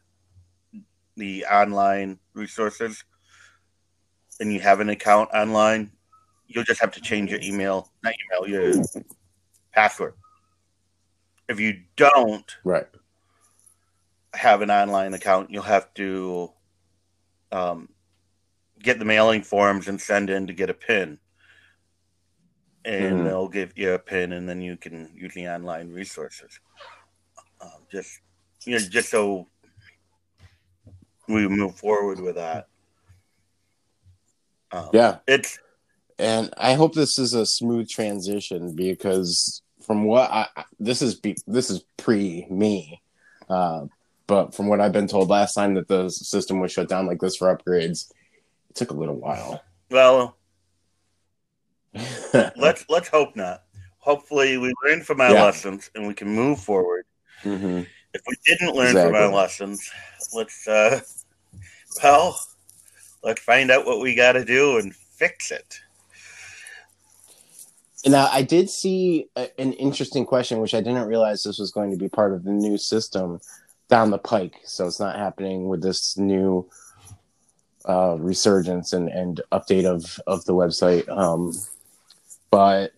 the 1.15 1.45
online 1.45 2.19
resources, 2.33 3.03
and 4.39 4.51
you 4.53 4.59
have 4.61 4.79
an 4.79 4.89
account 4.89 5.29
online, 5.33 5.91
you'll 6.47 6.63
just 6.63 6.81
have 6.81 6.91
to 6.91 7.01
change 7.01 7.31
your 7.31 7.41
email, 7.41 7.91
not 8.03 8.13
email, 8.31 8.47
your 8.47 8.83
password. 9.73 10.13
If 11.47 11.59
you 11.59 11.81
don't 11.95 12.49
right. 12.63 12.87
have 14.33 14.61
an 14.61 14.71
online 14.71 15.13
account, 15.13 15.49
you'll 15.51 15.63
have 15.63 15.93
to 15.95 16.51
um, 17.51 17.89
get 18.81 18.99
the 18.99 19.05
mailing 19.05 19.43
forms 19.43 19.87
and 19.87 19.99
send 19.99 20.29
in 20.29 20.47
to 20.47 20.53
get 20.53 20.69
a 20.69 20.73
pin. 20.73 21.19
And 22.85 23.19
Mhm. 23.19 23.23
they'll 23.25 23.47
give 23.47 23.77
you 23.77 23.93
a 23.93 23.99
pin, 23.99 24.33
and 24.33 24.47
then 24.47 24.61
you 24.61 24.75
can 24.75 25.09
use 25.15 25.33
the 25.33 25.47
online 25.47 25.93
resources. 25.93 26.59
Um, 27.61 27.87
just 27.89 28.19
you 28.65 28.73
know, 28.77 28.85
just 28.85 29.09
so 29.09 29.47
we 31.27 31.47
move 31.47 31.77
forward 31.77 32.19
with 32.19 32.35
that. 32.35 32.67
Um, 34.71 34.89
Yeah. 34.91 35.19
it's 35.27 35.59
And 36.19 36.53
I 36.57 36.73
hope 36.73 36.93
this 36.93 37.17
is 37.17 37.33
a 37.33 37.45
smooth 37.45 37.89
transition 37.89 38.75
because 38.75 39.61
from 39.81 40.05
what 40.05 40.29
I 40.31 40.47
this 40.79 41.01
is 41.01 41.15
be, 41.15 41.35
this 41.47 41.69
is 41.69 41.83
pre 41.97 42.45
me, 42.49 43.01
uh, 43.49 43.85
but 44.27 44.53
from 44.55 44.67
what 44.67 44.79
I've 44.79 44.93
been 44.93 45.07
told 45.07 45.29
last 45.29 45.53
time 45.53 45.73
that 45.73 45.87
the 45.87 46.09
system 46.09 46.59
was 46.59 46.71
shut 46.71 46.87
down 46.87 47.05
like 47.07 47.19
this 47.19 47.35
for 47.35 47.55
upgrades, 47.55 48.11
it 48.69 48.75
took 48.75 48.91
a 48.91 48.95
little 48.95 49.15
while. 49.19 49.61
well, 49.89 50.37
let's 52.55 52.85
let's 52.89 53.07
hope 53.09 53.35
not. 53.35 53.63
Hopefully, 53.97 54.57
we 54.57 54.73
learn 54.85 55.01
from 55.01 55.21
our 55.21 55.31
Yeah. 55.31 55.43
lessons 55.43 55.89
and 55.95 56.07
we 56.07 56.13
can 56.13 56.27
move 56.27 56.59
forward. 56.59 57.05
Mhm. 57.43 57.85
if 58.13 58.21
we 58.27 58.35
didn't 58.45 58.75
learn 58.75 58.93
from 58.95 59.15
our 59.15 59.33
lessons, 59.33 59.89
let's 60.33 60.67
uh 60.67 61.01
well, 62.01 62.39
let's 63.23 63.41
find 63.41 63.71
out 63.71 63.85
what 63.85 63.99
we 63.99 64.15
got 64.15 64.33
to 64.33 64.45
do 64.45 64.77
and 64.77 64.95
fix 64.95 65.51
it. 65.51 65.79
Now, 68.05 68.27
I 68.31 68.41
did 68.41 68.69
see 68.69 69.27
a, 69.35 69.49
an 69.59 69.73
interesting 69.73 70.25
question, 70.25 70.59
which 70.59 70.73
I 70.73 70.81
didn't 70.81 71.07
realize 71.07 71.43
this 71.43 71.59
was 71.59 71.71
going 71.71 71.91
to 71.91 71.97
be 71.97 72.09
part 72.09 72.33
of 72.33 72.43
the 72.43 72.51
new 72.51 72.77
system 72.77 73.39
down 73.87 74.11
the 74.11 74.17
pike. 74.17 74.59
So 74.65 74.87
it's 74.87 74.99
not 74.99 75.15
happening 75.15 75.67
with 75.67 75.81
this 75.81 76.17
new 76.17 76.69
uh, 77.87 78.17
resurgence 78.19 78.93
and, 78.93 79.09
and 79.09 79.41
update 79.51 79.85
of, 79.85 80.19
of 80.27 80.43
the 80.45 80.53
website. 80.53 81.07
Um, 81.09 81.53
but 82.51 82.91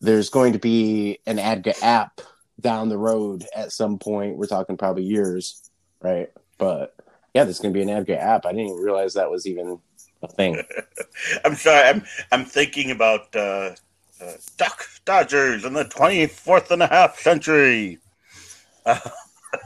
there's 0.00 0.30
going 0.30 0.52
to 0.52 0.58
be 0.58 1.18
an 1.26 1.38
ADGA 1.38 1.82
app 1.82 2.20
down 2.60 2.88
the 2.88 2.98
road 2.98 3.44
at 3.54 3.72
some 3.72 3.98
point. 3.98 4.36
We're 4.36 4.46
talking 4.46 4.76
probably 4.76 5.04
years, 5.04 5.70
right? 6.00 6.30
But 6.58 6.94
yeah, 7.34 7.44
there's 7.44 7.60
going 7.60 7.72
to 7.72 7.78
be 7.78 7.88
an 7.88 8.04
ADGA 8.04 8.18
app. 8.18 8.46
I 8.46 8.50
didn't 8.50 8.66
even 8.66 8.82
realize 8.82 9.14
that 9.14 9.30
was 9.30 9.46
even 9.46 9.78
a 10.22 10.28
thing. 10.28 10.60
I'm 11.44 11.54
sorry. 11.54 11.88
I'm 11.88 12.04
I'm 12.32 12.44
thinking 12.44 12.90
about 12.90 13.34
uh, 13.34 13.70
uh, 14.20 14.32
Duck 14.56 14.86
Dodgers 15.04 15.64
in 15.64 15.72
the 15.72 15.84
24th 15.84 16.70
and 16.70 16.82
a 16.82 16.86
half 16.86 17.18
century. 17.18 17.98
Uh, 18.84 18.98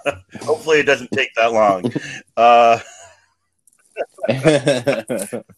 hopefully, 0.41 0.81
it 0.81 0.87
doesn't 0.87 1.11
take 1.13 1.35
that 1.35 1.53
long. 1.53 1.91
Uh, 2.37 2.79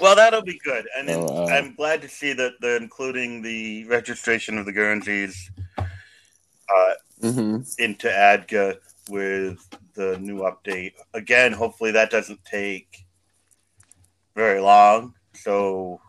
Well, 0.00 0.16
that'll 0.16 0.42
be 0.42 0.58
good, 0.64 0.88
and 0.96 1.10
oh, 1.10 1.46
I'm 1.46 1.74
glad 1.74 2.02
to 2.02 2.08
see 2.08 2.32
that 2.32 2.54
they're 2.60 2.76
including 2.76 3.42
the 3.42 3.84
registration 3.84 4.58
of 4.58 4.66
the 4.66 4.72
Guernseys 4.72 5.50
uh, 5.78 6.94
mm-hmm. 7.22 7.58
into 7.78 8.08
ADGA 8.08 8.78
with 9.10 9.66
the 9.94 10.18
new 10.18 10.40
update. 10.40 10.92
Again, 11.14 11.52
hopefully 11.52 11.92
that 11.92 12.10
doesn't 12.10 12.44
take 12.44 13.06
very 14.34 14.60
long. 14.60 15.14
So, 15.34 16.00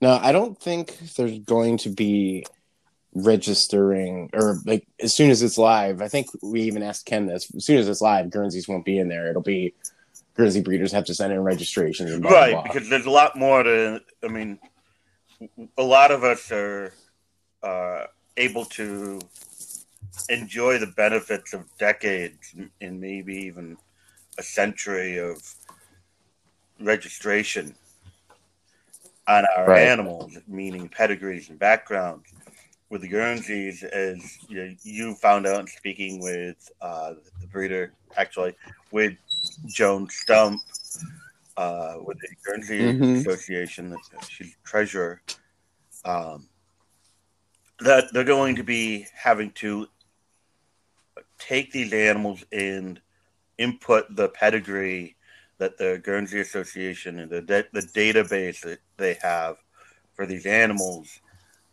no, 0.00 0.18
I 0.20 0.32
don't 0.32 0.60
think 0.60 0.98
there's 1.16 1.38
going 1.40 1.78
to 1.78 1.88
be 1.88 2.44
registering 3.14 4.28
or 4.34 4.58
like 4.66 4.86
as 5.00 5.14
soon 5.14 5.30
as 5.30 5.42
it's 5.42 5.56
live. 5.56 6.02
I 6.02 6.08
think 6.08 6.28
we 6.42 6.62
even 6.62 6.82
asked 6.82 7.06
Ken 7.06 7.26
this. 7.26 7.50
As 7.54 7.64
soon 7.64 7.78
as 7.78 7.88
it's 7.88 8.02
live, 8.02 8.30
Guernseys 8.30 8.68
won't 8.68 8.84
be 8.84 8.98
in 8.98 9.08
there. 9.08 9.30
It'll 9.30 9.42
be 9.42 9.74
Guernsey 10.34 10.60
breeders 10.60 10.92
have 10.92 11.06
to 11.06 11.14
send 11.14 11.32
in 11.32 11.42
registrations. 11.42 12.10
And 12.10 12.22
blah, 12.22 12.32
right, 12.32 12.52
blah. 12.52 12.62
because 12.62 12.88
there's 12.88 13.06
a 13.06 13.10
lot 13.10 13.36
more 13.36 13.62
to. 13.62 14.02
I 14.22 14.28
mean, 14.28 14.58
a 15.78 15.82
lot 15.82 16.10
of 16.10 16.24
us 16.24 16.52
are 16.52 16.92
uh, 17.62 18.04
able 18.36 18.66
to 18.66 19.20
enjoy 20.28 20.78
the 20.78 20.86
benefits 20.86 21.54
of 21.54 21.64
decades 21.78 22.54
and 22.80 23.00
maybe 23.00 23.34
even 23.34 23.76
a 24.38 24.42
century 24.42 25.18
of 25.18 25.38
registration 26.80 27.74
on 29.28 29.44
our 29.56 29.66
right. 29.66 29.82
animals, 29.82 30.36
meaning 30.46 30.88
pedigrees 30.88 31.50
and 31.50 31.58
backgrounds. 31.58 32.32
With 32.88 33.00
the 33.00 33.08
Guernseys, 33.08 33.82
as 33.82 34.38
you, 34.48 34.76
you 34.84 35.14
found 35.16 35.44
out 35.44 35.60
in 35.60 35.66
speaking 35.66 36.20
with 36.20 36.70
uh, 36.80 37.14
the 37.40 37.48
breeder, 37.48 37.92
actually, 38.16 38.54
with 38.92 39.14
Joan 39.66 40.08
Stump 40.08 40.60
uh, 41.56 41.94
with 42.04 42.18
the 42.20 42.28
Guernsey 42.44 42.80
mm-hmm. 42.80 43.16
Association, 43.16 43.90
that 43.90 44.00
she's 44.28 44.56
treasurer, 44.62 45.20
um, 46.04 46.48
that 47.80 48.04
they're 48.12 48.24
going 48.24 48.54
to 48.56 48.62
be 48.62 49.06
having 49.14 49.50
to 49.52 49.88
take 51.38 51.72
these 51.72 51.92
animals 51.92 52.44
and 52.52 53.00
input 53.58 54.14
the 54.14 54.28
pedigree 54.28 55.15
that 55.58 55.78
the 55.78 56.00
Guernsey 56.04 56.40
Association 56.40 57.20
and 57.20 57.30
the 57.30 57.66
the 57.72 57.80
database 57.80 58.60
that 58.62 58.78
they 58.96 59.14
have 59.22 59.56
for 60.14 60.26
these 60.26 60.46
animals, 60.46 61.20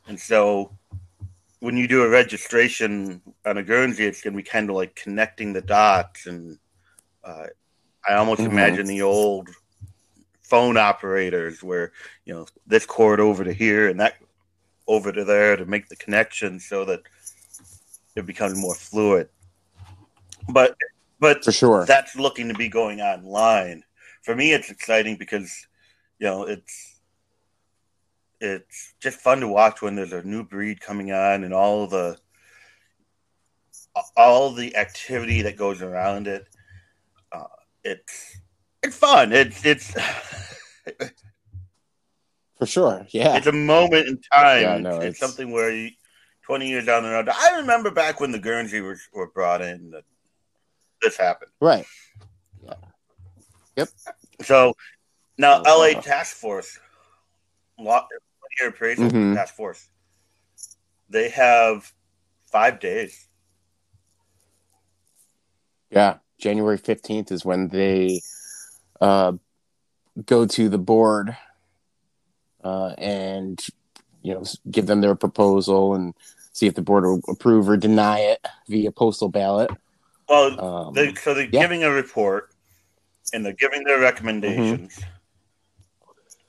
and 0.08 0.20
so 0.20 0.72
when 1.60 1.78
you 1.78 1.88
do 1.88 2.04
a 2.04 2.10
registration 2.10 3.22
on 3.46 3.58
a 3.58 3.64
Guernsey, 3.64 4.06
it's 4.06 4.22
going 4.22 4.34
to 4.34 4.38
be 4.38 4.44
kind 4.44 4.70
of 4.70 4.76
like 4.76 4.96
connecting 4.96 5.54
the 5.54 5.62
dots 5.62 6.26
and 6.26 6.58
uh, 7.24 7.48
I 8.08 8.16
almost 8.16 8.42
mm-hmm. 8.42 8.52
imagine 8.52 8.86
the 8.86 9.02
old 9.02 9.50
phone 10.42 10.78
operators 10.78 11.64
where 11.64 11.94
you 12.26 12.34
know 12.34 12.46
this 12.68 12.86
cord 12.86 13.20
over 13.20 13.44
to 13.44 13.54
here 13.54 13.88
and 13.88 14.00
that 14.00 14.16
over 14.88 15.12
to 15.12 15.24
there 15.24 15.56
to 15.56 15.66
make 15.66 15.88
the 15.88 15.96
connection 15.96 16.60
so 16.60 16.84
that 16.86 17.02
it 18.16 18.26
becomes 18.26 18.60
more 18.60 18.76
fluid. 18.76 19.30
But 20.50 20.76
but 21.24 21.46
for 21.46 21.54
sure, 21.54 21.86
that's 21.86 22.18
looking 22.18 22.50
to 22.50 22.54
be 22.54 22.68
going 22.68 23.00
online. 23.00 23.84
For 24.24 24.36
me, 24.36 24.52
it's 24.52 24.70
exciting 24.70 25.16
because 25.16 25.68
you 26.20 26.28
know 26.28 26.44
it's 26.44 27.00
it's 28.42 28.94
just 29.00 29.22
fun 29.22 29.40
to 29.40 29.48
watch 29.48 29.82
when 29.82 29.96
there's 29.96 30.12
a 30.12 30.22
new 30.24 30.44
breed 30.44 30.82
coming 30.82 31.14
on 31.14 31.46
and 31.46 31.54
all 31.54 31.88
the 31.88 32.18
all 34.18 34.52
the 34.52 34.76
activity 34.76 35.44
that 35.44 35.56
goes 35.56 35.82
around 35.82 36.28
it 36.28 36.46
uh, 37.32 37.46
it's 37.86 38.38
it's 38.82 38.98
fun. 38.98 39.32
It's 39.32 39.66
it's 39.66 39.94
for 42.60 42.66
sure. 42.66 43.08
Yeah, 43.12 43.38
it's 43.38 43.48
a 43.48 43.54
moment 43.54 44.10
in 44.10 44.20
time. 44.30 44.62
Yeah, 44.62 44.78
no, 44.78 44.98
it's, 44.98 45.06
it's, 45.06 45.20
something 45.20 45.52
where 45.52 45.72
you, 45.72 45.92
twenty 46.46 46.68
years 46.68 46.86
down 46.86 47.04
the 47.04 47.10
road. 47.12 47.30
I 47.30 47.60
remember 47.60 47.92
back 47.92 48.20
when 48.20 48.34
the 48.34 48.40
Guernsey 48.40 48.82
were, 48.82 48.98
were 49.14 49.32
brought 49.32 49.62
in 49.62 49.92
that 49.92 50.04
this 51.04 51.18
happened. 51.18 51.52
Right. 51.60 51.86
Yeah. 52.64 52.74
Yep. 53.78 53.90
So 54.42 54.74
now 55.38 55.62
oh, 55.66 55.80
LA 55.80 56.00
Task 56.02 56.36
Force, 56.36 56.80
lot 57.78 58.08
year 58.60 58.70
appraisal 58.70 59.06
mm-hmm. 59.06 59.36
task 59.36 59.56
force, 59.56 59.90
they 61.10 61.30
have 61.30 61.92
five 62.52 62.80
days. 62.80 63.28
Yeah. 65.90 66.18
January 66.40 66.78
15th 66.78 67.32
is 67.32 67.46
when 67.46 67.70
they 67.70 68.20
uh, 69.00 69.34
go 70.26 70.46
to 70.46 70.70
the 70.70 70.78
board 70.78 71.38
uh, 72.64 72.94
and 72.98 73.66
you 74.22 74.34
know 74.34 74.44
give 74.70 74.86
them 74.86 75.02
their 75.02 75.16
proposal 75.16 75.96
and 75.96 76.14
see 76.52 76.68
if 76.68 76.76
the 76.76 76.82
board 76.82 77.04
will 77.04 77.22
approve 77.28 77.70
or 77.70 77.78
deny 77.78 78.20
it 78.20 78.46
via 78.68 78.92
postal 78.92 79.30
ballot. 79.30 79.70
Well, 80.34 80.66
um, 80.88 80.94
they, 80.94 81.14
so 81.14 81.34
they're 81.36 81.44
yeah. 81.52 81.62
giving 81.62 81.84
a 81.84 81.92
report 81.92 82.50
and 83.34 83.46
they're 83.46 83.54
giving 83.54 83.84
their 83.84 84.00
recommendations 84.00 84.96
mm-hmm. 84.96 85.10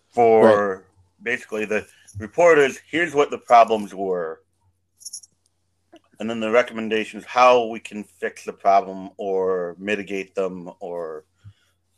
for 0.09 0.77
right. 0.77 0.85
basically 1.23 1.67
the 1.67 1.87
report 2.19 2.59
is 2.59 2.81
here's 2.91 3.15
what 3.15 3.31
the 3.31 3.39
problems 3.39 3.95
were 3.95 4.41
and 6.19 6.31
then 6.31 6.41
the 6.41 6.51
recommendations 6.51 7.25
how 7.27 7.67
we 7.67 7.79
can 7.79 8.03
fix 8.05 8.45
the 8.45 8.53
problem 8.53 9.11
or 9.19 9.77
mitigate 9.79 10.35
them 10.35 10.71
or 10.81 11.25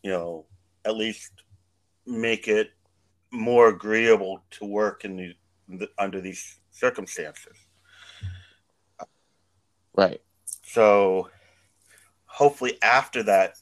you 0.02 0.10
know 0.10 0.44
at 0.84 0.96
least 0.96 1.30
make 2.04 2.48
it 2.48 2.70
more 3.30 3.68
agreeable 3.68 4.42
to 4.50 4.64
work 4.64 5.04
in 5.04 5.16
the, 5.16 5.34
the 5.68 5.88
under 5.98 6.20
these 6.20 6.58
circumstances 6.70 7.56
right 9.94 10.20
so 10.62 11.28
hopefully 12.36 12.78
after 12.82 13.22
that 13.22 13.54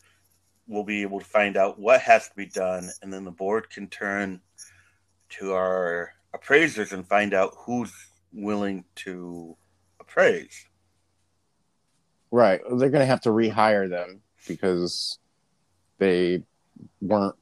we'll 0.67 0.85
be 0.85 1.03
able 1.03 1.19
to 1.19 1.27
find 1.27 1.57
out 1.57 1.79
what 1.79 2.01
has 2.01 2.29
to 2.29 2.35
be 2.35 2.47
done 2.47 2.91
and 3.03 3.13
then 3.13 3.25
the 3.25 3.31
board 3.31 3.69
can 3.71 3.87
turn 3.89 4.41
to 5.29 5.53
our 5.53 6.13
appraisers 6.33 6.93
and 6.93 7.07
find 7.07 7.35
out 7.35 7.53
who's 7.57 7.93
willing 8.33 8.85
to 8.95 9.57
appraise 10.01 10.67
Right. 12.35 12.61
They're 12.69 12.91
going 12.91 13.01
to 13.01 13.07
have 13.07 13.21
to 13.21 13.29
rehire 13.29 13.89
them 13.89 14.21
because 14.49 15.21
they 15.99 16.43
weren't 17.01 17.37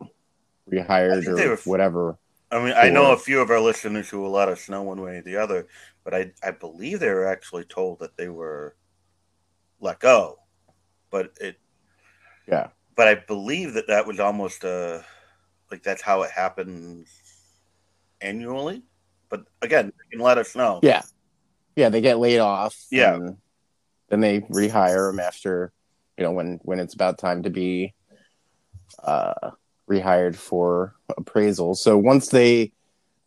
rehired 0.71 1.27
or 1.27 1.49
were, 1.49 1.57
whatever. 1.65 2.19
I 2.51 2.63
mean, 2.63 2.75
for... 2.75 2.79
I 2.79 2.91
know 2.91 3.13
a 3.13 3.17
few 3.17 3.41
of 3.41 3.49
our 3.49 3.59
listeners 3.59 4.11
who 4.11 4.21
will 4.21 4.33
let 4.33 4.51
us 4.51 4.69
know 4.69 4.83
one 4.83 5.01
way 5.01 5.17
or 5.17 5.23
the 5.23 5.39
other, 5.39 5.67
but 6.05 6.13
I, 6.13 6.33
I 6.45 6.51
believe 6.51 7.01
they 7.01 7.09
were 7.09 7.27
actually 7.27 7.65
told 7.65 8.01
that 8.01 8.19
they 8.19 8.29
were 8.29 8.77
let 9.81 9.99
go. 9.99 10.41
But 11.13 11.35
it, 11.41 11.61
yeah. 12.49 12.69
But 12.97 13.07
I 13.07 13.15
believe 13.15 13.75
that 13.75 13.87
that 13.87 14.07
was 14.07 14.19
almost 14.19 14.65
a, 14.65 14.97
uh, 14.97 15.03
like 15.71 15.85
that's 15.85 16.03
how 16.03 16.23
it 16.23 16.33
happens 16.33 17.09
annually. 18.21 18.83
But 19.29 19.45
again, 19.63 19.87
you 19.87 20.19
can 20.19 20.21
let 20.21 20.39
us 20.39 20.57
know. 20.57 20.81
Yeah 20.83 21.03
yeah, 21.77 21.89
they 21.89 22.01
get 22.01 22.19
laid 22.19 22.39
off. 22.39 22.77
Yeah. 22.91 23.19
then 24.09 24.21
they 24.21 24.41
rehire 24.41 25.11
them 25.11 25.21
after, 25.21 25.73
you 26.19 26.25
know, 26.25 26.33
when 26.33 26.59
when 26.63 26.81
it's 26.81 26.95
about 26.95 27.19
time 27.19 27.43
to 27.45 27.51
be 27.51 27.95
uh, 29.03 29.51
rehired 29.89 30.37
for 30.37 30.95
appraisal. 31.17 31.75
So 31.75 31.97
once 31.97 32.29
they 32.29 32.73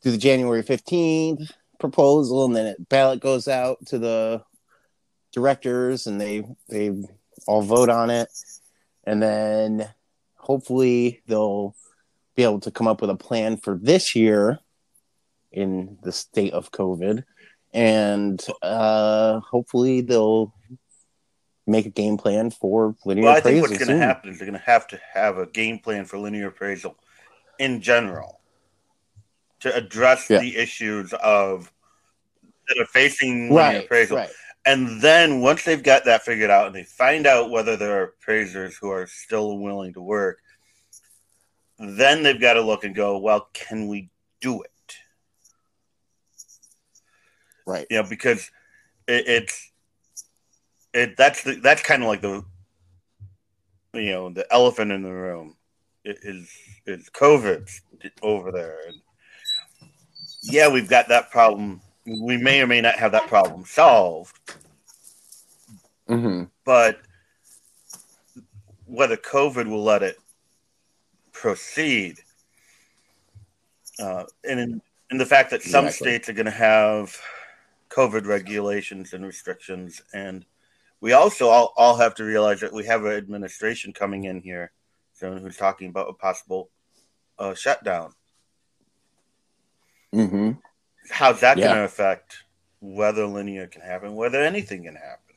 do 0.01 0.11
the 0.11 0.17
January 0.17 0.61
fifteenth 0.61 1.51
proposal, 1.79 2.45
and 2.45 2.55
then 2.55 2.67
it, 2.67 2.89
ballot 2.89 3.19
goes 3.19 3.47
out 3.47 3.85
to 3.87 3.97
the 3.97 4.43
directors, 5.31 6.07
and 6.07 6.21
they 6.21 6.43
they 6.69 6.91
all 7.47 7.61
vote 7.61 7.89
on 7.89 8.09
it, 8.09 8.29
and 9.03 9.21
then 9.21 9.87
hopefully 10.35 11.21
they'll 11.27 11.75
be 12.35 12.43
able 12.43 12.59
to 12.61 12.71
come 12.71 12.87
up 12.87 13.01
with 13.01 13.09
a 13.09 13.15
plan 13.15 13.57
for 13.57 13.77
this 13.81 14.15
year 14.15 14.59
in 15.51 15.97
the 16.03 16.11
state 16.11 16.53
of 16.53 16.71
COVID 16.71 17.23
and 17.75 18.41
uh, 18.61 19.39
hopefully 19.41 19.99
they'll 20.01 20.53
make 21.67 21.85
a 21.85 21.89
game 21.89 22.17
plan 22.17 22.49
for 22.49 22.95
linear 23.05 23.25
Well, 23.25 23.35
I 23.35 23.41
think 23.41 23.61
what's 23.61 23.77
going 23.77 23.89
to 23.89 23.97
happen 23.97 24.29
is 24.31 24.39
they're 24.39 24.47
going 24.47 24.59
to 24.59 24.65
have 24.65 24.87
to 24.89 24.99
have 25.13 25.37
a 25.37 25.45
game 25.45 25.79
plan 25.79 26.05
for 26.05 26.17
linear 26.17 26.47
appraisal 26.47 26.95
in 27.59 27.81
general 27.81 28.39
to 29.59 29.75
address 29.75 30.29
Yeah. 30.29 30.39
the 30.39 30.55
issues 30.55 31.13
of 31.13 31.71
that 32.69 32.77
are 32.79 32.85
facing 32.85 33.49
linear 33.49 33.55
right, 33.55 33.85
appraisal. 33.85 34.17
right. 34.17 34.29
And 34.65 34.99
then 35.01 35.41
once 35.41 35.63
they've 35.63 35.81
got 35.83 36.05
that 36.05 36.23
figured 36.23 36.49
out 36.49 36.67
and 36.67 36.75
they 36.75 36.83
find 36.83 37.27
out 37.27 37.51
whether 37.51 37.77
there 37.77 37.99
are 38.01 38.03
appraisers 38.05 38.75
who 38.77 38.89
are 38.89 39.05
still 39.05 39.59
willing 39.59 39.93
to 39.93 40.01
work, 40.01 40.39
then 41.77 42.23
they've 42.23 42.39
got 42.41 42.53
to 42.53 42.61
look 42.61 42.83
and 42.83 42.95
go, 42.95 43.17
well, 43.19 43.49
can 43.53 43.87
we 43.87 44.09
do 44.41 44.61
it? 44.63 44.71
Right. 47.67 47.85
You 47.89 48.01
know, 48.01 48.09
because 48.09 48.49
it, 49.07 49.27
it's 49.27 49.71
it 50.93 51.17
that's 51.17 51.43
the, 51.43 51.55
that's 51.55 51.81
kind 51.83 52.01
of 52.01 52.07
like 52.07 52.21
the 52.21 52.43
you 53.93 54.11
know 54.11 54.29
the 54.29 54.51
elephant 54.53 54.91
in 54.91 55.01
the 55.03 55.11
room 55.11 55.55
i- 56.05 56.15
is 56.23 56.49
is 56.85 57.09
COVID 57.09 57.69
over 58.21 58.51
there, 58.51 58.77
and 58.87 58.97
yeah, 60.43 60.67
we've 60.71 60.89
got 60.89 61.07
that 61.09 61.31
problem. 61.31 61.81
We 62.05 62.37
may 62.37 62.61
or 62.61 62.67
may 62.67 62.81
not 62.81 62.95
have 62.95 63.11
that 63.13 63.27
problem 63.27 63.65
solved, 63.65 64.37
hmm 66.07 66.43
but 66.63 66.99
whether 68.85 69.17
COVID 69.17 69.67
will 69.67 69.83
let 69.83 70.03
it 70.03 70.17
proceed, 71.31 72.19
uh, 73.99 74.25
and 74.47 74.59
in, 74.59 74.81
in 75.09 75.17
the 75.17 75.25
fact 75.25 75.49
that 75.49 75.63
some 75.63 75.85
Exactly. 75.85 76.11
states 76.11 76.29
are 76.29 76.33
going 76.33 76.45
to 76.45 76.51
have 76.51 77.15
COVID 77.89 78.27
regulations 78.27 79.13
and 79.13 79.25
restrictions, 79.25 80.01
and 80.13 80.45
we 81.01 81.13
also 81.13 81.47
all, 81.47 81.73
all 81.75 81.95
have 81.97 82.13
to 82.15 82.23
realize 82.23 82.59
that 82.61 82.73
we 82.73 82.85
have 82.85 83.03
an 83.05 83.13
administration 83.13 83.93
coming 83.93 84.25
in 84.25 84.41
here 84.41 84.71
soon 85.13 85.39
who's 85.39 85.57
talking 85.57 85.89
about 85.89 86.09
a 86.09 86.13
possible 86.13 86.69
uh, 87.39 87.53
shutdown. 87.55 88.13
hmm 90.13 90.51
How's 91.09 91.39
that 91.41 91.57
Yeah. 91.57 91.67
going 91.67 91.77
to 91.77 91.83
affect 91.83 92.43
whether 92.79 93.25
linear 93.25 93.67
can 93.67 93.81
happen, 93.81 94.15
whether 94.15 94.41
anything 94.41 94.83
can 94.83 94.95
happen? 94.95 95.35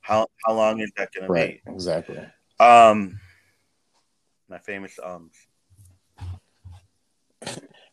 How 0.00 0.26
how 0.46 0.54
long 0.54 0.80
is 0.80 0.90
that 0.96 1.12
going 1.12 1.26
to 1.26 1.32
Right. 1.32 1.60
Exactly. 1.66 2.18
Um, 2.58 3.20
my 4.48 4.58
famous 4.58 4.98
ums. 5.02 5.34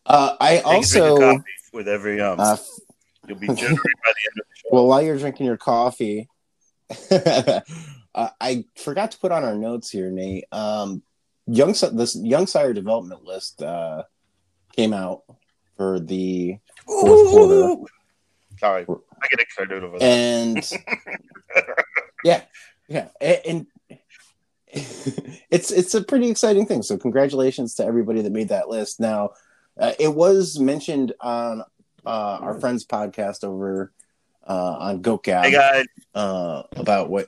Uh, 0.08 0.36
I 0.40 0.58
Take 0.58 0.66
also, 0.66 1.40
with 1.74 1.88
every 1.88 2.22
um. 2.22 2.40
uh, 2.40 2.58
You'll 3.28 3.40
be 3.40 3.48
jittery 3.48 3.70
by 3.76 4.12
the 4.12 4.30
end 4.30 4.40
of 4.40 4.46
the 4.48 4.56
show. 4.56 4.70
well, 4.72 4.88
while 4.88 5.02
you're 5.02 5.18
drinking 5.18 5.48
your 5.48 5.58
coffee, 5.58 6.30
uh, 7.12 7.62
I 8.14 8.66
forgot 8.76 9.12
to 9.12 9.18
put 9.18 9.32
on 9.32 9.44
our 9.44 9.56
notes 9.56 9.90
here, 9.90 10.12
Nate. 10.12 10.46
Um, 10.52 11.02
young 11.48 11.74
this 11.94 12.16
young 12.16 12.46
sire 12.46 12.74
development 12.74 13.24
list 13.24 13.64
uh, 13.64 14.04
came 14.76 14.94
out 14.94 15.24
for 15.76 16.00
the 16.00 16.60
fourth 16.86 17.30
quarter. 17.30 17.84
Sorry, 18.60 18.86
I 18.90 19.28
get 19.28 19.40
excited 19.40 19.84
over 19.84 20.00
that. 20.00 20.06
and 20.06 20.72
yeah, 22.24 22.42
yeah, 22.88 23.08
and, 23.22 23.68
it's 25.50 25.72
it's 25.72 25.94
a 25.94 26.04
pretty 26.04 26.30
exciting 26.30 26.66
thing. 26.66 26.82
So 26.82 26.98
congratulations 26.98 27.76
to 27.76 27.86
everybody 27.86 28.22
that 28.22 28.32
made 28.32 28.50
that 28.50 28.68
list. 28.68 29.00
Now, 29.00 29.32
uh, 29.80 29.94
it 30.00 30.14
was 30.14 30.60
mentioned 30.60 31.14
on 31.22 31.62
uh, 32.06 32.38
our 32.42 32.60
friends' 32.60 32.86
podcast 32.86 33.44
over 33.44 33.94
uh, 34.46 34.76
on 34.80 35.02
GoCab 35.02 35.46
Hey 35.46 35.86
uh, 36.14 36.64
about 36.76 37.10
what. 37.10 37.28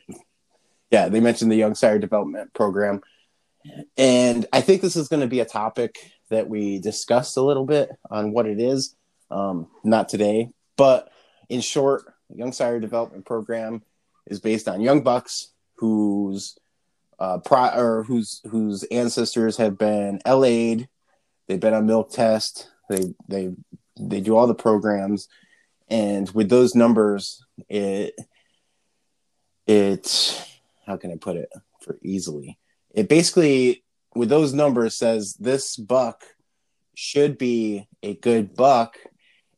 Yeah, 0.91 1.09
they 1.09 1.19
mentioned 1.19 1.51
the 1.51 1.57
Young 1.57 1.75
Sire 1.75 1.99
Development 1.99 2.53
Program, 2.53 3.01
and 3.97 4.45
I 4.53 4.61
think 4.61 4.81
this 4.81 4.95
is 4.95 5.09
going 5.09 5.19
to 5.19 5.27
be 5.27 5.41
a 5.41 5.45
topic 5.45 5.97
that 6.29 6.49
we 6.49 6.79
discussed 6.79 7.37
a 7.37 7.41
little 7.41 7.65
bit 7.65 7.89
on 8.09 8.31
what 8.31 8.45
it 8.45 8.59
is. 8.59 8.95
Um, 9.29 9.67
not 9.83 10.09
today, 10.09 10.49
but 10.77 11.11
in 11.49 11.61
short, 11.61 12.05
Young 12.33 12.51
Sire 12.51 12.79
Development 12.79 13.25
Program 13.25 13.83
is 14.25 14.39
based 14.39 14.67
on 14.67 14.81
young 14.81 15.01
bucks 15.01 15.51
whose 15.75 16.57
uh, 17.19 17.39
pri- 17.39 17.75
or 17.75 18.03
whose 18.03 18.41
whose 18.49 18.83
ancestors 18.83 19.57
have 19.57 19.77
been 19.77 20.19
LA'd. 20.25 20.87
They've 21.47 21.59
been 21.59 21.73
on 21.73 21.85
milk 21.85 22.11
test. 22.11 22.69
They 22.89 23.13
they 23.27 23.53
they 23.99 24.21
do 24.21 24.35
all 24.35 24.47
the 24.47 24.55
programs, 24.55 25.27
and 25.89 26.29
with 26.31 26.49
those 26.49 26.75
numbers, 26.75 27.43
it 27.69 28.15
it 29.65 30.47
how 30.85 30.97
can 30.97 31.11
I 31.11 31.15
put 31.15 31.37
it 31.37 31.51
for 31.81 31.97
easily? 32.01 32.57
It 32.91 33.09
basically 33.09 33.83
with 34.15 34.29
those 34.29 34.53
numbers 34.53 34.95
says 34.95 35.35
this 35.35 35.75
buck 35.75 36.23
should 36.95 37.37
be 37.37 37.87
a 38.01 38.15
good 38.15 38.55
buck, 38.55 38.97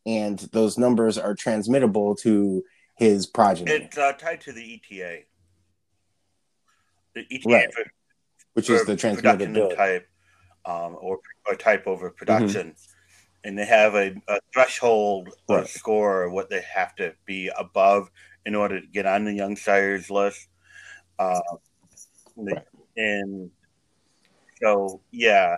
and 0.05 0.39
those 0.51 0.77
numbers 0.77 1.17
are 1.17 1.35
transmittable 1.35 2.15
to 2.17 2.63
his 2.95 3.25
progeny, 3.25 3.71
it's 3.71 3.97
uh, 3.97 4.13
tied 4.13 4.41
to 4.41 4.51
the 4.53 4.81
ETA. 4.91 5.23
The 7.15 7.25
ETA 7.31 7.49
Right. 7.49 7.73
for, 7.73 7.83
which 8.53 8.69
is 8.69 8.85
the 8.85 8.95
transmittability. 8.95 9.75
type, 9.75 10.07
um, 10.65 10.97
or, 10.99 11.19
or 11.47 11.55
type 11.55 11.81
Mm-hmm. 11.81 11.89
over 11.91 12.09
production, 12.11 12.75
and 13.43 13.57
they 13.57 13.65
have 13.65 13.95
a, 13.95 14.15
a 14.27 14.39
threshold 14.53 15.29
Right. 15.47 15.61
of 15.61 15.69
score 15.69 16.29
what 16.29 16.49
they 16.49 16.61
have 16.73 16.95
to 16.95 17.13
be 17.25 17.49
above 17.57 18.09
in 18.45 18.55
order 18.55 18.79
to 18.81 18.87
get 18.87 19.05
on 19.05 19.25
the 19.25 19.33
young 19.33 19.55
sires 19.55 20.09
list. 20.09 20.47
Uh, 21.17 21.39
Right. 22.35 22.63
And 22.95 23.51
so, 24.61 25.01
yeah, 25.11 25.57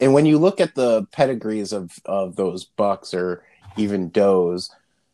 and 0.00 0.12
when 0.14 0.26
you 0.26 0.38
look 0.38 0.60
at 0.60 0.74
the 0.74 1.04
pedigrees 1.12 1.72
of 1.72 1.98
of 2.04 2.36
those 2.36 2.64
bucks 2.64 3.12
or 3.14 3.42
even 3.76 4.10
does 4.10 4.70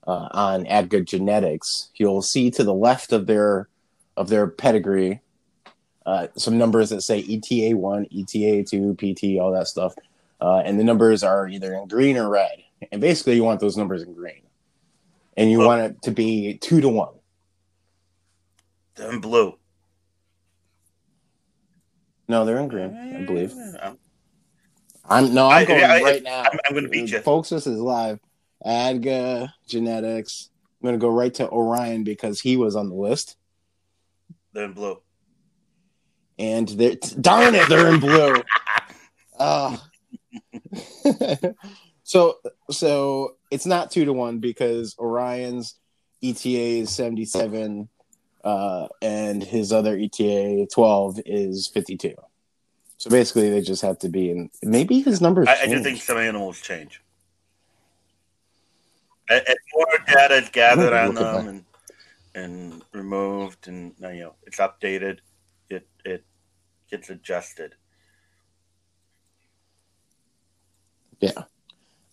uh, 0.07 0.29
on 0.33 0.65
Adga 0.65 1.05
Genetics, 1.05 1.89
you'll 1.97 2.23
see 2.23 2.51
to 2.53 2.65
the 2.65 2.75
left 2.75 3.13
of 3.13 3.27
their 3.27 3.69
of 4.17 4.29
their 4.29 4.47
pedigree 4.47 5.21
uh, 6.07 6.27
some 6.37 6.59
numbers 6.59 6.91
that 6.91 7.01
say 7.01 7.21
ETA 7.21 7.77
one, 7.77 8.07
ETA 8.15 8.65
two, 8.65 8.95
PT, 8.97 9.39
all 9.41 9.53
that 9.53 9.67
stuff, 9.69 9.95
uh, 10.41 10.59
and 10.59 10.79
the 10.79 10.85
numbers 10.85 11.23
are 11.23 11.49
either 11.49 11.73
in 11.75 11.89
green 11.89 12.17
or 12.19 12.29
red. 12.29 12.63
And 12.93 13.01
basically, 13.01 13.37
you 13.37 13.45
want 13.45 13.61
those 13.61 13.79
numbers 13.79 14.03
in 14.03 14.13
green, 14.13 14.43
and 15.39 15.51
you 15.51 15.59
Well- 15.61 15.69
want 15.69 15.81
it 15.83 16.03
to 16.03 16.11
be 16.11 16.59
two 16.59 16.81
to 16.83 16.89
one. 16.91 17.15
then 18.97 19.21
blue. 19.21 19.55
No, 22.29 22.45
they're 22.45 22.59
in 22.59 22.69
green, 22.69 22.95
I 22.95 23.25
believe. 23.25 23.53
I'm, 23.83 23.99
I'm 25.07 25.35
no, 25.35 25.47
I'm 25.47 25.63
I- 25.63 25.65
going 25.65 25.85
I- 25.85 26.01
right 26.03 26.23
now. 26.23 26.41
I'm, 26.43 26.59
I'm 26.67 26.73
going 26.73 26.85
to 26.85 26.91
beat 26.91 27.11
you. 27.11 27.21
Folks, 27.21 27.51
this 27.51 27.67
is 27.67 27.79
live. 27.79 28.19
Adga 28.65 29.51
Genetics. 29.69 30.51
I'm 30.83 30.87
going 30.89 30.99
to 30.99 31.05
go 31.05 31.11
right 31.11 31.33
to 31.35 31.49
Orion 31.49 32.05
because 32.05 32.41
he 32.41 32.57
was 32.57 32.77
on 32.77 32.89
the 32.89 32.95
list. 32.95 33.37
Then 34.53 34.73
blue. 34.73 35.01
And 36.39 36.69
they're, 36.69 36.97
darn 37.21 37.55
it, 37.55 37.69
they're 37.69 37.93
in 37.93 38.01
blue. 38.01 38.43
Uh, 39.39 39.77
so, 42.03 42.39
so 42.71 43.37
it's 43.51 43.67
not 43.67 43.91
two 43.91 44.05
to 44.05 44.13
one 44.13 44.39
because 44.39 44.97
Orion's 44.99 45.75
ETA 46.23 46.81
is 46.83 46.91
77 46.91 47.89
uh, 48.45 48.89
and 49.03 49.43
his 49.43 49.73
other 49.73 49.97
ETA 49.97 50.67
12 50.73 51.21
is 51.27 51.67
52. 51.69 52.15
So 52.99 53.11
basically, 53.11 53.51
they 53.51 53.61
just 53.61 53.83
have 53.83 53.99
to 54.01 54.09
be 54.09 54.31
in. 54.31 54.51
Maybe 54.63 55.01
his 55.01 55.21
numbers. 55.21 55.49
I, 55.49 55.63
I 55.63 55.67
do 55.67 55.83
think 55.83 56.01
some 56.01 56.17
animals 56.17 56.61
change. 56.61 57.01
As 59.29 59.43
more 59.75 59.87
data 60.07 60.35
is 60.35 60.49
gathered 60.51 60.93
on 60.93 61.15
gonna 61.15 61.21
look 61.21 61.21
at 61.21 61.33
them 61.33 61.49
and 61.49 61.65
and 62.35 62.85
removed, 62.93 63.69
and 63.69 63.95
you 64.01 64.21
know 64.21 64.35
it's 64.45 64.59
updated, 64.59 65.19
it 65.71 65.87
it 66.05 66.25
gets 66.91 67.11
adjusted. 67.11 67.75
Yeah, 71.21 71.45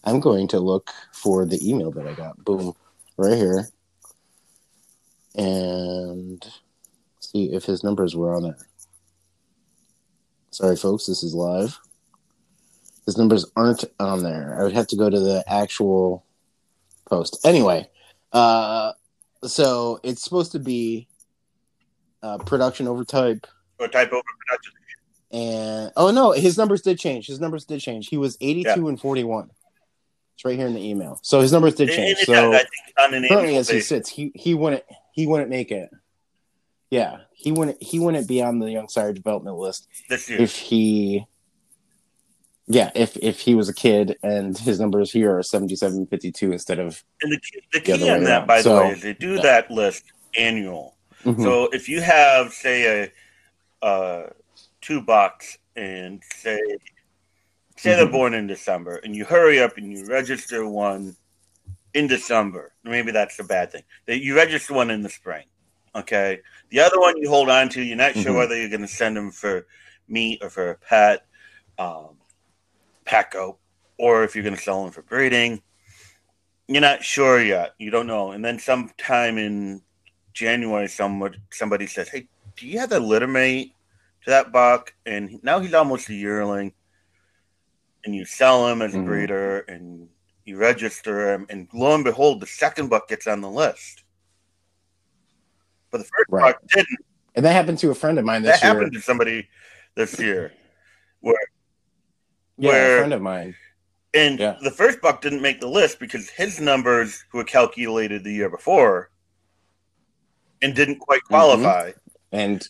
I'm 0.04 0.20
going 0.20 0.48
to 0.50 0.60
look 0.60 0.92
for 1.12 1.46
the 1.46 1.60
email 1.68 1.92
that 1.92 2.08
I 2.08 2.14
got. 2.14 2.44
Boom, 2.44 2.74
right 3.18 3.38
here, 3.38 3.68
and 5.36 6.46
see 7.20 7.52
if 7.54 7.66
his 7.66 7.84
numbers 7.84 8.16
were 8.16 8.36
on 8.36 8.44
there. 8.44 8.58
Sorry, 10.52 10.76
folks, 10.76 11.06
this 11.06 11.24
is 11.24 11.34
live. 11.34 11.78
His 13.06 13.18
numbers 13.18 13.46
aren't 13.56 13.86
on 14.00 14.22
there. 14.24 14.58
I 14.60 14.64
would 14.64 14.74
have 14.74 14.88
to 14.88 14.96
go 14.96 15.10
to 15.10 15.20
the 15.20 15.44
actual 15.48 16.26
post. 17.10 17.40
Anyway, 17.46 17.90
uh, 18.32 18.92
so 19.44 20.00
it's 20.04 20.22
supposed 20.24 20.52
to 20.52 20.60
be 20.60 21.08
uh, 22.22 22.38
production 22.40 22.88
over 22.88 23.04
type. 23.04 23.48
Or 23.80 23.88
type 23.88 24.12
over 24.12 24.22
production. 24.48 24.74
And 25.32 25.92
oh 25.96 26.12
no, 26.12 26.32
his 26.32 26.58
numbers 26.58 26.82
did 26.82 27.00
change. 27.00 27.28
His 27.28 27.40
numbers 27.40 27.64
did 27.66 27.80
change. 27.80 28.10
He 28.10 28.18
was 28.18 28.38
82 28.42 28.90
and 28.90 29.00
41. 29.00 29.50
It's 30.36 30.44
right 30.46 30.58
here 30.58 30.68
in 30.68 30.74
the 30.74 30.86
email. 30.86 31.20
So 31.24 31.40
his 31.40 31.54
numbers 31.54 31.76
did 31.76 31.90
change. 31.90 32.12
and 32.12 32.20
it 32.20 32.26
So 32.26 32.34
does, 32.34 32.54
I 32.56 32.58
think 32.58 32.70
on 33.00 33.14
an 33.14 33.28
currently, 33.30 33.56
as 33.56 33.70
he 33.70 33.80
sits, 33.80 34.10
he 34.10 34.32
he 34.36 34.54
wouldn't 34.54 34.84
he 35.14 35.28
wouldn't 35.28 35.50
make 35.50 35.72
it. 35.72 35.90
Yeah, 36.92 37.22
he 37.34 37.52
wouldn't. 37.52 37.82
He 37.82 37.98
wouldn't 38.00 38.28
be 38.28 38.42
on 38.44 38.60
the 38.60 38.70
young 38.70 38.90
sire 38.90 39.14
development 39.14 39.58
list 39.58 39.88
this 40.10 40.30
year. 40.30 40.40
if 40.42 40.56
he. 40.56 41.26
Yeah, 42.68 42.92
if 42.96 43.18
if 43.18 43.40
he 43.40 43.56
was 43.56 43.68
a 43.70 43.74
kid 43.74 44.18
and 44.24 44.58
his 44.58 44.80
numbers 44.80 45.12
here 45.12 45.36
are 45.38 45.42
seventy 45.44 45.76
seven 45.76 46.06
fifty 46.06 46.32
two 46.32 46.52
instead 46.52 46.80
of 46.80 47.04
and 47.22 47.32
the 47.32 47.40
key, 47.40 47.62
the 47.74 47.80
the 47.80 47.98
key 47.98 48.04
way 48.04 48.10
on 48.12 48.24
that, 48.26 48.30
around. 48.40 48.48
by 48.48 48.62
So- 48.62 48.76
the 48.76 48.82
way, 48.82 48.92
is 48.92 49.02
they 49.02 49.14
do 49.14 49.36
yeah. 49.36 49.42
that 49.42 49.72
list 49.72 50.04
annual. 50.38 50.96
Mhm. 51.24 51.42
So 51.44 51.70
if 51.74 51.88
you 51.90 52.02
have, 52.02 52.52
say, 52.54 53.12
a 53.82 53.86
uh, 53.86 54.30
two 54.82 55.02
bucks, 55.02 55.58
and 55.76 56.22
say, 56.36 56.60
say 57.78 57.96
they're 57.96 58.06
Mhm. 58.06 58.12
born 58.12 58.34
in 58.34 58.48
December, 58.48 58.98
and 58.98 59.16
you 59.16 59.26
hurry 59.26 59.60
up 59.62 59.78
and 59.78 59.92
you 59.92 60.06
register 60.06 60.68
one 60.68 61.16
in 61.94 62.08
December. 62.08 62.74
Maybe 62.84 63.12
that's 63.12 63.40
a 63.40 63.44
bad 63.44 63.72
thing. 63.72 63.84
That 64.08 64.20
you 64.20 64.36
register 64.36 64.74
one 64.74 64.90
in 64.92 65.02
the 65.02 65.10
spring. 65.10 65.46
Okay. 65.96 66.42
The 66.70 66.80
other 66.80 67.00
one 67.00 67.18
you 67.18 67.30
hold 67.30 67.50
on 67.50 67.70
to. 67.70 67.82
You're 67.82 67.98
not 67.98 68.16
sure 68.16 68.34
Mhm. 68.34 68.38
whether 68.38 68.58
you're 68.58 68.70
going 68.70 68.82
to 68.82 68.88
send 68.88 69.18
them 69.18 69.32
for 69.32 69.68
meat 70.08 70.40
or 70.42 70.50
for 70.50 70.72
a 70.72 70.76
pet, 70.76 71.26
um, 71.78 72.18
Paco, 73.06 73.60
or 73.98 74.24
if 74.24 74.36
you're 74.36 74.44
going 74.44 74.56
to 74.56 74.62
sell 74.62 74.84
them 74.84 74.92
for 74.92 75.02
breeding. 75.02 75.62
You're 76.68 76.82
not 76.82 77.04
sure 77.04 77.42
yet. 77.42 77.74
You 77.78 77.92
don't 77.92 78.08
know. 78.08 78.32
And 78.32 78.44
then 78.44 78.58
sometime 78.58 79.38
in 79.38 79.82
January, 80.34 80.88
someone 80.88 81.36
somebody 81.52 81.88
says, 81.88 82.08
"Hey, 82.08 82.30
do 82.56 82.66
you 82.66 82.80
have 82.80 82.90
the 82.90 83.00
litter 83.00 83.28
mate 83.28 83.76
to 84.24 84.30
that 84.30 84.52
buck?" 84.54 84.94
And 85.06 85.44
now 85.44 85.60
he's 85.60 85.74
almost 85.74 86.08
a 86.08 86.14
yearling, 86.14 86.74
and 88.06 88.16
you 88.16 88.24
sell 88.24 88.68
him 88.70 88.82
as 88.82 88.96
a 88.96 89.00
Mhm. 89.00 89.06
breeder, 89.06 89.60
and 89.60 90.10
you 90.46 90.58
register 90.58 91.34
him, 91.34 91.46
and 91.50 91.68
lo 91.74 91.94
and 91.94 92.04
behold, 92.06 92.40
the 92.40 92.48
second 92.48 92.88
buck 92.88 93.10
gets 93.10 93.28
on 93.28 93.42
the 93.42 93.50
list. 93.50 94.04
But 95.92 96.00
the 96.00 96.04
first 96.06 96.26
Right. 96.30 96.54
buck 96.56 96.62
didn't. 96.74 97.00
and 97.36 97.46
that 97.46 97.54
happened 97.54 97.78
to 97.80 97.92
a 97.92 97.96
friend 97.96 98.18
of 98.20 98.26
mine 98.26 98.42
That 98.44 98.54
this 98.54 98.64
year. 98.64 98.74
happened 98.74 98.94
to 98.94 99.02
somebody 99.02 99.48
this 99.96 100.18
year, 100.20 100.52
Where, 101.22 101.36
yeah, 102.58 102.70
where- 102.70 102.96
a 102.96 103.00
friend 103.00 103.14
of 103.14 103.22
mine. 103.22 103.56
and 104.14 104.40
Yeah. 104.40 104.58
the 104.62 104.72
first 104.72 105.02
buck 105.02 105.22
didn't 105.22 105.42
make 105.42 105.60
the 105.62 105.68
list 105.68 106.00
because 106.00 106.30
his 106.30 106.60
numbers 106.60 107.24
were 107.34 107.44
calculated 107.44 108.24
the 108.24 108.32
year 108.34 108.50
before, 108.50 109.10
and 110.62 110.76
didn't 110.76 111.00
quite 111.00 111.22
Mm-hmm. 111.24 111.34
qualify. 111.34 111.92
And 112.32 112.68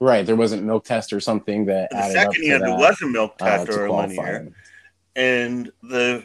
right, 0.00 0.24
there 0.26 0.36
wasn't 0.36 0.62
milk 0.64 0.84
test 0.84 1.12
or 1.12 1.20
something 1.20 1.64
that 1.66 1.90
The 1.90 1.96
added 1.96 2.16
up 2.16 2.22
second 2.32 2.44
year, 2.44 2.58
there 2.58 2.76
was 2.76 3.00
a 3.02 3.06
milk 3.06 3.34
uh, 3.40 3.44
test 3.46 3.66
to 3.66 3.80
or 3.80 3.86
a 3.86 3.92
linear, 3.92 4.52
and 5.14 5.70
the 5.82 6.24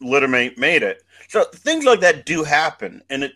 littermate 0.00 0.58
made 0.58 0.82
it. 0.82 1.02
So 1.28 1.44
things 1.44 1.84
like 1.84 2.00
that 2.00 2.26
do 2.26 2.42
happen, 2.44 3.02
and 3.10 3.24
it. 3.24 3.32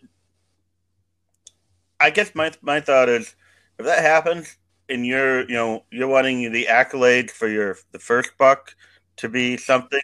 I 2.01 2.11
guess 2.11 2.35
my 2.35 2.53
my 2.63 2.81
thought 2.81 3.09
is, 3.09 3.35
if 3.79 3.87
that 3.87 4.01
happens, 4.03 4.57
and 4.89 5.07
you're 5.07 5.41
you 5.49 5.55
know 5.55 5.85
you're 5.91 6.09
wanting 6.09 6.53
the 6.53 6.67
accolades 6.71 7.31
for 7.31 7.49
your 7.49 7.77
the 7.93 7.99
first 7.99 8.33
buck 8.39 8.75
to 9.17 9.29
be 9.29 9.57
something, 9.57 10.01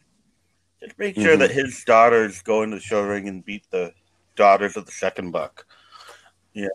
just 0.81 0.99
make 0.99 1.15
sure 1.15 1.37
Mhm. 1.37 1.41
that 1.41 1.51
his 1.51 1.85
daughters 1.85 2.43
go 2.43 2.63
into 2.63 2.77
the 2.77 2.83
show 2.83 3.03
ring 3.03 3.29
and 3.29 3.45
beat 3.45 3.65
the 3.71 3.93
daughters 4.37 4.77
of 4.77 4.87
the 4.87 4.93
second 4.93 5.31
buck. 5.31 5.67
Yeah. 6.55 6.69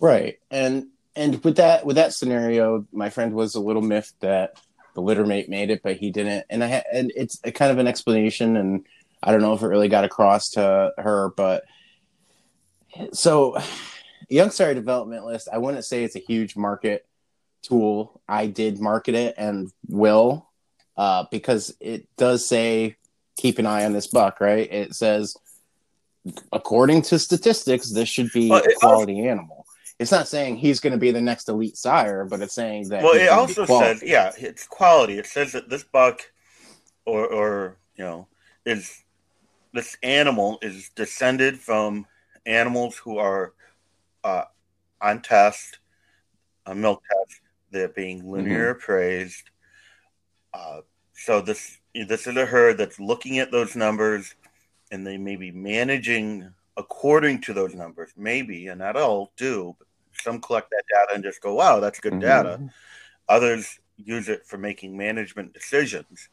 Right, 0.00 0.38
and 0.50 0.88
and 1.14 1.42
with 1.44 1.56
that 1.56 1.84
with 1.86 1.96
that 1.96 2.14
scenario, 2.14 2.86
my 2.92 3.10
friend 3.10 3.34
was 3.34 3.54
a 3.54 3.60
little 3.60 3.82
miffed 3.82 4.18
that 4.20 4.60
the 4.94 5.02
litter 5.02 5.24
mate 5.24 5.48
made 5.48 5.70
it, 5.70 5.82
but 5.82 5.96
he 5.96 6.10
didn't. 6.10 6.44
And 6.50 6.64
I 6.64 6.68
ha- 6.68 6.82
and 6.92 7.12
it's 7.14 7.38
a 7.44 7.52
kind 7.52 7.70
of 7.70 7.78
an 7.78 7.86
explanation, 7.86 8.56
and 8.56 8.86
I 9.22 9.30
don't 9.30 9.42
know 9.42 9.52
if 9.52 9.62
it 9.62 9.66
really 9.66 9.88
got 9.88 10.04
across 10.04 10.50
to 10.50 10.92
her, 10.98 11.30
but 11.36 11.64
so 13.12 13.58
young 14.28 14.50
sire 14.50 14.74
development 14.74 15.24
list. 15.24 15.48
I 15.52 15.58
wouldn't 15.58 15.84
say 15.84 16.04
it's 16.04 16.16
a 16.16 16.20
huge 16.20 16.56
market 16.56 17.06
tool. 17.62 18.20
I 18.28 18.46
did 18.46 18.80
market 18.80 19.14
it 19.14 19.34
and 19.36 19.72
will 19.88 20.48
uh, 20.96 21.24
because 21.30 21.74
it 21.80 22.08
does 22.16 22.46
say 22.46 22.96
keep 23.36 23.58
an 23.58 23.66
eye 23.66 23.84
on 23.84 23.92
this 23.92 24.06
buck. 24.06 24.40
Right, 24.40 24.70
it 24.72 24.94
says 24.94 25.36
according 26.52 27.02
to 27.02 27.18
statistics, 27.18 27.90
this 27.90 28.08
should 28.08 28.30
be 28.32 28.48
Well, 28.48 28.62
a 28.62 28.68
it 28.68 28.76
quality 28.76 29.26
animal. 29.26 29.66
It's 29.98 30.10
not 30.10 30.28
saying 30.28 30.56
he's 30.56 30.80
going 30.80 30.92
to 30.92 30.98
be 30.98 31.10
the 31.10 31.20
next 31.20 31.48
elite 31.48 31.76
sire, 31.76 32.24
but 32.24 32.40
it's 32.40 32.54
saying 32.54 32.88
that. 32.88 33.02
Well, 33.02 33.14
it 33.14 33.28
also 33.28 33.66
says, 33.66 34.02
yeah, 34.02 34.32
it's 34.38 34.66
quality. 34.66 35.18
It 35.18 35.26
says 35.26 35.52
that 35.52 35.68
this 35.68 35.84
buck, 35.84 36.22
or 37.04 37.26
or 37.26 37.76
you 37.96 38.04
know, 38.04 38.26
is 38.64 39.02
this 39.72 39.96
animal 40.02 40.58
is 40.62 40.90
descended 40.96 41.58
from 41.58 42.06
animals 42.46 42.96
who 42.96 43.18
are 43.18 43.54
uh, 44.24 44.44
on 45.00 45.22
test, 45.22 45.78
on 46.66 46.80
milk 46.80 47.02
test. 47.10 47.40
They're 47.70 47.88
being 47.88 48.30
linear 48.30 48.70
appraised. 48.70 49.50
Uh, 50.52 50.82
so 51.14 51.40
this 51.40 51.78
this 51.94 52.26
is 52.26 52.36
a 52.36 52.46
herd 52.46 52.78
that's 52.78 53.00
looking 53.00 53.38
at 53.38 53.50
those 53.50 53.74
numbers, 53.76 54.34
and 54.90 55.06
they 55.06 55.16
may 55.16 55.36
be 55.36 55.50
managing 55.50 56.52
according 56.76 57.40
to 57.42 57.52
those 57.52 57.74
numbers. 57.74 58.12
Maybe, 58.16 58.68
and 58.68 58.78
not 58.80 58.96
all 58.96 59.32
do. 59.36 59.74
But 59.78 59.88
some 60.22 60.40
collect 60.40 60.70
that 60.70 60.84
data 60.88 61.14
and 61.14 61.24
just 61.24 61.40
go, 61.40 61.54
"Wow, 61.54 61.80
that's 61.80 62.00
good 62.00 62.14
Mhm. 62.14 62.20
data." 62.20 62.70
Others 63.28 63.78
use 63.96 64.28
it 64.28 64.46
for 64.46 64.58
making 64.58 64.96
management 64.96 65.52
decisions. 65.54 66.28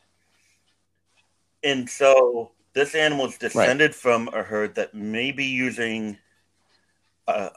And 1.63 1.89
so 1.89 2.52
this 2.73 2.95
animal 2.95 3.25
is 3.25 3.38
descended 3.38 3.95
from 3.95 4.27
a 4.34 4.43
herd 4.43 4.75
that 4.75 4.93
may 4.93 5.32
be 5.32 5.45
using, 5.45 6.17
uh, 7.27 7.49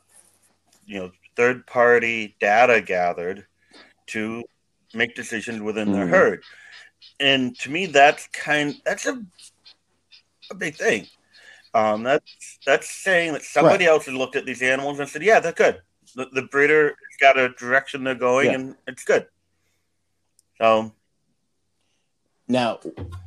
you 0.86 0.98
know, 0.98 1.12
third 1.36 1.66
party 1.66 2.36
data 2.40 2.80
gathered 2.80 3.46
to 4.08 4.42
make 4.94 5.14
decisions 5.14 5.60
within 5.60 5.92
their 5.92 6.06
Mhm. 6.06 6.10
herd. 6.10 6.44
And 7.20 7.58
to 7.60 7.70
me, 7.70 7.86
that's 7.86 8.26
kind 8.28 8.80
that's 8.84 9.06
a, 9.06 9.22
a 10.50 10.54
big 10.54 10.76
thing. 10.76 11.06
Um, 11.74 12.02
that's 12.02 12.58
that's 12.66 12.90
saying 12.90 13.32
that 13.32 13.42
somebody 13.42 13.86
else 13.86 14.06
has 14.06 14.14
looked 14.14 14.36
at 14.36 14.44
these 14.44 14.60
animals 14.62 14.98
and 14.98 15.08
said, 15.08 15.22
"Yeah, 15.22 15.40
they're 15.40 15.52
good. 15.52 15.80
The, 16.14 16.26
the 16.32 16.42
breeder 16.42 16.88
has 16.88 17.16
got 17.18 17.38
a 17.38 17.48
direction 17.50 18.04
they're 18.04 18.14
going, 18.14 18.46
Yeah. 18.50 18.54
and 18.56 18.76
it's 18.86 19.04
good." 19.04 19.26
So 20.58 20.92
Now, 22.48 22.80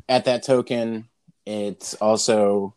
at 0.07 0.25
that 0.25 0.43
token, 0.43 1.09
it's 1.45 1.93
also 1.95 2.75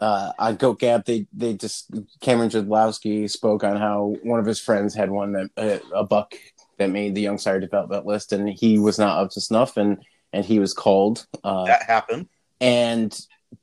uh, 0.00 0.32
on 0.38 0.56
Goat 0.56 0.80
Gap. 0.80 1.04
They 1.04 1.26
they 1.32 1.54
just 1.54 1.90
Cameron 2.20 2.50
Jadlowski 2.50 3.30
spoke 3.30 3.64
on 3.64 3.76
how 3.76 4.16
one 4.22 4.40
of 4.40 4.46
his 4.46 4.60
friends 4.60 4.94
had 4.94 5.10
one 5.10 5.32
that 5.32 5.50
uh, 5.56 5.78
a 5.94 6.04
buck 6.04 6.34
that 6.78 6.90
made 6.90 7.14
the 7.14 7.20
young 7.20 7.38
sire 7.38 7.60
development 7.60 8.06
list, 8.06 8.32
and 8.32 8.48
he 8.48 8.78
was 8.78 8.98
not 8.98 9.18
up 9.22 9.30
to 9.30 9.40
snuff, 9.40 9.76
and 9.76 10.02
and 10.32 10.44
he 10.44 10.58
was 10.58 10.74
called. 10.74 11.26
Uh, 11.42 11.64
that 11.64 11.84
happened. 11.84 12.28
and 12.60 13.18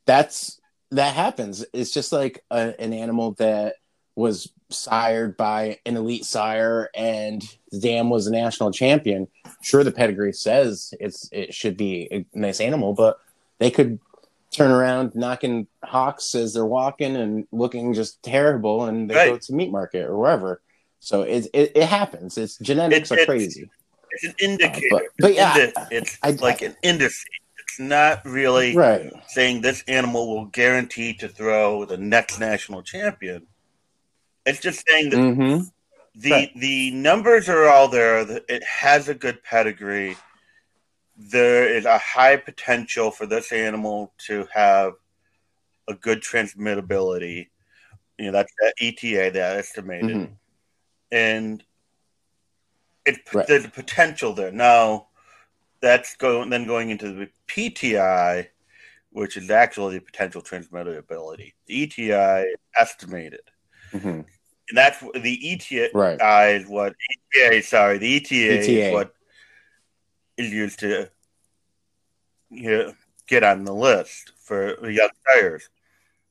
that's 0.05 0.59
that 0.91 1.13
happens. 1.15 1.65
It's 1.73 1.91
just 1.91 2.11
like 2.11 2.43
a, 2.49 2.73
an 2.79 2.93
animal 2.93 3.33
that 3.33 3.75
was 4.15 4.51
sired 4.69 5.35
by 5.37 5.79
an 5.85 5.97
elite 5.97 6.25
sire, 6.25 6.89
and 6.95 7.43
dam 7.79 8.09
was 8.09 8.27
a 8.27 8.31
national 8.31 8.71
champion. 8.71 9.27
Sure, 9.61 9.83
the 9.83 9.91
pedigree 9.91 10.33
says 10.33 10.93
it's 10.99 11.29
it 11.31 11.53
should 11.53 11.77
be 11.77 12.07
a 12.11 12.25
nice 12.37 12.59
animal, 12.61 12.93
but 12.93 13.19
they 13.59 13.71
could 13.71 13.99
turn 14.51 14.71
around 14.71 15.15
knocking 15.15 15.67
hocks 15.83 16.35
as 16.35 16.53
they're 16.53 16.65
walking 16.65 17.15
and 17.15 17.47
looking 17.51 17.93
just 17.93 18.21
terrible, 18.23 18.85
and 18.85 19.09
they 19.09 19.13
go 19.13 19.37
to 19.37 19.53
meat 19.53 19.71
market 19.71 20.05
or 20.05 20.17
wherever. 20.17 20.61
So 20.99 21.21
it 21.23 21.47
it, 21.53 21.71
it 21.75 21.83
happens. 21.85 22.37
It's 22.37 22.57
genetics 22.57 23.11
It- 23.11 23.15
are 23.15 23.21
it's- 23.21 23.27
crazy. 23.27 23.69
It's 24.13 24.25
an 24.25 24.33
indicator. 24.41 24.93
Uh, 24.93 24.99
but- 24.99 25.03
but 25.19 25.33
yeah, 25.35 25.57
Indi- 25.57 25.73
it's 25.91 26.17
I- 26.21 26.31
like 26.31 26.61
an 26.61 26.75
indice. 26.83 27.23
It's 27.59 27.79
not 27.79 28.25
really 28.25 28.75
Right. 28.75 29.09
saying 29.29 29.61
this 29.61 29.85
animal 29.87 30.27
will 30.35 30.45
guarantee 30.47 31.13
to 31.13 31.29
throw 31.29 31.85
the 31.85 31.95
next 31.95 32.37
national 32.37 32.83
champion. 32.83 33.47
It's 34.45 34.59
just 34.59 34.85
saying 34.87 35.09
that 35.11 35.17
Mm-hmm. 35.17 35.63
the 36.15 36.31
Right. 36.31 36.51
the 36.55 36.91
numbers 36.91 37.47
are 37.47 37.67
all 37.67 37.87
there. 37.87 38.19
It 38.49 38.63
has 38.63 39.07
a 39.07 39.13
good 39.13 39.43
pedigree. 39.43 40.17
There 41.15 41.67
is 41.67 41.85
a 41.85 41.97
high 41.97 42.37
potential 42.37 43.11
for 43.11 43.25
this 43.25 43.51
animal 43.51 44.13
to 44.27 44.47
have 44.53 44.93
a 45.87 45.93
good 45.93 46.21
transmittability. 46.21 47.49
You 48.17 48.25
know, 48.27 48.31
that's 48.31 48.53
that 48.59 48.73
ETA 48.79 49.29
that 49.31 49.57
estimated, 49.57 50.17
Mhm. 50.17 50.37
and 51.11 51.63
it 53.05 53.33
Right. 53.33 53.47
there's 53.47 53.65
a 53.65 53.69
potential 53.69 54.33
there. 54.33 54.51
Now, 54.51 55.07
that's 55.79 56.15
going 56.15 56.49
then 56.49 56.65
going 56.65 56.89
into 56.89 57.11
the 57.13 57.29
PTI, 57.47 58.49
which 59.11 59.37
is 59.37 59.49
actually 59.49 59.97
the 59.97 60.05
potential 60.05 60.41
transmittability. 60.41 61.53
The 61.65 61.83
ETI 61.83 62.45
estimated 62.75 63.50
hmm 63.91 64.21
and 64.71 64.77
that's 64.77 64.99
the 65.01 65.53
ETA 65.53 65.89
Right. 65.93 66.55
is 66.55 66.67
what 66.67 66.95
ETA. 67.35 67.61
Sorry, 67.61 67.97
the 67.97 68.15
ETA, 68.15 68.35
ETA. 68.35 68.69
is 68.87 68.93
what 68.93 69.13
is 70.37 70.51
used 70.51 70.79
to 70.79 71.09
you 72.49 72.69
know, 72.71 72.93
get 73.27 73.43
on 73.43 73.65
the 73.65 73.73
list 73.73 74.31
for 74.43 74.89
young 74.89 75.09
players. 75.25 75.69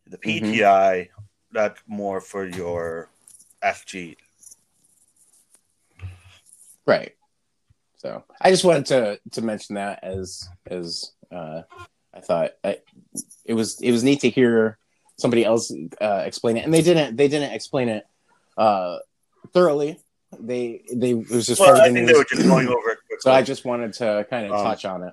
The. 0.06 0.18
PTI, 0.18 1.08
that's 1.52 1.80
more 1.86 2.20
for 2.20 2.46
your 2.46 3.10
FG. 3.62 4.16
Right. 6.86 7.14
So 7.98 8.24
I 8.40 8.50
just 8.50 8.64
wanted 8.64 8.86
to 8.86 9.20
to 9.32 9.42
mention 9.42 9.74
that 9.74 10.02
as 10.02 10.48
as 10.66 11.12
uh, 11.30 11.62
I 12.14 12.20
thought 12.20 12.52
I, 12.64 12.78
it 13.44 13.54
was 13.54 13.80
it 13.82 13.92
was 13.92 14.02
neat 14.02 14.20
to 14.20 14.30
hear 14.30 14.78
somebody 15.20 15.44
else 15.44 15.72
uh, 16.00 16.22
explain 16.26 16.56
it, 16.56 16.64
and 16.64 16.72
they 16.74 16.82
didn't 16.82 17.16
they 17.16 17.28
didn't 17.28 17.52
explain 17.52 17.88
it 17.88 18.06
uh, 18.56 18.98
thoroughly. 19.52 19.98
They 20.38 20.82
they 20.92 21.10
it 21.10 21.30
was 21.30 21.46
just 21.46 21.60
Well, 21.60 21.80
I 21.80 21.90
think 21.90 22.06
they 22.06 22.12
were 22.14 22.24
just 22.24 22.46
going 22.46 22.68
over 22.76 22.90
it 22.90 22.98
quickly. 23.06 23.18
so 23.20 23.32
I 23.32 23.42
just 23.42 23.64
wanted 23.64 23.92
to 23.94 24.26
kind 24.30 24.46
of 24.46 24.52
Um, 24.52 24.64
touch 24.64 24.84
on 24.84 25.02
it. 25.04 25.12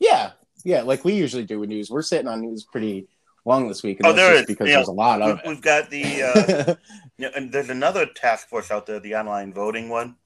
Yeah, 0.00 0.32
yeah, 0.64 0.82
like 0.82 1.04
we 1.04 1.14
usually 1.14 1.44
do 1.44 1.58
with 1.60 1.68
news. 1.68 1.90
We're 1.90 2.02
sitting 2.02 2.28
on 2.28 2.40
news 2.40 2.64
pretty 2.64 3.08
long 3.44 3.66
this 3.68 3.82
week, 3.82 3.98
and 4.00 4.08
Oh, 4.08 4.12
there 4.12 4.30
just 4.30 4.42
is. 4.42 4.46
because 4.46 4.68
there's 4.68 4.88
a 4.88 4.92
lot 4.92 5.22
of 5.22 5.40
We've 5.44 5.60
got 5.60 5.90
the 5.90 6.22
uh, 6.22 6.74
and 7.34 7.50
there's 7.52 7.70
another 7.70 8.06
task 8.06 8.48
force 8.48 8.70
out 8.70 8.86
there, 8.86 9.00
the 9.00 9.14
online 9.16 9.52
voting 9.52 9.88
one. 9.88 10.16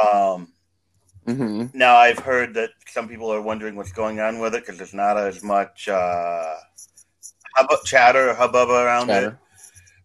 Um, 0.00 0.52
hmm 1.26 1.66
now 1.74 1.96
I've 1.96 2.18
heard 2.20 2.54
that 2.54 2.70
some 2.86 3.08
people 3.08 3.30
are 3.32 3.42
wondering 3.42 3.76
what's 3.76 3.92
going 3.92 4.18
on 4.20 4.38
with 4.38 4.54
it 4.54 4.62
because 4.64 4.78
there's 4.78 4.94
not 4.94 5.18
as 5.18 5.42
much 5.42 5.88
uh, 5.88 6.54
hub- 7.66 7.84
chatter 7.84 8.30
or 8.30 8.34
hubbub 8.34 8.68
around 8.70 9.10
it. 9.10 9.34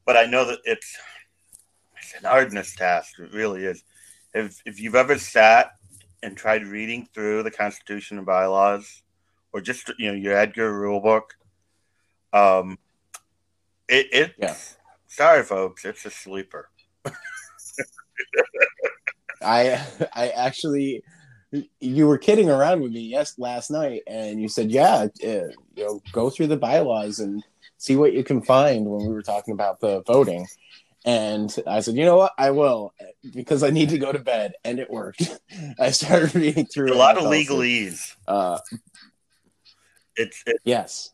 But 0.05 0.17
I 0.17 0.25
know 0.25 0.45
that 0.45 0.59
it's 0.65 0.97
it's 1.97 2.13
an 2.19 2.25
arduous 2.25 2.75
task. 2.75 3.19
It 3.19 3.31
really 3.33 3.65
is. 3.65 3.83
If 4.33 4.61
if 4.65 4.79
you've 4.79 4.95
ever 4.95 5.17
sat 5.17 5.71
and 6.21 6.35
tried 6.37 6.65
reading 6.65 7.07
through 7.13 7.43
the 7.43 7.51
Constitution 7.51 8.17
and 8.17 8.25
bylaws, 8.25 9.03
or 9.53 9.61
just 9.61 9.91
you 9.99 10.07
know 10.11 10.17
your 10.17 10.35
ADGA 10.35 10.69
rule 10.69 10.99
book, 10.99 11.35
um, 12.33 12.77
it 13.87 14.07
it 14.11 14.33
Yeah. 14.37 14.55
sorry 15.07 15.43
folks, 15.43 15.85
it's 15.85 16.05
a 16.05 16.09
sleeper. 16.11 16.69
I 19.41 19.81
I 20.13 20.29
actually 20.29 21.03
you 21.79 22.07
were 22.07 22.17
kidding 22.17 22.49
around 22.49 22.81
with 22.81 22.91
me 22.91 23.01
yes 23.01 23.37
last 23.37 23.69
night 23.69 24.01
and 24.07 24.41
you 24.41 24.47
said 24.47 24.71
yeah 24.71 25.07
uh, 25.23 25.27
you 25.27 25.53
know 25.77 26.01
go 26.11 26.29
through 26.29 26.47
the 26.47 26.57
bylaws 26.57 27.19
and 27.19 27.43
see 27.77 27.95
what 27.95 28.13
you 28.13 28.23
can 28.23 28.41
find 28.41 28.85
when 28.85 29.05
we 29.05 29.13
were 29.13 29.21
talking 29.21 29.53
about 29.53 29.79
the 29.79 30.01
voting. 30.03 30.47
And 31.05 31.53
I 31.67 31.81
said 31.81 31.95
you 31.95 32.05
know 32.05 32.15
what? 32.17 32.31
I 32.37 32.51
will 32.51 32.93
because 33.33 33.61
I 33.61 33.69
need 33.71 33.89
to 33.89 33.97
go 33.99 34.11
to 34.13 34.19
bed 34.19 34.53
and 34.63 34.79
it 34.79 34.89
worked. 34.89 35.37
I 35.79 35.91
started 35.91 36.33
reading 36.33 36.65
through 36.65 36.93
a 36.93 36.95
lot 36.95 37.17
of 37.17 37.23
I 37.23 37.25
fell 37.25 37.33
asleep. 37.33 37.49
legalese. 37.49 38.15
uh 38.27 38.59
It's 40.15 40.43
it, 40.45 40.57
yes. 40.63 41.11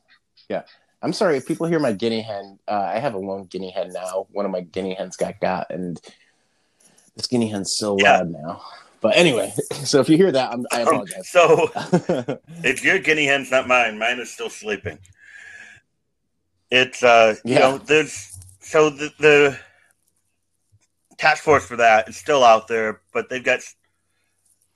Yeah. 0.47 0.63
I'm 1.01 1.13
sorry 1.13 1.37
if 1.37 1.47
people 1.47 1.65
hear 1.65 1.79
my 1.79 1.93
guinea 1.93 2.21
hen. 2.21 2.59
Uh, 2.67 2.91
I 2.93 2.99
have 2.99 3.13
a 3.13 3.19
lone 3.19 3.45
guinea 3.45 3.71
hen 3.71 3.91
now. 3.93 4.27
One 4.31 4.45
of 4.45 4.51
my 4.51 4.61
guinea 4.61 4.95
hens 4.95 5.15
got 5.17 5.39
got 5.39 5.67
and 5.71 5.99
this 7.15 7.27
guinea 7.27 7.47
hen's 7.49 7.75
so 7.75 7.97
Yeah. 7.99 8.17
loud 8.17 8.31
now 8.31 8.61
but 9.01 9.15
anyway 9.15 9.53
so 9.83 9.99
if 9.99 10.09
you 10.09 10.17
hear 10.17 10.31
that 10.31 10.51
I'm, 10.51 10.65
I 10.71 10.81
apologize 10.81 11.29
so 11.29 11.69
it's 12.63 12.83
your 12.83 12.99
guinea 12.99 13.25
hen's 13.25 13.51
not 13.51 13.67
mine. 13.67 13.97
Mine 13.97 14.19
is 14.19 14.31
still 14.31 14.49
sleeping. 14.49 14.99
It's 16.71 17.01
uh 17.03 17.35
you 17.43 17.55
Yeah. 17.55 17.59
know 17.59 17.77
there's 17.77 18.37
so 18.59 18.89
the, 18.89 19.11
the 19.19 19.59
task 21.17 21.43
force 21.43 21.65
for 21.65 21.75
that 21.77 22.07
is 22.09 22.15
still 22.17 22.43
out 22.43 22.67
there, 22.67 23.01
but 23.13 23.29
they've 23.29 23.43
got 23.43 23.59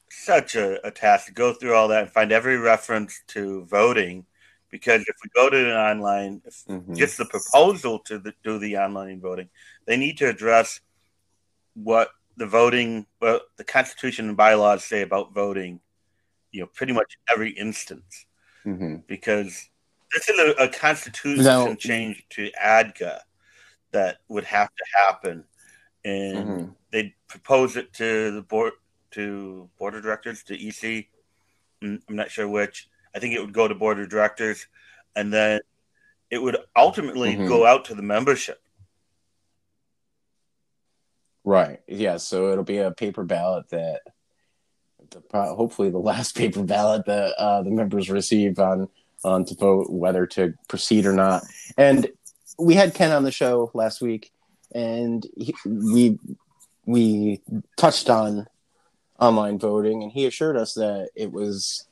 such 0.09 0.55
a, 0.55 0.85
a 0.85 0.91
task 0.91 1.27
to 1.27 1.33
go 1.33 1.53
through 1.53 1.73
all 1.73 1.87
that 1.89 2.03
and 2.03 2.11
find 2.11 2.31
every 2.31 2.57
reference 2.57 3.21
to 3.27 3.65
voting. 3.65 4.25
Because 4.69 5.01
if 5.01 5.15
we 5.23 5.29
go 5.35 5.49
to 5.49 5.57
an 5.57 5.77
online, 5.77 6.41
if 6.45 6.63
Mhm. 6.67 6.95
just 6.97 7.17
the 7.17 7.25
proposal 7.25 7.99
to 7.99 8.17
the, 8.17 8.33
do 8.43 8.57
the 8.57 8.77
online 8.77 9.21
voting, 9.21 9.49
they 9.85 9.97
need 9.97 10.17
to 10.17 10.27
address 10.27 10.79
what 11.75 12.09
the 12.37 12.45
voting, 12.47 13.05
well, 13.21 13.41
the 13.57 13.63
Constitution 13.63 14.29
and 14.29 14.37
bylaws 14.37 14.83
say 14.83 15.01
about 15.01 15.33
voting. 15.33 15.79
You 16.51 16.61
know, 16.61 16.67
pretty 16.67 16.93
much 16.93 17.17
every 17.31 17.49
instance, 17.51 18.25
Mhm. 18.65 19.05
because 19.07 19.69
this 20.11 20.29
is 20.29 20.37
a, 20.37 20.63
a 20.63 20.69
constitution 20.69 21.77
change 21.77 22.23
to 22.29 22.51
ADGA 22.61 23.21
that 23.91 24.19
would 24.27 24.43
have 24.43 24.69
to 24.69 24.83
happen, 25.05 25.45
and 26.05 26.47
Mhm. 26.47 26.75
they 26.91 27.15
propose 27.27 27.75
it 27.75 27.91
to 27.93 28.31
the 28.31 28.41
board, 28.41 28.73
to 29.11 29.69
board 29.79 29.95
of 29.95 30.03
directors, 30.03 30.43
to 30.43 30.55
EC. 30.55 31.09
Mm, 31.81 32.01
I'm 32.07 32.15
not 32.15 32.31
sure 32.31 32.47
which. 32.47 32.87
I 33.15 33.19
think 33.19 33.33
it 33.35 33.39
would 33.41 33.53
go 33.53 33.67
to 33.67 33.75
board 33.75 33.99
of 33.99 34.09
directors, 34.09 34.67
and 35.15 35.33
then 35.33 35.61
it 36.29 36.37
would 36.39 36.57
ultimately 36.75 37.35
Mhm. 37.35 37.47
go 37.47 37.65
out 37.65 37.85
to 37.85 37.95
the 37.95 38.01
membership. 38.01 38.62
Right. 41.43 41.81
Yeah. 41.87 42.17
So 42.17 42.51
it'll 42.51 42.63
be 42.63 42.77
a 42.77 42.91
paper 42.91 43.23
ballot 43.23 43.69
that, 43.69 44.01
the, 45.09 45.21
hopefully, 45.31 45.89
the 45.89 45.97
last 45.99 46.35
paper 46.35 46.63
ballot 46.63 47.05
that 47.05 47.33
uh, 47.37 47.61
the 47.63 47.71
members 47.71 48.09
receive 48.09 48.59
on 48.59 48.89
on 49.23 49.45
to 49.45 49.55
vote 49.55 49.89
whether 49.89 50.25
to 50.27 50.53
proceed 50.67 51.05
or 51.05 51.13
not. 51.13 51.43
And 51.77 52.09
we 52.59 52.75
had 52.75 52.93
Ken 52.93 53.11
on 53.11 53.23
the 53.23 53.31
show 53.31 53.71
last 53.73 54.01
week, 54.01 54.31
and 54.75 55.25
he, 55.37 55.55
we 55.65 56.19
we 56.85 57.41
touched 57.77 58.09
on 58.09 58.47
online 59.19 59.57
voting, 59.59 60.03
and 60.03 60.11
he 60.11 60.25
assured 60.25 60.57
us 60.57 60.73
that 60.73 61.09
it 61.15 61.31
was 61.31 61.85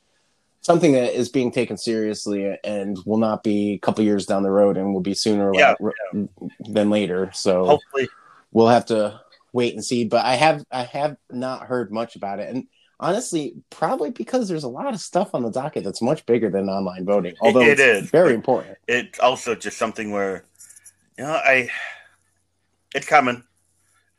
something 0.60 0.92
that 0.92 1.14
is 1.14 1.30
being 1.30 1.50
taken 1.50 1.76
seriously 1.78 2.56
and 2.62 2.98
will 3.06 3.16
not 3.16 3.42
be 3.42 3.72
a 3.72 3.78
couple 3.78 4.04
years 4.04 4.26
down 4.26 4.42
the 4.42 4.50
road, 4.50 4.76
and 4.76 4.92
will 4.92 5.00
be 5.00 5.14
sooner 5.14 5.50
Yeah, 5.54 5.74
la- 5.80 6.26
than 6.60 6.90
later. 6.90 7.30
So 7.32 7.64
Hopefully, 7.64 8.08
we'll 8.52 8.68
have 8.68 8.86
to 8.86 9.21
wait 9.52 9.74
and 9.74 9.84
see. 9.84 10.04
But 10.04 10.24
I 10.24 10.34
have 10.34 10.64
I 10.70 10.84
have 10.84 11.16
not 11.30 11.66
heard 11.66 11.92
much 11.92 12.16
about 12.16 12.38
it, 12.38 12.54
and 12.54 12.66
honestly, 13.02 13.56
probably 13.68 14.10
because 14.10 14.48
there's 14.48 14.64
a 14.64 14.68
lot 14.68 14.94
of 14.94 15.00
stuff 15.00 15.34
on 15.34 15.42
the 15.42 15.50
docket 15.50 15.84
that's 15.84 16.00
much 16.00 16.24
bigger 16.24 16.48
than 16.48 16.68
online 16.68 17.04
voting. 17.04 17.34
Although 17.40 17.60
it 17.60 17.80
it's 17.80 18.04
is, 18.04 18.10
very 18.10 18.32
important. 18.32 18.78
it's 18.86 19.18
also 19.18 19.54
just 19.54 19.76
something 19.76 20.12
where, 20.12 20.44
you 21.18 21.24
know, 21.24 21.32
I, 21.32 21.68
it's 22.94 23.06
coming. 23.06 23.42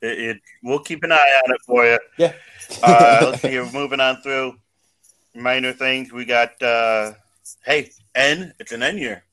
It, 0.01 0.19
it 0.19 0.41
we'll 0.61 0.79
keep 0.79 1.03
an 1.03 1.13
eye 1.13 1.41
on 1.45 1.53
it 1.53 1.61
for 1.65 1.85
you. 1.85 1.97
Yeah. 2.17 2.33
Uh, 2.83 3.19
let's 3.31 3.41
see. 3.41 3.57
We're 3.57 3.71
moving 3.71 4.01
on 4.01 4.21
through 4.21 4.55
minor 5.33 5.71
things. 5.71 6.11
We 6.11 6.25
got, 6.25 6.61
uh, 6.61 7.13
hey, 7.65 7.89
N. 8.13 8.53
It's 8.59 8.73
an 8.73 8.83
N 8.83 8.97
year. 8.97 9.23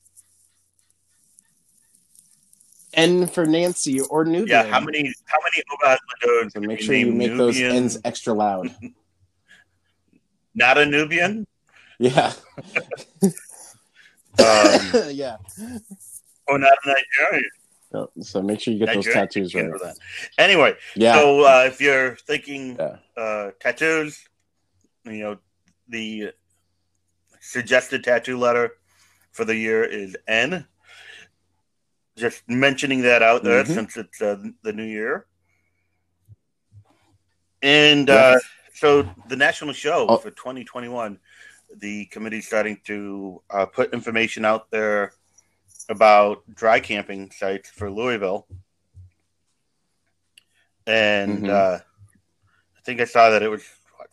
And 2.93 3.31
for 3.31 3.45
Nancy 3.45 3.99
or 4.01 4.25
Nubian. 4.25 4.47
Yeah. 4.47 4.63
How 4.71 4.79
many? 4.79 5.13
How 5.25 5.37
many 5.43 5.97
Obas 5.97 6.51
So 6.51 6.59
make 6.59 6.79
sure 6.81 6.95
you 6.95 7.11
make 7.11 7.35
those 7.37 7.59
ends 7.59 7.97
extra 8.03 8.33
loud. 8.33 8.73
Not 10.55 10.77
a 10.77 10.85
Nubian. 10.85 11.47
Yeah. 11.99 12.33
Um, 14.39 14.79
yeah. 15.11 15.35
Oh, 16.47 16.55
not 16.57 16.71
a 16.85 16.87
Nigerian. 16.87 17.49
So- 17.91 18.11
So 18.21 18.41
make 18.41 18.61
sure 18.61 18.73
you 18.73 18.79
get 18.85 18.93
those 18.95 19.05
tattoos 19.05 19.53
right. 19.53 19.65
that. 19.81 19.97
Anyway, 20.37 20.75
Yeah. 20.95 21.15
so 21.15 21.41
uh, 21.43 21.63
if 21.67 21.81
you're 21.81 22.15
thinking 22.15 22.77
Yeah. 22.79 22.95
uh, 23.21 23.51
tattoos, 23.59 24.23
you 25.03 25.19
know, 25.19 25.37
the 25.89 26.31
suggested 27.41 28.05
tattoo 28.05 28.37
letter 28.37 28.77
for 29.33 29.43
the 29.43 29.55
year 29.55 29.83
is 29.83 30.15
N. 30.27 30.65
Just 32.21 32.47
mentioning 32.47 33.01
that 33.01 33.23
out 33.23 33.43
there 33.43 33.63
Mhm. 33.63 33.73
since 33.73 33.97
it's 33.97 34.21
uh, 34.21 34.37
the 34.61 34.71
new 34.71 34.83
year. 34.85 35.25
And 37.63 38.07
uh, 38.11 38.37
so 38.75 39.01
the 39.27 39.35
national 39.35 39.73
show 39.73 40.05
Oh. 40.07 40.17
for 40.17 40.29
2021, 40.29 41.19
the 41.77 42.05
committee's 42.05 42.45
starting 42.45 42.79
to 42.85 43.41
uh, 43.49 43.65
put 43.65 43.91
information 43.91 44.45
out 44.45 44.69
there 44.69 45.13
about 45.89 46.43
dry 46.53 46.79
camping 46.79 47.31
sites 47.31 47.71
for 47.71 47.89
Louisville. 47.89 48.45
And 50.85 51.45
Mhm. 51.45 51.49
uh, 51.49 51.79
I 52.77 52.81
think 52.83 53.01
I 53.01 53.05
saw 53.05 53.31
that 53.31 53.41
it 53.41 53.47
was 53.49 53.63
what, 53.97 54.09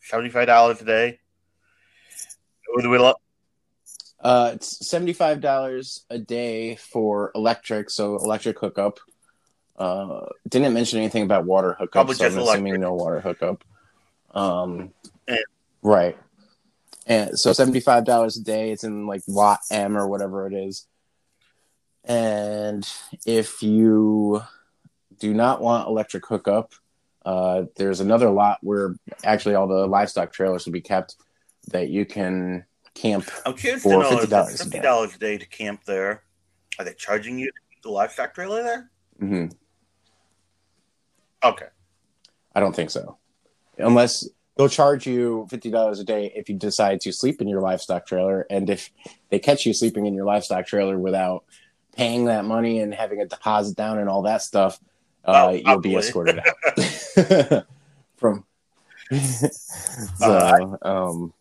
$75 0.00 0.80
a 0.80 0.84
day. 0.84 1.20
Would 2.70 2.86
we 2.86 2.98
lo- 2.98 3.20
Uh, 4.20 4.52
it's 4.54 4.86
seventy 4.88 5.12
five 5.12 5.40
dollars 5.40 6.04
a 6.10 6.18
day 6.18 6.76
for 6.76 7.30
electric, 7.34 7.90
so 7.90 8.16
electric 8.16 8.58
hookup. 8.58 8.98
Uh, 9.76 10.26
didn't 10.48 10.72
mention 10.72 10.98
anything 10.98 11.22
about 11.22 11.44
water 11.44 11.72
hookup, 11.78 11.92
Probably 11.92 12.14
so 12.14 12.26
I'm 12.26 12.38
assuming 12.38 12.80
no 12.80 12.94
water 12.94 13.20
hookup. 13.20 13.62
Um, 14.34 14.92
And- 15.28 15.38
right, 15.82 16.16
and 17.06 17.38
so 17.38 17.52
seventy 17.52 17.80
five 17.80 18.04
dollars 18.04 18.36
a 18.36 18.42
day. 18.42 18.70
It's 18.72 18.84
in 18.84 19.06
like 19.06 19.22
Watt 19.28 19.60
M 19.70 19.96
or 19.96 20.08
whatever 20.08 20.46
it 20.46 20.54
is. 20.54 20.86
And 22.04 22.88
if 23.26 23.62
you 23.62 24.42
do 25.18 25.34
not 25.34 25.60
want 25.60 25.88
electric 25.88 26.24
hookup, 26.26 26.72
uh, 27.24 27.64
there's 27.76 28.00
another 28.00 28.30
lot 28.30 28.58
where 28.62 28.94
actually 29.24 29.56
all 29.56 29.66
the 29.66 29.86
livestock 29.86 30.32
trailers 30.32 30.64
will 30.64 30.72
be 30.72 30.80
kept 30.80 31.16
that 31.68 31.88
you 31.88 32.06
can 32.06 32.64
camp 32.96 33.28
I'm 33.44 33.54
curious 33.54 33.82
For 33.82 33.90
to 34.02 34.10
know 34.10 34.18
$50 34.18 34.22
if 34.22 34.32
a 34.32 34.50
it's 34.52 34.66
day. 34.66 34.78
$50 34.80 35.14
a 35.14 35.18
day 35.18 35.38
to 35.38 35.46
camp 35.46 35.84
there. 35.84 36.24
Are 36.78 36.84
they 36.84 36.94
charging 36.94 37.38
you 37.38 37.50
the 37.82 37.90
livestock 37.90 38.34
trailer 38.34 38.62
there? 38.62 38.90
Mm-hmm. 39.22 39.46
Okay. 41.44 41.66
I 42.54 42.60
don't 42.60 42.74
think 42.74 42.90
so, 42.90 43.18
unless 43.78 44.28
they'll 44.56 44.68
charge 44.70 45.06
you 45.06 45.46
fifty 45.50 45.70
dollars 45.70 46.00
a 46.00 46.04
day 46.04 46.32
if 46.34 46.48
you 46.48 46.56
decide 46.56 47.00
to 47.02 47.12
sleep 47.12 47.42
in 47.42 47.48
your 47.48 47.60
livestock 47.60 48.06
trailer, 48.06 48.46
and 48.48 48.70
if 48.70 48.90
they 49.30 49.38
catch 49.38 49.66
you 49.66 49.74
sleeping 49.74 50.06
in 50.06 50.14
your 50.14 50.24
livestock 50.24 50.66
trailer 50.66 50.98
without 50.98 51.44
paying 51.94 52.24
that 52.26 52.44
money 52.46 52.80
and 52.80 52.94
having 52.94 53.20
a 53.20 53.26
deposit 53.26 53.76
down 53.76 53.98
and 53.98 54.08
all 54.08 54.22
that 54.22 54.40
stuff, 54.42 54.80
uh, 55.26 55.48
Oh, 55.48 55.50
you'll 55.50 55.80
be 55.80 55.94
escorted 55.96 56.40
out 56.40 57.66
from. 58.16 58.44
so, 60.18 60.78
um, 60.82 61.32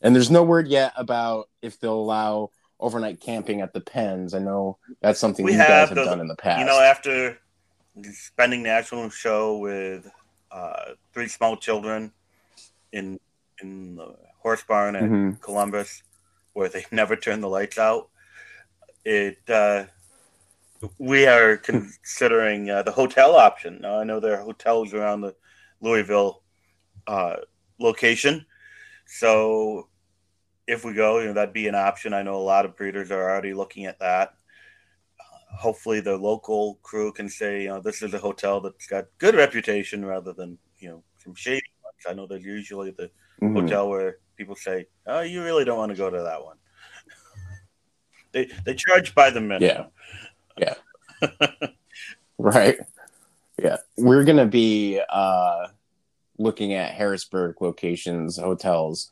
and 0.00 0.14
there's 0.14 0.30
no 0.30 0.42
word 0.42 0.68
yet 0.68 0.92
about 0.96 1.48
if 1.62 1.78
they'll 1.78 1.92
allow 1.94 2.50
overnight 2.78 3.20
camping 3.20 3.60
at 3.60 3.72
the 3.74 3.80
pens. 3.80 4.32
I 4.34 4.38
know 4.38 4.78
that's 5.02 5.18
something 5.20 5.44
We 5.44 5.52
you 5.52 5.58
have 5.58 5.68
guys 5.68 5.88
have 5.90 5.96
those- 5.96 6.06
done 6.06 6.20
in 6.20 6.28
the 6.28 6.36
past. 6.36 6.60
You 6.60 6.66
know, 6.66 6.80
after 6.80 7.38
spending 8.12 8.62
the 8.62 8.68
national 8.70 9.10
show 9.10 9.58
with 9.58 10.10
uh, 10.50 10.94
three 11.12 11.28
small 11.28 11.56
children 11.56 12.12
in 12.92 13.20
in 13.62 13.96
the 13.96 14.16
horse 14.38 14.62
barn 14.62 14.96
at 14.96 15.02
Mhm. 15.02 15.40
Columbus, 15.42 16.02
where 16.54 16.68
they 16.70 16.86
never 16.90 17.14
turn 17.16 17.40
the 17.42 17.48
lights 17.48 17.78
out, 17.78 18.08
it 19.04 19.38
uh, 19.50 19.84
we 20.98 21.26
are 21.26 21.58
considering 21.58 22.70
uh, 22.70 22.82
the 22.82 22.92
hotel 22.92 23.36
option. 23.36 23.80
Now 23.82 24.00
I 24.00 24.04
know 24.04 24.18
there 24.18 24.34
are 24.40 24.42
hotels 24.42 24.94
around 24.94 25.20
the 25.20 25.34
Louisville 25.82 26.42
uh, 27.06 27.36
location, 27.78 28.46
so 29.06 29.88
if 30.70 30.84
we 30.84 30.92
go, 30.94 31.18
you 31.18 31.26
know 31.26 31.34
that'd 31.34 31.52
be 31.54 31.68
an 31.68 31.74
option. 31.74 32.12
I 32.14 32.22
know 32.22 32.36
a 32.36 32.48
lot 32.54 32.64
of 32.64 32.76
breeders 32.76 33.10
are 33.10 33.22
already 33.30 33.52
looking 33.52 33.86
at 33.86 33.98
that 34.00 34.34
hopefully 35.52 36.00
the 36.00 36.16
local 36.16 36.78
crew 36.82 37.12
can 37.12 37.28
say, 37.28 37.62
you 37.62 37.68
know, 37.68 37.80
this 37.80 38.02
is 38.02 38.14
a 38.14 38.18
hotel 38.18 38.60
that's 38.60 38.86
got 38.86 39.06
good 39.18 39.34
reputation 39.34 40.04
rather 40.04 40.32
than, 40.32 40.56
you 40.78 40.88
know, 40.88 41.02
some 41.18 41.34
shady 41.34 41.62
ones. 41.82 41.96
I 42.08 42.14
know 42.14 42.26
there's 42.26 42.44
usually 42.44 42.92
the 42.92 43.10
Mhm. 43.42 43.60
hotel 43.60 43.88
where 43.88 44.18
people 44.36 44.54
say, 44.54 44.86
oh, 45.06 45.20
you 45.20 45.42
really 45.42 45.64
don't 45.64 45.78
want 45.78 45.90
to 45.90 45.96
go 45.98 46.08
to 46.10 46.22
that 46.22 46.42
one. 46.44 46.56
they 48.32 48.48
they 48.64 48.74
charge 48.74 49.12
by 49.14 49.28
the 49.30 49.40
minute. 49.40 49.90
Yeah. 50.56 50.76
Yeah. 51.20 51.28
right. 52.38 52.78
Yeah. 53.58 53.78
We're 53.98 54.24
going 54.24 54.36
to 54.36 54.46
be 54.46 55.00
uh, 55.08 55.66
looking 56.38 56.74
at 56.74 56.92
Harrisburg 56.92 57.60
locations, 57.60 58.38
hotels 58.38 59.10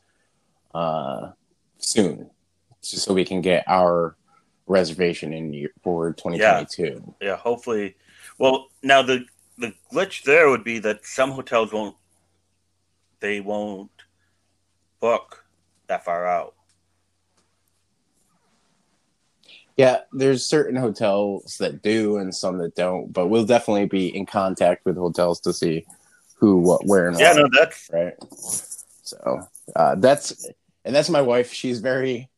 uh, 0.73 1.31
soon, 1.79 2.29
just 2.83 3.05
so 3.05 3.13
we 3.13 3.25
can 3.25 3.41
get 3.41 3.63
our 3.67 4.15
reservation 4.67 5.33
in 5.33 5.67
for 5.83 6.13
2022. 6.13 7.15
Yeah, 7.21 7.35
hopefully. 7.35 7.95
Well, 8.37 8.67
now 8.83 9.01
the 9.01 9.25
the 9.57 9.73
glitch 9.91 10.23
there 10.23 10.49
would 10.49 10.63
be 10.63 10.79
that 10.79 11.05
some 11.05 11.31
hotels 11.31 11.73
won't 11.73 11.95
they 13.19 13.41
won't 13.41 13.91
book 15.01 15.45
that 15.87 16.05
far 16.05 16.25
out. 16.25 16.55
Yeah. 19.75 19.99
there's 20.11 20.45
certain 20.45 20.75
hotels 20.75 21.55
that 21.59 21.81
do 21.81 22.17
and 22.17 22.35
some 22.35 22.57
that 22.57 22.75
don't, 22.75 23.13
but 23.13 23.27
we'll 23.27 23.45
definitely 23.45 23.85
be 23.85 24.13
in 24.13 24.25
contact 24.25 24.85
with 24.85 24.97
hotels 24.97 25.39
to 25.41 25.53
see 25.53 25.85
who, 26.35 26.57
what, 26.57 26.85
where, 26.85 27.07
and 27.07 27.17
Yeah, 27.17 27.33
why. 27.33 27.39
no, 27.39 27.47
that's 27.57 27.89
right? 27.91 28.13
So 29.03 29.41
uh, 29.75 29.95
that's 29.95 30.49
and 30.85 30.95
that's 30.95 31.09
my 31.09 31.21
wife. 31.21 31.53
She's 31.53 31.79
very 31.79 32.29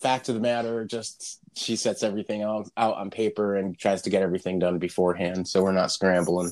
fact 0.00 0.28
of 0.28 0.34
the 0.34 0.40
matter. 0.40 0.84
Just 0.84 1.40
she 1.56 1.76
sets 1.76 2.02
everything 2.02 2.42
out, 2.42 2.68
out 2.76 2.96
on 2.96 3.10
paper 3.10 3.56
and 3.56 3.78
tries 3.78 4.02
to 4.02 4.10
get 4.10 4.22
everything 4.22 4.58
done 4.58 4.78
beforehand, 4.78 5.46
so 5.46 5.62
we're 5.62 5.72
not 5.72 5.92
scrambling. 5.92 6.50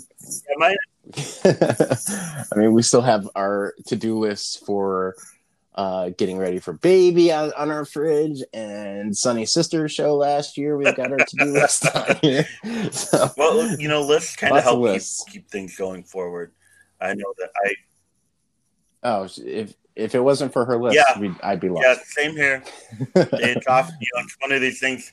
my 0.56 0.76
I 1.44 2.56
mean, 2.56 2.72
we 2.72 2.82
still 2.82 3.00
have 3.00 3.28
our 3.34 3.74
to 3.86 3.96
do 3.96 4.18
lists 4.18 4.56
for 4.56 5.16
uh, 5.74 6.10
getting 6.10 6.38
ready 6.38 6.58
for 6.58 6.72
baby 6.74 7.32
on, 7.32 7.52
on 7.54 7.70
our 7.70 7.84
fridge 7.84 8.42
and 8.52 9.16
Sunny 9.16 9.46
Sister 9.46 9.88
show 9.88 10.16
last 10.16 10.56
year. 10.56 10.76
We've 10.76 10.94
got 10.94 11.10
our 11.10 11.18
to 11.18 11.36
do 11.36 11.44
list 11.52 11.86
on 11.94 12.16
here. 12.20 12.46
So, 12.92 13.30
well, 13.36 13.78
you 13.78 13.88
know, 13.88 14.02
lists 14.02 14.36
kind 14.36 14.56
of 14.56 14.62
help 14.62 14.86
keep, 14.92 15.02
keep 15.32 15.50
things 15.50 15.76
going 15.76 16.04
forward. 16.04 16.52
I 17.00 17.14
know 17.14 17.34
that 17.38 17.50
I 17.64 17.74
oh, 19.02 19.28
if 19.44 19.74
if 19.96 20.14
it 20.14 20.20
wasn't 20.20 20.52
for 20.52 20.64
her 20.64 20.76
list, 20.80 20.96
Yeah. 20.96 21.18
we'd, 21.18 21.34
I'd 21.42 21.60
be 21.60 21.68
lost. 21.68 21.84
yeah, 21.86 21.94
same 22.04 22.32
here. 22.36 22.62
It's 23.14 23.66
off. 23.66 23.90
You 24.00 24.08
know, 24.14 24.22
it's 24.24 24.36
one 24.40 24.52
of 24.52 24.60
these 24.60 24.80
things. 24.80 25.12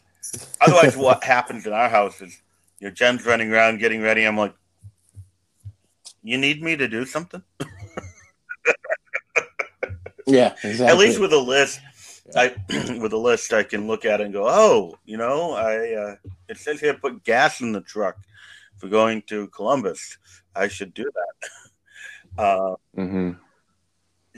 Otherwise, 0.61 0.95
what 0.97 1.23
happens 1.23 1.65
in 1.65 1.73
our 1.73 1.89
house 1.89 2.21
is, 2.21 2.41
you 2.79 2.87
know, 2.87 2.93
Jen's 2.93 3.25
running 3.25 3.51
around 3.51 3.79
getting 3.79 4.01
ready. 4.01 4.25
I'm 4.25 4.37
like, 4.37 4.53
you 6.23 6.37
need 6.37 6.61
me 6.61 6.75
to 6.75 6.87
do 6.87 7.05
something? 7.05 7.41
Yeah, 10.27 10.53
exactly. 10.63 10.85
At 10.87 10.97
least 10.97 11.19
with 11.19 11.33
a 11.33 11.39
list, 11.39 11.79
I 12.35 12.53
with 13.01 13.13
a 13.13 13.17
list 13.17 13.51
I 13.51 13.63
can 13.63 13.87
look 13.87 14.05
at 14.05 14.21
it 14.21 14.25
and 14.25 14.33
go, 14.33 14.45
oh, 14.47 14.95
you 15.05 15.17
know, 15.17 15.53
I 15.53 15.93
uh, 15.93 16.15
it 16.47 16.57
says 16.57 16.79
here 16.79 16.93
put 16.93 17.23
gas 17.23 17.61
in 17.61 17.71
the 17.71 17.81
truck 17.81 18.15
for 18.77 18.87
going 18.87 19.23
to 19.23 19.47
Columbus. 19.47 20.17
I 20.55 20.67
should 20.67 20.93
do 20.93 21.03
that. 21.03 21.49
Uh, 22.37 22.75
hmm 22.95 23.31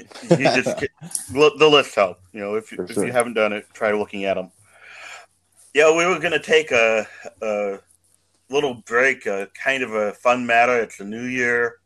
you 0.23 0.45
just 0.51 0.77
get, 0.77 0.89
look, 1.33 1.57
the 1.57 1.67
list 1.67 1.95
help. 1.95 2.19
You 2.33 2.41
know, 2.41 2.55
if, 2.55 2.71
if 2.73 2.93
sure. 2.93 3.05
you 3.05 3.11
haven't 3.11 3.33
done 3.33 3.53
it, 3.53 3.65
try 3.73 3.91
looking 3.91 4.25
at 4.25 4.35
them. 4.35 4.51
Yeah, 5.73 5.95
we 5.95 6.05
were 6.05 6.19
going 6.19 6.33
to 6.33 6.39
take 6.39 6.71
a, 6.71 7.07
a 7.41 7.79
little 8.49 8.75
break, 8.85 9.25
a 9.25 9.47
kind 9.53 9.83
of 9.83 9.93
a 9.93 10.13
fun 10.13 10.45
matter. 10.45 10.77
It's 10.79 10.99
a 10.99 11.05
new 11.05 11.23
year 11.23 11.77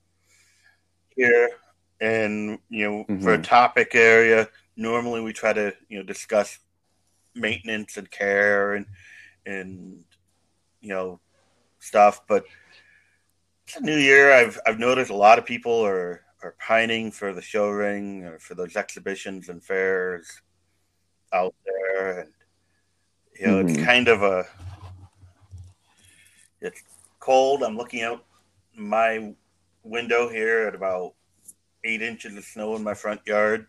here, 1.15 1.49
and 2.01 2.59
you 2.69 2.89
know, 2.89 3.21
for 3.21 3.33
a 3.33 3.37
Mhm. 3.37 3.43
topic 3.43 3.95
area, 3.95 4.49
normally 4.75 5.21
we 5.21 5.33
try 5.33 5.53
to 5.53 5.73
you 5.87 5.99
know 5.99 6.03
discuss 6.03 6.59
maintenance 7.33 7.97
and 7.97 8.09
care 8.09 8.73
and 8.73 8.87
and 9.45 10.03
you 10.81 10.89
know 10.89 11.19
stuff, 11.79 12.21
but 12.27 12.45
it's 13.67 13.77
a 13.77 13.81
new 13.81 13.97
year. 13.97 14.33
I've 14.33 14.59
I've 14.65 14.79
noticed 14.79 15.11
a 15.11 15.15
lot 15.15 15.37
of 15.39 15.45
people 15.45 15.85
are 15.85 16.24
are 16.43 16.55
pining 16.59 17.11
for 17.11 17.33
the 17.33 17.41
show 17.41 17.69
ring 17.69 18.23
or 18.23 18.39
for 18.39 18.55
those 18.55 18.75
exhibitions 18.75 19.49
and 19.49 19.63
fairs 19.63 20.41
out 21.33 21.55
there, 21.65 22.19
and 22.21 22.29
you 23.39 23.47
know 23.47 23.63
Mhm. 23.63 23.69
it's 23.75 23.83
kind 23.85 24.07
of 24.07 24.21
a 24.23 24.45
it's 26.61 26.81
cold. 27.19 27.63
I'm 27.63 27.77
looking 27.77 28.01
out 28.01 28.23
my 28.75 29.33
window 29.83 30.29
here 30.29 30.67
at 30.67 30.75
about 30.75 31.13
eight 31.83 32.01
inches 32.01 32.35
of 32.35 32.43
snow 32.43 32.75
in 32.75 32.83
my 32.83 32.93
front 32.93 33.21
yard. 33.25 33.67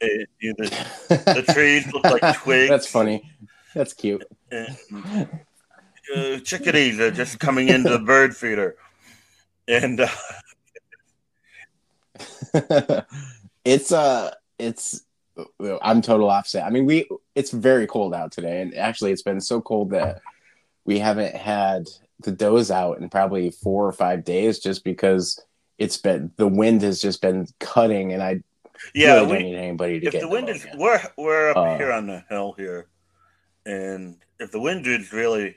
It, 0.00 0.28
you 0.40 0.54
know, 0.58 0.66
the, 0.66 1.42
the 1.46 1.52
trees 1.54 1.90
look 1.92 2.04
like 2.04 2.36
twigs. 2.38 2.68
That's 2.68 2.86
funny. 2.86 3.22
That's 3.74 3.92
cute. 3.94 4.24
and, 4.50 4.76
uh, 6.14 6.38
chickadees 6.44 7.00
are 7.00 7.10
just 7.10 7.38
coming 7.40 7.68
into 7.68 7.88
the 7.90 7.98
bird 7.98 8.36
feeder, 8.36 8.76
and 9.66 10.00
uh, 10.00 10.08
it's 13.64 13.92
uh 13.92 14.32
it's 14.58 15.02
I'm 15.82 16.00
total 16.02 16.30
opposite. 16.30 16.64
I 16.64 16.70
mean, 16.70 16.86
we 16.86 17.08
it's 17.34 17.50
very 17.50 17.86
cold 17.86 18.14
out 18.14 18.32
today, 18.32 18.62
and 18.62 18.74
actually, 18.74 19.12
it's 19.12 19.22
been 19.22 19.40
so 19.40 19.60
cold 19.60 19.90
that 19.90 20.20
we 20.84 20.98
haven't 20.98 21.34
had 21.34 21.88
the 22.20 22.32
does 22.32 22.70
out 22.70 22.98
in 22.98 23.10
probably 23.10 23.50
four 23.50 23.86
or 23.86 23.92
five 23.92 24.24
days, 24.24 24.58
just 24.58 24.84
because 24.84 25.38
it's 25.78 25.98
been 25.98 26.32
the 26.36 26.48
wind 26.48 26.82
has 26.82 27.00
just 27.00 27.20
been 27.20 27.46
cutting, 27.60 28.12
and 28.12 28.22
I 28.22 28.42
yeah, 28.94 29.14
really 29.14 29.26
don't 29.26 29.30
we, 29.30 29.42
need 29.42 29.56
anybody 29.56 30.00
to 30.00 30.06
if 30.06 30.12
get 30.12 30.20
the 30.22 30.28
wind 30.28 30.48
is 30.48 30.66
we're 30.76 31.00
we're 31.16 31.50
up 31.50 31.56
Uh, 31.56 31.76
here 31.76 31.92
on 31.92 32.06
the 32.06 32.24
hill 32.30 32.54
here, 32.56 32.88
and 33.66 34.16
if 34.38 34.50
the 34.52 34.60
wind 34.60 34.86
is 34.86 35.12
really 35.12 35.56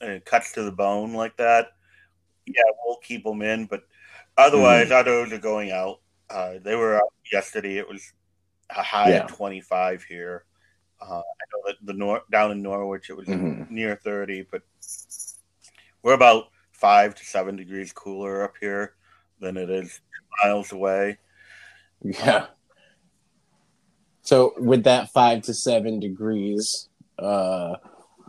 uh, 0.00 0.18
cuts 0.24 0.52
to 0.52 0.62
the 0.62 0.72
bone 0.72 1.12
like 1.12 1.36
that, 1.36 1.68
yeah, 2.46 2.62
we'll 2.84 2.96
keep 2.98 3.24
them 3.24 3.42
in. 3.42 3.66
But 3.66 3.82
otherwise, 4.36 4.86
Mm-hmm. 4.86 4.94
others 4.94 5.32
are 5.32 5.38
going 5.38 5.70
out. 5.70 6.00
Uh, 6.30 6.54
they 6.62 6.74
were 6.74 6.96
out 6.96 7.12
yesterday. 7.32 7.76
It 7.78 7.88
was 7.88 8.12
a 8.70 8.82
high 8.82 9.10
Yeah. 9.10 9.24
of 9.24 9.30
twenty 9.30 9.60
five 9.60 10.02
here. 10.02 10.44
Uh, 11.00 11.18
I 11.18 11.44
know 11.52 11.62
that 11.66 11.76
the 11.82 11.92
nor- 11.92 12.22
down 12.30 12.50
in 12.50 12.62
Norwich 12.62 13.10
it 13.10 13.16
was 13.16 13.28
Mhm. 13.28 13.68
near 13.70 13.96
thirty, 13.96 14.42
but 14.50 14.62
we're 16.02 16.14
about 16.14 16.46
five 16.72 17.14
to 17.14 17.24
seven 17.24 17.56
degrees 17.56 17.92
cooler 17.92 18.42
up 18.42 18.54
here 18.60 18.94
than 19.40 19.56
it 19.56 19.70
is 19.70 20.00
miles 20.42 20.72
away. 20.72 21.18
Yeah. 22.02 22.46
So 24.22 24.54
with 24.58 24.84
that 24.84 25.10
five 25.10 25.42
to 25.42 25.54
seven 25.54 26.00
degrees, 26.00 26.88
uh, 27.18 27.76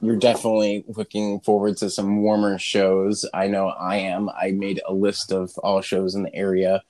you're 0.02 0.18
definitely 0.18 0.84
looking 0.88 1.40
forward 1.40 1.78
to 1.78 1.90
some 1.90 2.22
warmer 2.22 2.58
shows. 2.58 3.26
I 3.34 3.48
know 3.48 3.68
I 3.68 3.98
am. 3.98 4.30
I 4.30 4.52
made 4.52 4.82
a 4.88 4.94
list 4.94 5.32
of 5.32 5.58
all 5.60 5.82
shows 5.82 6.16
in 6.16 6.24
the 6.24 6.36
area 6.36 6.84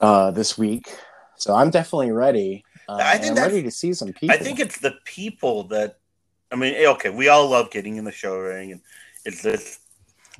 uh, 0.00 0.30
this 0.30 0.58
week, 0.58 0.86
so 1.36 1.54
I'm 1.54 1.70
definitely 1.70 2.12
ready. 2.12 2.64
Uh, 2.88 2.98
I 3.02 3.18
think 3.18 3.36
I'm 3.38 3.44
ready 3.44 3.62
to 3.62 3.70
see 3.70 3.94
some 3.94 4.12
people. 4.12 4.34
I 4.34 4.38
think 4.38 4.60
it's 4.60 4.78
the 4.78 4.94
people 5.04 5.64
that 5.64 5.98
I 6.52 6.56
mean, 6.56 6.74
eh, 6.74 6.86
okay, 6.88 7.10
we 7.10 7.28
all 7.28 7.48
love 7.48 7.70
getting 7.70 7.96
in 7.96 8.04
the 8.04 8.12
show 8.12 8.36
ring 8.38 8.72
and 8.72 8.80
is 9.24 9.42
this 9.42 9.80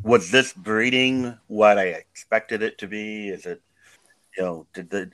was 0.03 0.30
this 0.30 0.53
breeding 0.53 1.38
what 1.47 1.78
I 1.78 1.86
expected 1.86 2.62
it 2.62 2.78
to 2.78 2.86
be? 2.86 3.28
Is 3.28 3.47
it 3.47 3.62
you 4.36 4.42
know, 4.42 4.66
did 4.74 4.90
the 4.90 5.11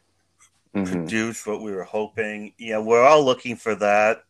Mhm. 0.74 0.86
produce 0.86 1.46
what 1.46 1.62
we 1.62 1.72
were 1.72 1.84
hoping? 1.84 2.54
Yeah, 2.56 2.78
we're 2.78 3.02
all 3.04 3.24
looking 3.24 3.56
for 3.56 3.74
that. 3.76 4.24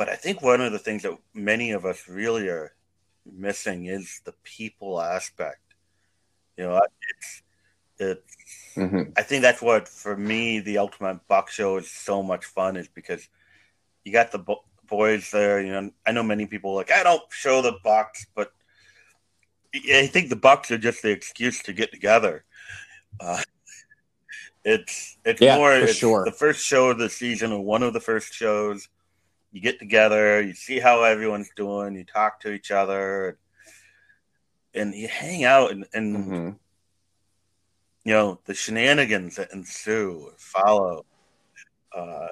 But 0.00 0.08
I 0.08 0.16
think 0.16 0.40
one 0.40 0.62
of 0.62 0.72
the 0.72 0.78
things 0.78 1.02
that 1.02 1.18
many 1.34 1.72
of 1.72 1.84
us 1.84 2.08
really 2.08 2.48
are 2.48 2.72
missing 3.30 3.84
is 3.84 4.22
the 4.24 4.32
people 4.44 4.98
aspect. 4.98 5.60
You 6.56 6.64
know, 6.64 6.80
it's 7.10 7.42
it's 7.98 8.36
Mhm. 8.76 9.12
I 9.18 9.22
think 9.22 9.42
that's 9.42 9.60
what, 9.60 9.86
for 9.86 10.16
me, 10.16 10.58
the 10.60 10.78
Altamont 10.78 11.28
box 11.28 11.52
Show 11.52 11.76
is 11.76 11.90
so 11.90 12.22
much 12.22 12.46
fun, 12.46 12.78
is 12.78 12.88
because 12.88 13.28
you 14.02 14.10
got 14.10 14.32
the 14.32 14.38
bo- 14.38 14.64
boys 14.88 15.30
there. 15.32 15.60
You 15.60 15.72
know, 15.72 15.90
I 16.06 16.12
know 16.12 16.22
many 16.22 16.46
people 16.46 16.74
like 16.74 16.90
I 16.90 17.02
don't 17.02 17.30
show 17.30 17.60
the 17.60 17.76
box, 17.84 18.24
but 18.34 18.54
I 19.74 20.06
think 20.06 20.30
the 20.30 20.36
Bucks 20.48 20.70
are 20.70 20.78
just 20.78 21.02
the 21.02 21.10
excuse 21.10 21.62
to 21.64 21.74
get 21.74 21.92
together. 21.92 22.46
Uh, 23.20 23.42
it's 24.64 25.18
it's 25.26 25.42
Yeah, 25.42 25.56
more 25.56 25.74
it's 25.74 25.98
sure. 25.98 26.24
the 26.24 26.32
first 26.32 26.64
show 26.64 26.88
of 26.88 26.96
the 26.98 27.10
season, 27.10 27.52
or 27.52 27.60
one 27.62 27.82
of 27.82 27.92
the 27.92 28.00
first 28.00 28.32
shows. 28.32 28.88
You 29.52 29.60
get 29.60 29.78
together, 29.78 30.40
you 30.40 30.54
see 30.54 30.78
how 30.78 31.02
everyone's 31.02 31.50
doing, 31.56 31.96
you 31.96 32.04
talk 32.04 32.40
to 32.40 32.52
each 32.52 32.70
other, 32.70 33.38
and 34.74 34.94
you 34.94 35.08
hang 35.08 35.42
out 35.44 35.72
and, 35.72 35.86
and 35.92 36.16
Mhm. 36.16 36.56
you 38.04 38.12
know 38.12 38.40
the 38.44 38.54
shenanigans 38.54 39.36
that 39.36 39.52
ensue 39.52 40.30
follow 40.38 41.04
uh 41.92 42.28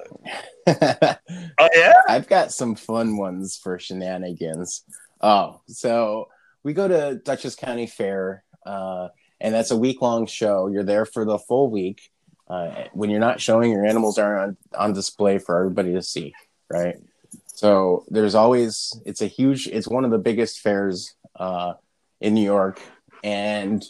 Mm-hmm. 0.68 1.42
oh 1.58 1.68
yeah 1.74 1.92
I've 2.08 2.28
got 2.28 2.52
some 2.52 2.74
fun 2.76 3.16
ones 3.16 3.56
for 3.56 3.78
shenanigans. 3.78 4.84
Oh, 5.20 5.60
so 5.66 6.28
we 6.62 6.72
go 6.74 6.86
to 6.86 7.20
Dutchess 7.24 7.56
County 7.56 7.86
Fair, 7.88 8.44
uh, 8.64 9.08
and 9.40 9.52
that's 9.54 9.70
a 9.72 9.76
week 9.76 10.00
long 10.02 10.26
show. 10.26 10.68
You're 10.68 10.84
there 10.84 11.06
for 11.06 11.24
the 11.24 11.38
full 11.38 11.70
week. 11.70 12.10
Uh, 12.48 12.84
when 12.92 13.10
you're 13.10 13.18
not 13.20 13.40
showing, 13.40 13.72
your 13.72 13.84
animals 13.84 14.18
are 14.18 14.38
on, 14.38 14.56
on 14.76 14.92
display 14.92 15.38
for 15.38 15.58
everybody 15.58 15.92
to 15.94 16.02
see, 16.02 16.34
right? 16.70 16.96
So 17.46 18.04
there's 18.08 18.34
always, 18.34 19.00
it's 19.04 19.20
a 19.20 19.26
huge, 19.26 19.66
it's 19.66 19.88
one 19.88 20.04
of 20.04 20.10
the 20.10 20.18
biggest 20.18 20.60
fairs 20.60 21.14
uh, 21.36 21.74
in 22.20 22.34
New 22.34 22.44
York. 22.44 22.80
And 23.24 23.84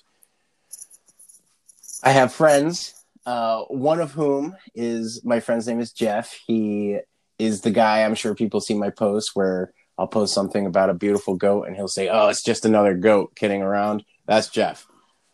I 2.03 2.13
have 2.13 2.33
friends, 2.33 2.95
uh, 3.27 3.65
one 3.65 4.01
of 4.01 4.13
whom 4.13 4.57
is 4.75 5.23
my 5.25 5.41
friend's 5.41 5.67
name 5.67 5.81
is 5.81 5.93
Jeff. 5.93 6.33
He 6.47 6.99
is 7.39 7.61
the 7.61 7.71
guy 7.71 8.05
I'm 8.05 8.15
sure 8.15 8.35
people 8.35 8.61
see 8.61 8.75
my 8.75 8.91
posts 8.91 9.35
where 9.35 9.73
I'll 9.99 10.07
post 10.07 10.33
something 10.33 10.65
about 10.65 10.91
a 10.91 10.95
beautiful 10.95 11.35
goat 11.35 11.67
and 11.67 11.77
he'll 11.77 11.89
say, 11.89 12.09
"Oh, 12.09 12.29
it's 12.29 12.43
just 12.43 12.65
another 12.65 12.95
goat 12.95 13.35
kidding 13.35 13.63
around." 13.63 14.05
That's 14.27 14.49
Jeff. 14.49 14.87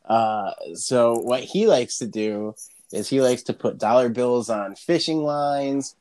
Uh, 0.05 0.53
so 0.75 1.15
what 1.19 1.45
he 1.45 1.67
likes 1.67 1.99
to 1.99 2.07
do 2.07 2.55
is 2.93 3.09
he 3.09 3.21
likes 3.21 3.43
to 3.45 3.53
put 3.53 3.79
dollar 3.79 4.09
bills 4.09 4.51
on 4.51 4.75
fishing 4.75 5.23
lines 5.23 5.95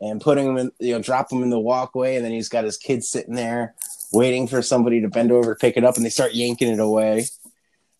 and 0.00 0.20
putting 0.20 0.46
them 0.46 0.56
in, 0.56 0.72
you 0.78 0.94
know, 0.94 1.02
drop 1.02 1.28
them 1.28 1.42
in 1.42 1.50
the 1.50 1.58
walkway, 1.58 2.16
and 2.16 2.24
then 2.24 2.32
he's 2.32 2.48
got 2.48 2.64
his 2.64 2.76
kids 2.76 3.08
sitting 3.08 3.34
there 3.34 3.74
waiting 4.12 4.48
for 4.48 4.62
somebody 4.62 5.00
to 5.00 5.08
bend 5.08 5.30
over, 5.30 5.54
pick 5.54 5.76
it 5.76 5.84
up, 5.84 5.96
and 5.96 6.04
they 6.04 6.10
start 6.10 6.34
yanking 6.34 6.68
it 6.68 6.80
away. 6.80 7.26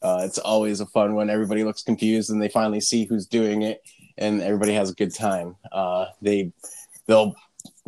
Uh, 0.02 0.22
it's 0.24 0.38
always 0.38 0.80
a 0.80 0.86
fun 0.86 1.14
one. 1.14 1.30
Everybody 1.30 1.62
looks 1.64 1.82
confused, 1.82 2.30
and 2.30 2.40
they 2.40 2.48
finally 2.48 2.80
see 2.80 3.04
who's 3.04 3.26
doing 3.26 3.62
it, 3.62 3.82
and 4.16 4.40
everybody 4.40 4.72
has 4.74 4.90
a 4.90 4.94
good 4.94 5.14
time. 5.14 5.56
Uh, 5.70 6.06
they 6.22 6.52
they'll 7.06 7.34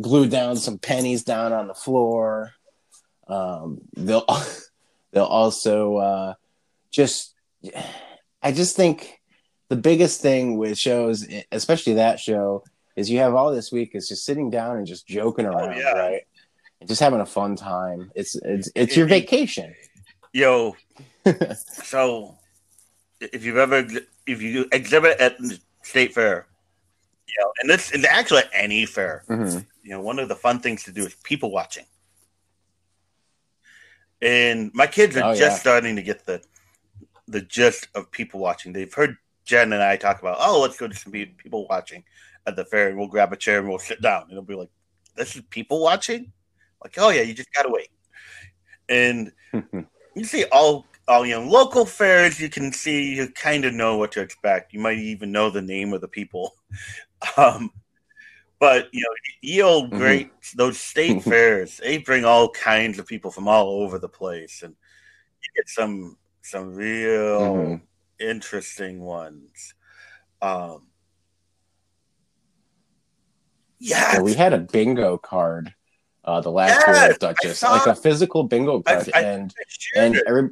glue 0.01 0.29
down 0.29 0.57
some 0.57 0.79
pennies 0.79 1.25
down 1.25 1.53
on 1.53 1.69
the 1.69 1.75
floor. 1.75 2.53
Um, 3.29 3.81
they'll 3.97 4.27
they'll 5.13 5.25
also 5.25 5.97
uh, 5.97 6.35
just 6.91 7.35
I 8.43 8.53
just 8.53 8.77
think 8.77 9.21
the 9.69 9.77
biggest 9.77 10.21
thing 10.21 10.59
with 10.59 10.79
shows, 10.79 11.27
especially 11.51 11.95
that 11.95 12.21
show, 12.21 12.65
is 12.97 13.11
you 13.11 13.19
have 13.19 13.35
all 13.35 13.53
this 13.53 13.73
week 13.73 13.95
is 13.95 14.09
just 14.09 14.25
sitting 14.25 14.51
down 14.51 14.77
and 14.77 14.87
just 14.87 15.07
joking 15.07 15.47
around, 15.47 15.77
yeah. 15.79 15.93
right? 15.93 16.23
And 16.81 16.89
just 16.89 17.01
having 17.01 17.21
a 17.21 17.27
fun 17.27 17.57
time. 17.57 18.11
It's 18.15 18.35
it's 18.37 18.69
it's 18.75 18.97
your 18.97 19.07
vacation. 19.07 19.75
yo 20.33 20.75
so 21.85 22.37
if 23.21 23.45
you've 23.45 23.57
ever 23.57 23.87
if 24.27 24.43
you 24.43 24.67
exhibit 24.73 25.19
at 25.21 25.39
the 25.39 25.59
state 25.83 26.13
fair 26.15 26.47
you 27.29 27.35
know 27.41 27.53
and 27.61 27.71
this 27.71 27.93
and 27.93 28.05
actually 28.07 28.39
at 28.41 28.51
any 28.53 28.85
fair 28.87 29.23
Mhm. 29.29 29.65
you 29.85 29.91
know 29.91 30.01
one 30.01 30.19
of 30.19 30.29
the 30.29 30.35
fun 30.35 30.59
things 30.59 30.83
to 30.85 30.91
do 30.93 31.05
is 31.07 31.15
people 31.23 31.51
watching 31.53 31.85
and 34.21 34.71
my 34.75 34.87
kids 34.87 35.17
are 35.17 35.25
Oh, 35.25 35.35
just 35.35 35.41
yeah. 35.41 35.57
starting 35.59 35.97
to 35.97 36.03
get 36.03 36.25
the 36.27 36.43
the 37.29 37.41
gist 37.43 37.89
of 37.95 38.11
people 38.11 38.41
watching 38.41 38.73
they've 38.73 38.93
heard 38.93 39.17
jen 39.45 39.73
and 39.73 39.83
i 39.83 39.97
talk 39.97 40.21
about 40.21 40.37
oh 40.41 40.61
let's 40.61 40.77
go 40.77 40.89
to 40.89 40.95
some 40.95 41.13
people 41.13 41.67
watching 41.69 42.03
at 42.47 42.57
the 42.57 42.65
fair 42.65 42.89
and 42.89 42.99
we'll 42.99 43.09
grab 43.09 43.33
a 43.33 43.37
chair 43.37 43.59
and 43.61 43.69
we'll 43.69 43.79
sit 43.79 44.03
down. 44.03 44.23
And 44.23 44.33
it'll 44.33 44.43
be 44.43 44.55
like 44.55 44.71
this 45.17 45.37
is 45.37 45.43
people 45.51 45.81
watching? 45.81 46.33
Like 46.83 46.95
oh 46.99 47.11
yeah 47.11 47.23
you 47.23 47.35
just 47.35 47.53
gotta 47.53 47.71
wait. 47.71 47.89
And 48.89 49.33
you 50.17 50.25
see 50.25 50.45
all 50.53 50.87
all 51.09 51.27
you 51.27 51.35
know 51.35 51.45
local 51.45 51.85
fairs 51.85 52.41
you 52.41 52.49
can 52.49 52.73
see 52.73 53.15
you 53.15 53.29
kind 53.31 53.65
of 53.65 53.75
know 53.75 53.97
what 53.97 54.13
to 54.13 54.21
expect. 54.21 54.73
You 54.73 54.81
might 54.81 54.99
even 54.99 55.33
know 55.33 55.51
the 55.51 55.63
name 55.63 55.93
of 55.93 56.01
the 56.01 56.09
people. 56.09 56.55
Um 57.37 57.71
but 58.59 58.89
you 58.93 59.01
know 59.03 59.15
ye 59.43 59.63
old 59.63 59.91
Mhm. 59.93 59.99
great 59.99 60.31
those 60.57 60.79
state 60.79 61.23
fairs 61.31 61.77
they 61.79 61.99
bring 61.99 62.25
all 62.25 62.51
kinds 62.51 62.99
of 62.99 63.07
people 63.07 63.31
from 63.31 63.47
all 63.49 63.83
over 63.83 63.99
the 63.99 64.09
place. 64.09 64.63
And 64.63 64.75
you 65.43 65.49
get 65.57 65.69
some 65.69 66.17
some 66.43 66.75
real 66.75 67.55
Mhm. 67.55 67.83
interesting 68.19 69.01
ones. 69.01 69.75
Um 70.41 70.92
yeah 73.83 74.15
Yeah, 74.15 74.21
we 74.21 74.35
had 74.35 74.53
a 74.53 74.59
bingo 74.59 75.19
card 75.19 75.75
uh, 76.25 76.41
the 76.41 76.51
last 76.51 76.87
year 76.87 76.95
Yes, 76.97 77.15
at 77.15 77.21
Dutchess, 77.21 77.59
saw- 77.59 77.73
like 77.73 77.87
a 77.87 77.95
physical 77.97 78.45
bingo 78.45 78.81
card, 78.83 79.11
I- 79.15 79.23
and 79.23 79.55
I 79.97 79.99
and 80.01 80.23
every, 80.27 80.51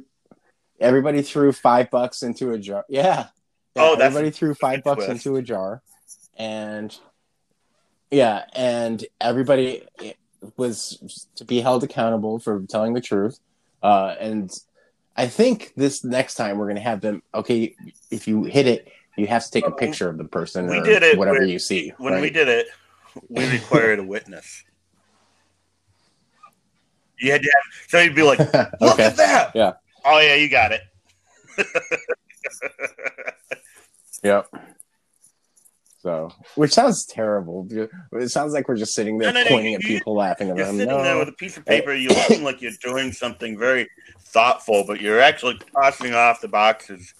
everybody 0.79 1.21
threw 1.21 1.51
five 1.53 1.89
bucks 1.89 2.23
into 2.23 2.51
a 2.51 2.57
jar. 2.57 2.83
Yeah, 2.89 3.27
yeah 3.75 3.83
Oh, 3.83 3.95
that's 3.95 4.07
everybody 4.13 4.31
threw 4.31 4.53
five 4.53 4.83
bucks 4.83 5.05
twist. 5.05 5.25
into 5.25 5.37
a 5.37 5.41
jar, 5.41 5.81
and 6.37 6.93
yeah, 8.09 8.43
and 8.53 9.05
everybody 9.21 9.83
was 10.57 11.27
to 11.35 11.45
be 11.45 11.61
held 11.61 11.83
accountable 11.83 12.39
for 12.39 12.61
telling 12.67 12.93
the 12.93 12.99
truth. 13.01 13.39
Uh, 13.81 14.13
and 14.19 14.51
I 15.15 15.27
think 15.27 15.71
this 15.77 16.03
next 16.03 16.35
time 16.35 16.57
we're 16.57 16.67
gonna 16.67 16.79
have 16.81 16.99
them. 16.99 17.23
Okay, 17.33 17.75
if 18.09 18.27
you 18.27 18.43
hit 18.43 18.67
it, 18.67 18.89
you 19.17 19.27
have 19.27 19.45
to 19.45 19.51
take 19.51 19.65
a 19.67 19.71
picture 19.71 20.09
of 20.09 20.17
the 20.17 20.25
person 20.25 20.67
We 20.67 20.79
or 20.79 20.83
did 20.83 21.03
it 21.03 21.17
whatever 21.17 21.39
with- 21.39 21.49
you 21.49 21.59
see. 21.59 21.93
when 21.97 22.13
right? 22.13 22.21
we 22.21 22.29
did 22.29 22.47
it, 22.49 22.67
we 23.29 23.49
required 23.51 23.99
a 23.99 24.03
witness. 24.03 24.63
You 27.19 27.31
had 27.31 27.41
to 27.43 27.51
have, 27.53 27.89
so 27.89 27.99
you'd 27.99 28.15
be 28.15 28.23
like, 28.23 28.39
look 28.81 28.93
okay. 28.93 29.03
at 29.05 29.17
that. 29.17 29.51
Yeah. 29.55 29.73
Oh 30.03 30.19
yeah, 30.19 30.35
you 30.35 30.49
got 30.49 30.71
it. 30.71 30.81
Yep. 34.23 34.53
So, 35.99 36.31
which 36.55 36.71
sounds 36.73 37.05
terrible. 37.07 37.67
It 38.13 38.29
sounds 38.29 38.53
like 38.53 38.67
we're 38.67 38.75
just 38.77 38.93
sitting 38.93 39.17
there 39.17 39.33
No, 39.33 39.39
no, 39.39 39.43
no, 39.43 39.49
pointing 39.49 39.71
you- 39.71 39.77
at 39.77 39.81
people, 39.83 40.15
laughing 40.15 40.49
at 40.51 40.57
You're 40.57 40.67
them. 40.67 40.77
sitting 40.77 40.95
No. 40.95 41.03
there 41.03 41.17
with 41.17 41.29
a 41.29 41.33
piece 41.33 41.57
of 41.57 41.65
paper. 41.65 41.93
You're 41.93 42.13
like 42.41 42.61
you're 42.61 42.71
doing 42.83 43.11
something 43.13 43.57
very 43.57 43.87
thoughtful, 44.19 44.83
but 44.85 45.01
you're 45.01 45.19
actually 45.19 45.59
tossing 45.75 46.13
off 46.13 46.39
the 46.41 46.47
boxes. 46.47 47.13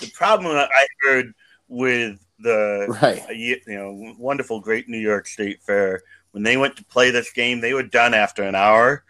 The 0.00 0.10
problem 0.14 0.54
that 0.54 0.70
I 0.74 0.86
heard 1.02 1.32
with 1.68 2.18
the 2.40 2.86
right. 3.02 3.36
you 3.36 3.60
you 3.66 3.76
know 3.76 4.14
wonderful, 4.18 4.60
great 4.60 4.88
New 4.88 4.98
York 4.98 5.26
State 5.26 5.62
Fair 5.62 6.02
when 6.32 6.42
they 6.42 6.56
went 6.56 6.76
to 6.76 6.84
play 6.84 7.10
this 7.10 7.30
game, 7.32 7.60
they 7.60 7.74
were 7.74 7.82
done 7.82 8.14
after 8.14 8.42
an 8.42 8.54
hour. 8.54 9.04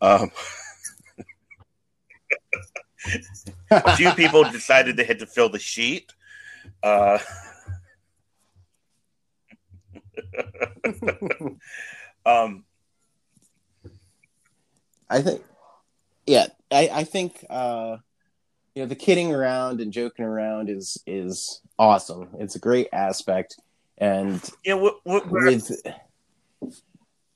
Um, 0.00 0.30
a 3.70 3.96
few 3.96 4.12
people 4.12 4.44
decided 4.44 4.96
they 4.96 5.04
had 5.04 5.18
to 5.20 5.26
fill 5.26 5.48
the 5.48 5.58
sheet. 5.58 6.12
Uh, 6.82 7.18
um, 12.26 12.64
I 15.08 15.22
think, 15.22 15.42
yeah, 16.26 16.48
I, 16.70 16.90
I 16.92 17.04
think, 17.04 17.44
uh, 17.48 17.96
you 18.74 18.82
know, 18.82 18.88
the 18.88 18.94
kidding 18.94 19.34
around 19.34 19.80
and 19.80 19.92
joking 19.92 20.24
around 20.24 20.68
is 20.68 21.02
is 21.06 21.60
awesome. 21.78 22.28
It's 22.38 22.54
a 22.54 22.60
great 22.60 22.88
aspect, 22.92 23.56
and 23.98 24.42
yeah, 24.64 24.74
what, 24.74 24.96
what, 25.04 25.28
with 25.30 25.70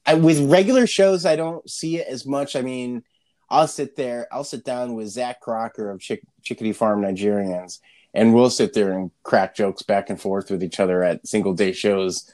I, 0.06 0.14
with 0.14 0.50
regular 0.50 0.86
shows, 0.86 1.26
I 1.26 1.36
don't 1.36 1.68
see 1.68 1.98
it 1.98 2.06
as 2.08 2.26
much. 2.26 2.56
I 2.56 2.62
mean, 2.62 3.02
I'll 3.48 3.68
sit 3.68 3.96
there, 3.96 4.28
I'll 4.32 4.44
sit 4.44 4.64
down 4.64 4.94
with 4.94 5.08
Zach 5.08 5.40
Crocker 5.40 5.90
of 5.90 6.00
Chick- 6.00 6.26
Chickadee 6.42 6.72
Farm 6.72 7.02
Nigerians, 7.02 7.80
and 8.12 8.34
we'll 8.34 8.50
sit 8.50 8.74
there 8.74 8.92
and 8.92 9.10
crack 9.22 9.54
jokes 9.54 9.82
back 9.82 10.10
and 10.10 10.20
forth 10.20 10.50
with 10.50 10.62
each 10.62 10.78
other 10.78 11.02
at 11.02 11.26
single 11.26 11.54
day 11.54 11.72
shows 11.72 12.32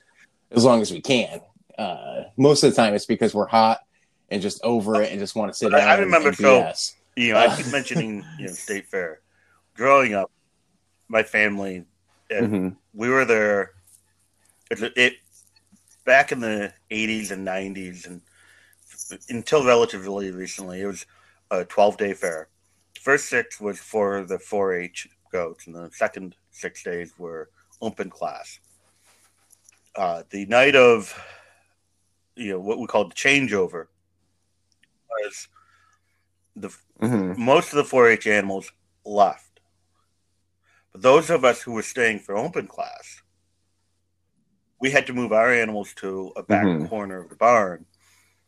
as 0.50 0.64
long 0.64 0.80
as 0.82 0.90
we 0.90 1.00
can. 1.00 1.40
Uh, 1.78 2.24
most 2.36 2.62
of 2.62 2.70
the 2.70 2.76
time, 2.76 2.94
it's 2.94 3.06
because 3.06 3.34
we're 3.34 3.46
hot 3.46 3.80
and 4.28 4.42
just 4.42 4.60
over 4.62 5.00
it 5.00 5.10
and 5.10 5.20
just 5.20 5.34
want 5.34 5.52
to 5.52 5.56
sit 5.56 5.70
down. 5.70 5.88
I 5.88 5.98
remember 5.98 6.28
and 6.28 6.36
so 6.36 6.62
BS. 6.62 6.94
You 7.16 7.32
know 7.32 7.38
I 7.38 7.54
keep 7.56 7.66
mentioning 7.66 8.24
you 8.38 8.46
know 8.46 8.52
state 8.66 8.86
fair. 8.86 9.20
Growing 9.74 10.14
up, 10.14 10.30
my 11.08 11.22
family 11.22 11.84
and 12.30 12.46
Mhm. 12.52 12.76
we 12.94 13.08
were 13.08 13.24
there. 13.24 13.72
It, 14.70 14.92
it 14.96 15.14
back 16.04 16.32
in 16.32 16.40
the 16.40 16.72
'80s 16.90 17.30
and 17.30 17.44
'90s, 17.46 18.06
and 18.06 18.20
until 19.28 19.64
relatively 19.64 20.30
recently, 20.30 20.82
it 20.82 20.86
was 20.86 21.06
a 21.50 21.64
12 21.64 21.96
day 21.96 22.14
fair. 22.14 22.48
First 23.00 23.28
six 23.28 23.60
was 23.60 23.78
for 23.80 24.24
the 24.24 24.38
4-H 24.38 25.08
goats, 25.32 25.66
and 25.66 25.74
the 25.74 25.90
second 25.92 26.36
six 26.50 26.82
days 26.82 27.12
were 27.18 27.50
open 27.80 28.10
class. 28.10 28.60
Uh, 29.96 30.22
the 30.30 30.46
night 30.46 30.76
of, 30.76 31.18
you 32.36 32.50
know, 32.52 32.60
what 32.60 32.78
we 32.78 32.86
called 32.86 33.10
the 33.10 33.14
changeover 33.16 33.86
was 35.08 35.48
the 36.56 36.68
Mhm. 37.00 37.36
most 37.36 37.72
of 37.72 37.76
the 37.76 37.84
4-H 37.84 38.26
animals 38.26 38.72
left. 39.04 39.60
But 40.92 41.02
those 41.02 41.30
of 41.30 41.44
us 41.44 41.62
who 41.62 41.72
were 41.72 41.82
staying 41.82 42.20
for 42.20 42.36
open 42.36 42.66
class, 42.66 43.22
we 44.80 44.90
had 44.90 45.06
to 45.06 45.12
move 45.12 45.32
our 45.32 45.52
animals 45.52 45.94
to 45.94 46.32
a 46.36 46.42
back 46.42 46.64
Mhm. 46.66 46.88
corner 46.88 47.20
of 47.20 47.28
the 47.28 47.36
barn 47.36 47.86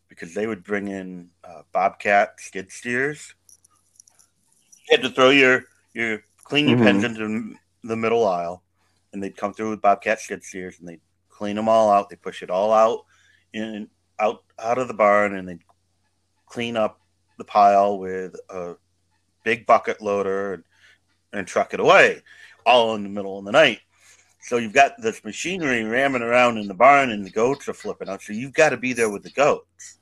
because 0.08 0.34
they 0.34 0.46
would 0.46 0.64
bring 0.64 0.88
in 0.88 1.30
uh, 1.44 1.62
bobcat 1.72 2.40
skid 2.40 2.72
steers. 2.72 3.34
You 4.88 4.96
had 4.96 5.02
to 5.02 5.10
throw 5.10 5.30
your 5.30 5.64
your 5.94 6.22
clean 6.38 6.68
your 6.68 6.78
Mhm. 6.78 6.84
pens 6.84 7.04
into 7.04 7.58
the 7.84 7.96
middle 7.96 8.26
aisle, 8.26 8.64
and 9.12 9.22
they'd 9.22 9.36
come 9.36 9.52
through 9.52 9.70
with 9.70 9.82
bobcat 9.82 10.20
skid 10.20 10.42
steers, 10.42 10.78
and 10.78 10.88
they'd 10.88 11.02
clean 11.28 11.56
them 11.56 11.68
all 11.68 11.90
out. 11.90 12.08
They 12.08 12.16
push 12.16 12.42
it 12.42 12.50
all 12.50 12.72
out 12.72 13.04
in 13.52 13.90
out 14.18 14.44
out 14.58 14.78
of 14.78 14.88
the 14.88 14.94
barn, 14.94 15.36
and 15.36 15.48
they'd 15.48 15.64
clean 16.46 16.76
up 16.76 17.00
the 17.42 17.50
pile 17.52 17.98
with 17.98 18.36
a 18.50 18.74
big 19.44 19.66
bucket 19.66 20.00
loader 20.00 20.54
and, 20.54 20.64
and 21.32 21.46
truck 21.46 21.74
it 21.74 21.80
away, 21.80 22.22
all 22.64 22.94
in 22.94 23.02
the 23.02 23.08
middle 23.08 23.38
of 23.38 23.44
the 23.44 23.50
night. 23.50 23.80
So 24.40 24.56
you've 24.58 24.72
got 24.72 25.00
this 25.00 25.24
machinery 25.24 25.82
ramming 25.82 26.22
around 26.22 26.58
in 26.58 26.68
the 26.68 26.74
barn, 26.74 27.10
and 27.10 27.24
the 27.24 27.30
goats 27.30 27.68
are 27.68 27.74
flipping 27.74 28.08
out. 28.08 28.22
So 28.22 28.32
you've 28.32 28.54
got 28.54 28.70
to 28.70 28.76
be 28.76 28.92
there 28.92 29.10
with 29.10 29.22
the 29.24 29.30
goats. 29.30 29.98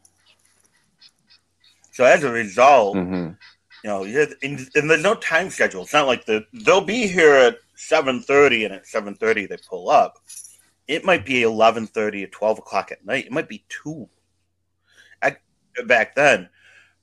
So 1.93 2.05
as 2.05 2.25
a 2.25 2.31
result, 2.31 2.97
Mhm. 2.97 3.37
you 3.85 3.91
know, 3.91 4.05
and, 4.05 4.71
and 4.75 4.91
there's 4.91 5.03
no 5.03 5.15
time 5.15 5.51
schedule. 5.51 5.83
It's 5.83 5.93
not 5.93 6.07
like 6.07 6.25
the 6.27 6.47
they'll 6.53 6.81
be 6.81 7.07
here 7.07 7.35
at 7.35 7.59
seven 7.75 8.23
thirty, 8.23 8.65
and 8.65 8.75
at 8.75 8.87
seven 8.87 9.15
thirty 9.15 9.47
they 9.47 9.59
pull 9.69 9.91
up. 9.91 10.19
It 10.89 11.05
might 11.05 11.25
be 11.25 11.43
eleven 11.43 11.87
thirty 11.87 12.25
or 12.25 12.29
twelve 12.29 12.59
o'clock 12.59 12.91
at 12.93 13.05
night. 13.05 13.27
It 13.27 13.33
might 13.33 13.49
be 13.49 13.65
two. 13.69 14.09
I, 15.23 15.37
back 15.87 16.15
then, 16.15 16.49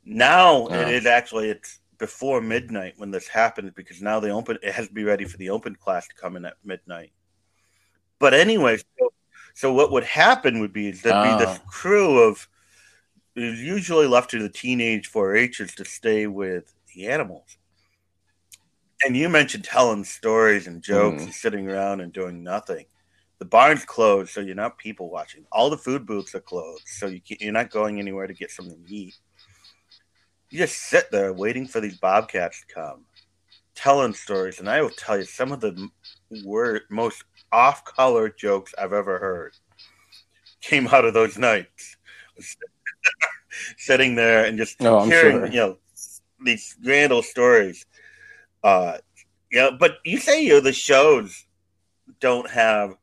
now 0.07 0.67
it 0.67 0.87
is 0.89 1.05
actually 1.05 1.49
it's 1.49 1.79
before 1.97 2.41
midnight 2.41 2.93
when 2.97 3.11
this 3.11 3.27
happens 3.27 3.71
because 3.75 4.01
now 4.01 4.19
the 4.19 4.29
open 4.29 4.57
it 4.61 4.73
has 4.73 4.87
to 4.87 4.93
be 4.93 5.03
ready 5.03 5.25
for 5.25 5.37
the 5.37 5.49
open 5.49 5.75
class 5.75 6.07
to 6.07 6.15
come 6.15 6.35
in 6.35 6.45
at 6.45 6.55
midnight. 6.63 7.11
But 8.19 8.33
anyway, 8.33 8.77
so, 8.77 9.13
so 9.53 9.73
what 9.73 9.91
would 9.91 10.03
happen 10.03 10.59
would 10.59 10.73
be 10.73 10.87
is 10.89 11.01
there'd 11.01 11.23
be 11.23 11.45
this 11.45 11.59
Ah. 11.59 11.69
crew 11.69 12.19
of 12.19 12.47
usually 13.35 14.07
left 14.07 14.31
to 14.31 14.41
the 14.41 14.49
teenage 14.49 15.11
4-Hers 15.11 15.75
to 15.75 15.85
stay 15.85 16.25
with 16.25 16.73
the 16.95 17.07
animals. 17.07 17.57
And 19.03 19.15
you 19.15 19.29
mentioned 19.29 19.63
telling 19.63 20.03
stories 20.03 20.65
and 20.65 20.81
jokes 20.81 21.21
Mhm. 21.21 21.25
and 21.25 21.33
sitting 21.33 21.69
around 21.69 22.01
and 22.01 22.11
doing 22.11 22.41
nothing. 22.43 22.87
The 23.37 23.45
barn's 23.45 23.85
closed, 23.85 24.31
so 24.31 24.39
you're 24.41 24.55
not 24.55 24.79
people 24.79 25.11
watching. 25.11 25.45
All 25.51 25.69
the 25.69 25.77
food 25.77 26.07
booths 26.07 26.33
are 26.33 26.39
closed, 26.39 26.87
so 26.87 27.05
you 27.05 27.21
can't, 27.21 27.39
you're 27.39 27.53
not 27.53 27.69
going 27.69 27.99
anywhere 27.99 28.25
to 28.25 28.33
get 28.33 28.49
something 28.49 28.83
to 28.83 28.91
eat. 28.95 29.15
You 30.49 30.59
just 30.59 30.77
sit 30.77 31.11
there 31.11 31.33
waiting 31.33 31.67
for 31.67 31.81
these 31.81 31.97
bobcats 31.97 32.61
to 32.61 32.73
come, 32.73 33.05
telling 33.75 34.13
stories. 34.13 34.59
And 34.59 34.69
I 34.69 34.81
will 34.81 34.89
tell 34.89 35.17
you, 35.17 35.25
some 35.25 35.51
of 35.51 35.59
the 35.59 35.89
word, 36.45 36.83
most 36.89 37.23
off-color 37.51 38.29
jokes 38.29 38.73
I've 38.77 38.93
ever 38.93 39.19
heard 39.19 39.53
came 40.61 40.87
out 40.87 41.05
of 41.05 41.13
those 41.13 41.37
nights. 41.37 41.97
Sitting 43.77 44.15
there 44.15 44.45
and 44.45 44.57
just 44.57 44.77
Oh, 44.81 45.05
hearing, 45.05 45.37
sure. 45.37 45.47
you 45.47 45.57
know, 45.57 45.77
these 46.43 46.75
grand 46.83 47.11
old 47.11 47.25
stories. 47.25 47.85
Uh, 48.63 48.97
yeah, 49.51 49.69
but 49.77 49.97
you 50.05 50.17
say 50.17 50.43
you 50.43 50.53
know, 50.53 50.59
the 50.59 50.73
shows 50.73 51.45
don't 52.19 52.49
have 52.49 52.95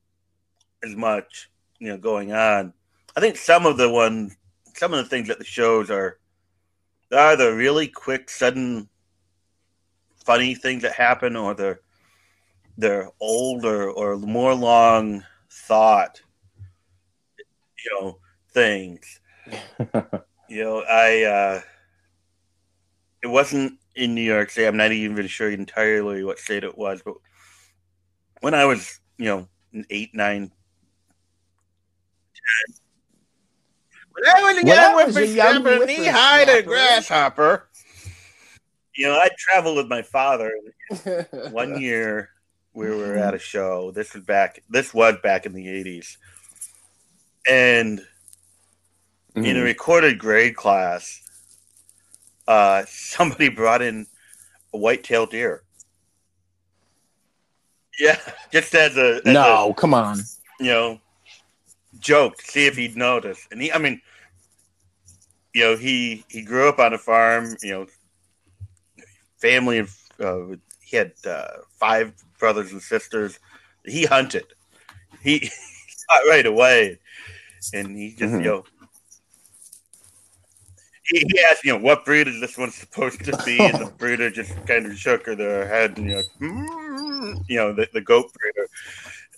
as 0.83 0.95
much, 0.95 1.51
you 1.79 1.89
know, 1.89 1.97
going 1.97 2.33
on. 2.33 2.73
I 3.17 3.21
think 3.21 3.37
some 3.37 3.67
of 3.67 3.77
the 3.77 3.91
ones, 3.91 4.37
some 4.75 4.93
of 4.93 4.99
the 5.03 5.09
things 5.09 5.29
that 5.29 5.39
the 5.39 5.45
shows 5.45 5.91
are 5.91 6.19
they're 7.11 7.29
either 7.33 7.55
really 7.55 7.89
quick, 7.89 8.31
sudden, 8.31 8.89
funny 10.25 10.55
things 10.55 10.83
that 10.83 10.95
happen, 10.95 11.37
or 11.37 11.55
they're 11.55 11.81
they're 12.77 13.11
older 13.21 13.91
or 13.91 14.17
more 14.17 14.55
long 14.55 15.25
thought, 15.51 16.21
you 17.85 18.01
know, 18.01 18.19
things. 18.53 19.21
You 20.47 20.63
know, 20.63 20.81
I 20.81 21.23
uh 21.25 21.61
it 23.23 23.29
wasn't 23.29 23.79
in 23.97 24.15
New 24.15 24.21
York 24.23 24.51
State. 24.51 24.67
I'm 24.67 24.77
not 24.77 24.93
even 24.93 25.27
sure 25.27 25.51
entirely 25.51 26.23
what 26.23 26.39
state 26.39 26.65
it 26.65 26.77
was, 26.77 27.01
but 27.03 27.15
when 28.43 28.55
I 28.55 28.67
was, 28.67 29.01
you 29.17 29.25
know, 29.25 29.49
eight, 29.91 30.15
nine, 30.15 30.53
ten, 32.35 32.77
when 34.15 34.37
I 34.37 34.43
was 34.43 34.59
a 34.59 34.67
When 34.67 34.79
I 34.79 34.83
young 34.83 34.95
was 34.95 35.17
a 35.17 35.27
young 35.27 35.63
whippersnapper, 35.63 35.87
knee-high 35.87 36.45
to 36.47 36.63
grasshopper, 36.63 37.69
you 38.97 39.07
know, 39.07 39.15
I 39.15 39.29
traveled 39.39 39.77
with 39.77 39.89
my 39.89 40.03
father. 40.03 40.53
One 41.51 41.81
year, 41.81 42.31
we 42.75 42.89
were 42.89 43.17
at 43.17 43.35
a 43.35 43.39
show. 43.39 43.91
This 43.91 44.15
was 44.15 44.23
back. 44.25 44.63
This 44.71 44.95
was 44.95 45.17
back 45.23 45.47
in 45.47 45.53
the 45.53 45.67
'80s, 45.67 46.17
and 47.49 48.01
in 49.35 49.57
a 49.57 49.61
Mhm. 49.61 49.65
recorded 49.65 50.19
grade 50.19 50.55
class, 50.55 51.21
uh, 52.47 52.85
somebody 52.87 53.49
brought 53.49 53.83
in 53.83 54.07
a 54.73 54.79
white-tailed 54.79 55.31
deer. 55.31 55.65
Yeah, 57.99 58.19
just 58.53 58.75
as 58.75 58.97
a, 58.97 59.17
as 59.17 59.25
no, 59.25 59.75
come 59.75 59.95
on. 59.95 60.19
you 60.61 60.67
know 60.67 61.01
joke 62.05 62.37
to 62.39 62.45
see 62.47 62.67
if 62.67 62.77
he'd 62.77 62.97
notice. 62.97 63.49
And 63.51 63.61
he, 63.61 63.73
I 63.73 63.79
mean, 63.79 64.01
you 65.55 65.63
know, 65.65 65.77
he 65.77 66.25
he 66.29 66.43
grew 66.43 66.69
up 66.69 66.79
on 66.79 66.93
a 66.93 66.99
farm. 66.99 67.57
You 67.63 67.73
know, 67.73 67.87
family 69.39 69.79
of 69.79 69.95
uh, 70.21 70.57
he 70.81 70.97
had 70.97 71.13
uh, 71.27 71.49
five 71.79 72.13
brothers 72.39 72.73
and 72.73 72.83
sisters. 72.83 73.39
He 73.85 74.05
hunted. 74.05 74.47
He, 75.23 75.39
he 75.39 75.49
saw 75.49 76.17
right 76.29 76.47
away, 76.47 76.99
and 77.73 77.97
he 77.97 78.11
just 78.11 78.35
Mhm. 78.35 78.45
you 78.45 78.51
know. 78.51 78.65
He, 81.07 81.19
he 81.19 81.41
asked, 81.51 81.65
you 81.65 81.73
know, 81.73 81.79
what 81.85 82.07
breed 82.07 82.29
is 82.29 82.41
this 82.41 82.57
one 82.57 82.71
supposed 82.71 83.25
to 83.27 83.37
be? 83.45 83.69
And 83.69 83.79
the 83.79 83.85
breeder 83.99 84.31
just 84.31 84.55
kind 84.67 84.87
of 84.87 84.97
shook 84.97 85.27
her 85.27 85.35
their 85.35 85.69
head, 85.69 85.99
and 85.99 86.09
you 86.09 86.15
know, 86.15 86.23
"Mm," 86.41 87.45
you 87.47 87.57
know, 87.59 87.73
the, 87.75 87.87
the 87.93 88.01
goat 88.01 88.33
breeder. 88.33 88.69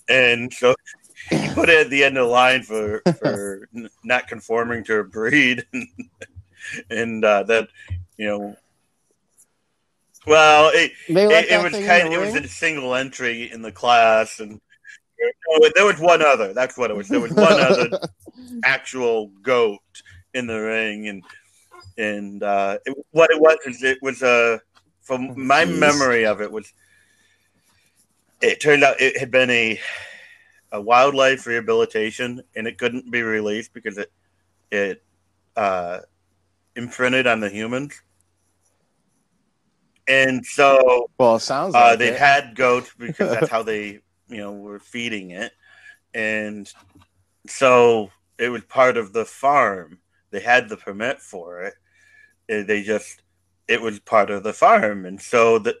And 0.07 0.53
so 0.53 0.73
he 1.29 1.49
put 1.53 1.69
it 1.69 1.85
at 1.85 1.89
the 1.89 2.03
end 2.03 2.17
of 2.17 2.25
the 2.25 2.31
line 2.31 2.63
for 2.63 3.01
for 3.19 3.67
n- 3.75 3.89
not 4.03 4.27
conforming 4.27 4.83
to 4.85 4.99
a 4.99 5.03
breed, 5.03 5.65
and 6.89 7.23
uh, 7.25 7.43
that 7.43 7.67
you 8.17 8.27
know, 8.27 8.57
well, 10.25 10.71
it, 10.73 10.91
it, 11.07 11.51
it 11.51 11.63
was 11.63 11.73
kind. 11.73 12.13
It 12.13 12.19
was 12.19 12.35
a 12.35 12.47
single 12.47 12.95
entry 12.95 13.51
in 13.51 13.61
the 13.61 13.71
class, 13.71 14.39
and 14.39 14.61
there 15.75 15.85
was 15.85 15.99
one 15.99 16.21
other. 16.21 16.53
That's 16.53 16.77
what 16.77 16.91
it 16.91 16.97
was. 16.97 17.09
There 17.09 17.19
was 17.19 17.33
one 17.33 17.59
other 17.59 17.99
actual 18.63 19.27
goat 19.41 19.79
in 20.33 20.47
the 20.47 20.59
ring, 20.59 21.07
and 21.07 21.23
and 21.97 22.43
uh, 22.43 22.77
it, 22.85 22.95
what 23.11 23.31
it 23.31 23.39
was 23.39 23.57
is 23.65 23.83
it 23.83 23.97
was 24.01 24.21
a 24.21 24.61
from 25.01 25.47
my 25.47 25.65
Jeez. 25.65 25.77
memory 25.77 26.25
of 26.25 26.41
it 26.41 26.51
was. 26.51 26.71
It 28.39 28.61
turned 28.61 28.83
out 28.83 29.01
it 29.01 29.17
had 29.17 29.31
been 29.31 29.49
a 29.49 29.79
a 30.71 30.81
wildlife 30.81 31.45
rehabilitation, 31.45 32.41
and 32.55 32.67
it 32.67 32.77
couldn't 32.77 33.11
be 33.11 33.21
released 33.21 33.73
because 33.73 33.97
it 33.97 34.11
it 34.71 35.03
uh, 35.55 35.99
imprinted 36.75 37.27
on 37.27 37.39
the 37.39 37.49
humans, 37.49 38.01
and 40.07 40.45
so 40.45 41.09
well, 41.17 41.35
it 41.35 41.41
sounds 41.41 41.75
uh, 41.75 41.95
they 41.95 42.09
it. 42.09 42.17
had 42.17 42.55
goats 42.55 42.91
because 42.97 43.29
that's 43.29 43.49
how 43.51 43.63
they, 43.63 44.01
you 44.27 44.37
know, 44.37 44.53
were 44.53 44.79
feeding 44.79 45.31
it, 45.31 45.51
and 46.13 46.71
so 47.47 48.09
it 48.37 48.49
was 48.49 48.63
part 48.63 48.97
of 48.97 49.13
the 49.13 49.25
farm. 49.25 49.99
They 50.31 50.39
had 50.41 50.69
the 50.69 50.77
permit 50.77 51.19
for 51.19 51.61
it. 51.63 51.73
Uh, 52.51 52.63
They 52.65 52.83
just, 52.83 53.21
it 53.67 53.81
was 53.81 53.99
part 53.99 54.29
of 54.29 54.43
the 54.43 54.53
farm, 54.53 55.05
and 55.05 55.21
so 55.21 55.59
that 55.59 55.75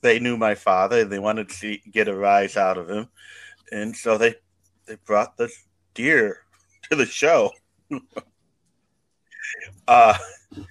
they 0.00 0.18
knew 0.18 0.36
my 0.36 0.54
father. 0.54 1.04
They 1.04 1.18
wanted 1.18 1.48
to 1.48 1.54
see, 1.54 1.82
get 1.90 2.08
a 2.08 2.16
rise 2.16 2.56
out 2.56 2.78
of 2.78 2.88
him, 2.90 3.08
and 3.72 3.96
so 3.96 4.18
they 4.18 4.34
they 4.86 4.96
brought 5.04 5.36
this 5.36 5.64
deer 5.94 6.42
to 6.90 6.96
the 6.96 7.06
show. 7.06 7.52
uh, 9.88 10.16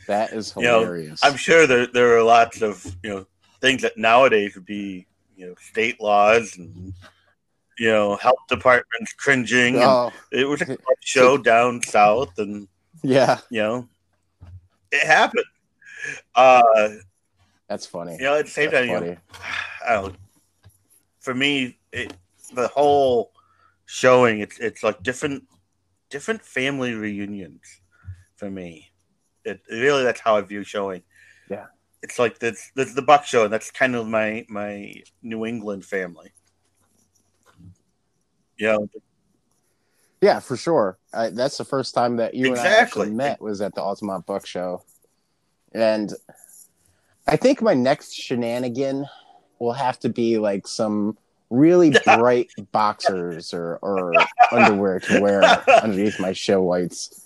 That 0.07 0.33
is 0.33 0.53
You 0.55 0.63
know, 0.63 0.79
hilarious. 0.81 1.23
I'm 1.23 1.37
sure 1.37 1.67
there 1.67 1.87
there 1.87 2.17
are 2.17 2.23
lots 2.23 2.61
of 2.61 2.85
you 3.03 3.09
know 3.09 3.27
things 3.61 3.81
that 3.81 3.97
nowadays 3.97 4.55
would 4.55 4.65
be 4.65 5.07
you 5.35 5.47
know 5.47 5.55
state 5.59 5.99
laws 6.01 6.57
and 6.57 6.93
you 7.77 7.89
know 7.89 8.15
health 8.17 8.39
departments 8.47 9.13
cringing. 9.13 9.75
And 9.75 9.83
oh, 9.83 10.11
it 10.31 10.47
was 10.47 10.61
a 10.61 10.77
show 11.01 11.37
down 11.37 11.81
south, 11.83 12.37
and 12.37 12.67
yeah, 13.03 13.39
you 13.49 13.61
know 13.61 13.87
it 14.91 15.05
happened. 15.05 15.45
Uh, 16.35 16.89
that's 17.67 17.85
funny. 17.85 18.13
you 18.13 18.23
know, 18.23 18.35
at 18.35 18.45
the 18.45 18.51
same 18.51 18.69
That's 18.69 18.87
time, 18.87 19.03
you 19.03 19.11
know. 19.11 19.17
I 19.87 19.93
don't, 19.93 20.15
for 21.19 21.33
me, 21.33 21.77
it, 21.91 22.13
the 22.49 22.67
whole 22.69 23.31
showing 23.85 24.39
it's 24.39 24.59
it's 24.59 24.83
like 24.83 25.01
different 25.03 25.43
different 26.09 26.41
family 26.41 26.93
reunions 26.93 27.81
for 28.35 28.49
me. 28.49 28.91
It 29.43 29.61
really 29.69 30.03
that's 30.03 30.21
how 30.21 30.37
I 30.37 30.41
view 30.41 30.63
showing. 30.63 31.03
Yeah. 31.49 31.67
it's 32.01 32.17
like 32.19 32.39
this 32.39 32.71
this 32.75 32.93
the 32.93 33.01
Buck 33.01 33.25
show, 33.25 33.43
and 33.45 33.53
that's 33.53 33.71
kind 33.71 33.95
of 33.95 34.07
my 34.07 34.45
my 34.49 34.93
New 35.21 35.45
England 35.45 35.85
family. 35.85 36.31
Yeah. 38.57 38.77
Yeah, 40.21 40.39
for 40.39 40.55
sure. 40.57 40.97
I, 41.13 41.29
that's 41.29 41.57
the 41.57 41.65
first 41.65 41.93
time 41.93 42.15
that 42.17 42.33
you 42.33 42.47
and 42.47 42.55
I 42.55 42.61
Exactly. 42.61 42.81
actually 43.03 43.15
met 43.15 43.41
was 43.41 43.61
at 43.61 43.75
the 43.75 43.81
Altamont 43.81 44.25
Buck 44.25 44.45
Show, 44.45 44.81
and 45.73 46.11
I 47.27 47.35
think 47.35 47.61
my 47.61 47.73
next 47.73 48.13
shenanigan 48.13 49.05
will 49.59 49.73
have 49.73 49.99
to 49.99 50.09
be 50.09 50.37
like 50.37 50.67
some 50.67 51.17
really 51.49 51.91
bright 52.05 52.49
boxers 52.71 53.53
or, 53.53 53.77
or 53.81 54.13
underwear 54.51 54.99
to 55.01 55.19
wear 55.21 55.43
underneath 55.83 56.19
my 56.19 56.33
show 56.33 56.61
whites. 56.61 57.21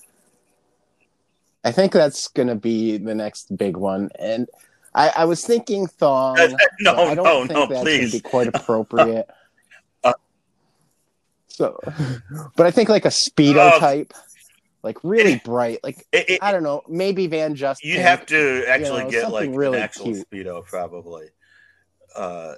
I 1.63 1.71
think 1.71 1.91
that's 1.91 2.27
gonna 2.29 2.55
be 2.55 2.97
the 2.97 3.15
next 3.15 3.55
big 3.57 3.75
one, 3.75 4.09
and 4.17 4.47
I, 4.95 5.09
I 5.17 5.25
was 5.25 5.43
thinking 5.45 5.87
thong. 5.87 6.35
no, 6.79 6.95
I 6.95 7.15
don't 7.15 7.23
no, 7.25 7.39
think 7.41 7.51
no, 7.51 7.59
that's 7.67 7.71
gonna 7.71 7.81
please. 7.83 8.11
be 8.13 8.19
quite 8.21 8.47
appropriate. 8.47 9.27
Uh, 10.03 10.13
so, 11.47 11.77
but 12.55 12.65
I 12.65 12.71
think 12.71 12.87
like 12.89 13.03
a 13.05 13.09
speedo 13.09 13.71
Oh. 13.73 13.79
type, 13.79 14.13
like 14.83 14.97
really 15.03 15.35
bright. 15.45 15.79
Like 15.83 16.05
It- 16.13 16.29
it- 16.29 16.39
I 16.43 16.53
don't 16.53 16.63
know, 16.63 16.83
maybe 16.87 17.27
Van 17.27 17.55
Just. 17.55 17.83
You'd 17.83 17.99
have 17.99 18.25
to 18.27 18.63
actually 18.67 19.03
know, 19.03 19.11
get 19.11 19.31
like 19.31 19.49
really 19.53 19.77
an 19.77 19.83
actual 19.83 20.05
cute. 20.05 20.29
speedo, 20.29 20.63
probably. 20.65 21.27
Uh, 22.15 22.53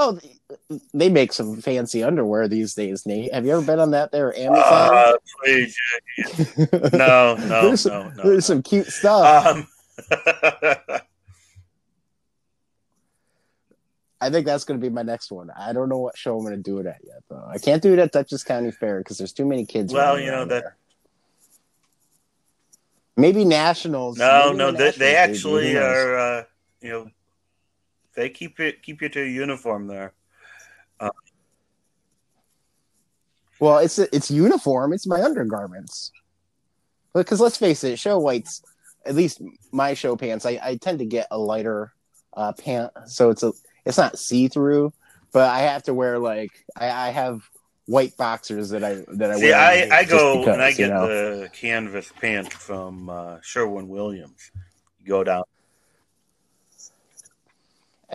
Oh, 0.00 0.16
they 0.94 1.08
make 1.08 1.32
some 1.32 1.60
fancy 1.60 2.04
underwear 2.04 2.46
these 2.46 2.72
days, 2.72 3.04
Nate. 3.04 3.34
Have 3.34 3.44
you 3.44 3.50
ever 3.50 3.62
been 3.62 3.80
on 3.80 3.90
that 3.90 4.12
there 4.12 4.32
Amazon? 4.38 4.94
uh, 4.94 5.12
please, 5.42 5.76
no, 6.92 7.34
no, 7.34 7.62
there's, 7.66 7.84
no, 7.84 8.08
no. 8.10 8.22
there's 8.22 8.46
some 8.46 8.62
cute 8.62 8.86
stuff. 8.86 9.44
Um, 9.44 9.66
I 14.20 14.30
think 14.30 14.46
that's 14.46 14.62
going 14.62 14.78
to 14.80 14.86
be 14.86 14.92
my 14.92 15.02
next 15.02 15.32
one. 15.32 15.50
I 15.50 15.72
don't 15.72 15.88
know 15.88 15.98
what 15.98 16.16
show 16.16 16.36
I'm 16.38 16.44
going 16.44 16.54
to 16.54 16.62
do 16.62 16.78
it 16.78 16.86
at 16.86 17.00
yet, 17.04 17.24
though. 17.28 17.44
I 17.52 17.58
can't 17.58 17.82
do 17.82 17.92
it 17.92 17.98
at 17.98 18.12
Dutchess 18.12 18.44
County 18.44 18.70
Fair 18.70 18.98
because 18.98 19.18
there's 19.18 19.32
too 19.32 19.46
many 19.46 19.66
kids. 19.66 19.92
Well, 19.92 20.20
you 20.20 20.30
know, 20.30 20.44
that- 20.44 20.62
there. 20.62 20.76
maybe 23.16 23.44
nationals. 23.44 24.16
no, 24.16 24.46
maybe 24.46 24.58
no, 24.58 24.70
the 24.70 24.78
they, 24.78 24.90
they 24.92 25.16
actually 25.16 25.76
are. 25.76 26.16
Uh, 26.16 26.44
you 26.80 26.88
know, 26.90 27.10
they 28.18 28.28
keep 28.28 28.58
it 28.58 28.82
keep 28.82 29.00
you 29.00 29.08
to 29.08 29.22
a 29.22 29.26
uniform 29.26 29.86
there. 29.86 30.12
Well, 33.60 33.78
it's 33.78 33.98
it's 33.98 34.30
uniform. 34.30 34.92
It's 34.92 35.06
my 35.06 35.22
undergarments. 35.22 36.12
Because 37.14 37.40
let's 37.40 37.56
face 37.56 37.82
it, 37.84 37.98
show 37.98 38.18
whites. 38.18 38.62
At 39.04 39.14
least 39.14 39.40
my 39.72 39.94
show 39.94 40.16
pants, 40.16 40.44
I, 40.44 40.60
I 40.62 40.76
tend 40.76 40.98
to 40.98 41.06
get 41.06 41.28
a 41.30 41.38
lighter 41.38 41.92
uh, 42.34 42.52
pant, 42.52 42.92
so 43.06 43.30
it's 43.30 43.42
a 43.42 43.52
it's 43.84 43.96
not 43.96 44.18
see 44.18 44.48
through, 44.48 44.92
but 45.32 45.48
I 45.50 45.60
have 45.60 45.84
to 45.84 45.94
wear 45.94 46.18
like 46.18 46.52
I, 46.76 47.08
I 47.08 47.10
have 47.10 47.40
white 47.86 48.16
boxers 48.16 48.70
that 48.70 48.84
I 48.84 49.04
that 49.14 49.30
I 49.30 49.36
See, 49.38 49.44
wear. 49.46 49.56
I, 49.92 49.98
I 49.98 50.04
go 50.04 50.40
because, 50.40 50.54
and 50.54 50.62
I 50.62 50.68
you 50.68 50.76
get 50.76 50.90
know? 50.90 51.06
the 51.40 51.48
canvas 51.48 52.12
pants 52.20 52.54
from 52.54 53.08
uh, 53.08 53.38
Sherwin 53.42 53.88
Williams. 53.88 54.50
You 55.00 55.06
go 55.06 55.24
down. 55.24 55.44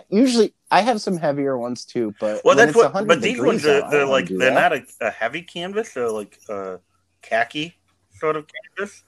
Usually, 0.08 0.54
I 0.70 0.80
have 0.80 1.00
some 1.00 1.16
heavier 1.16 1.56
ones 1.56 1.84
too, 1.84 2.14
but 2.18 2.44
Well, 2.44 2.56
that's 2.56 2.74
what. 2.74 2.92
But 3.06 3.20
these 3.22 3.40
ones 3.40 3.64
are 3.64 3.88
they're 3.90 4.06
like 4.06 4.28
they're 4.28 4.50
that. 4.50 4.54
not 4.54 4.72
a, 4.72 4.84
a 5.00 5.10
heavy 5.10 5.42
canvas. 5.42 5.92
They're 5.92 6.10
like 6.10 6.38
uh, 6.48 6.78
khaki 7.22 7.74
sort 8.18 8.36
of 8.36 8.46
canvas. 8.76 9.04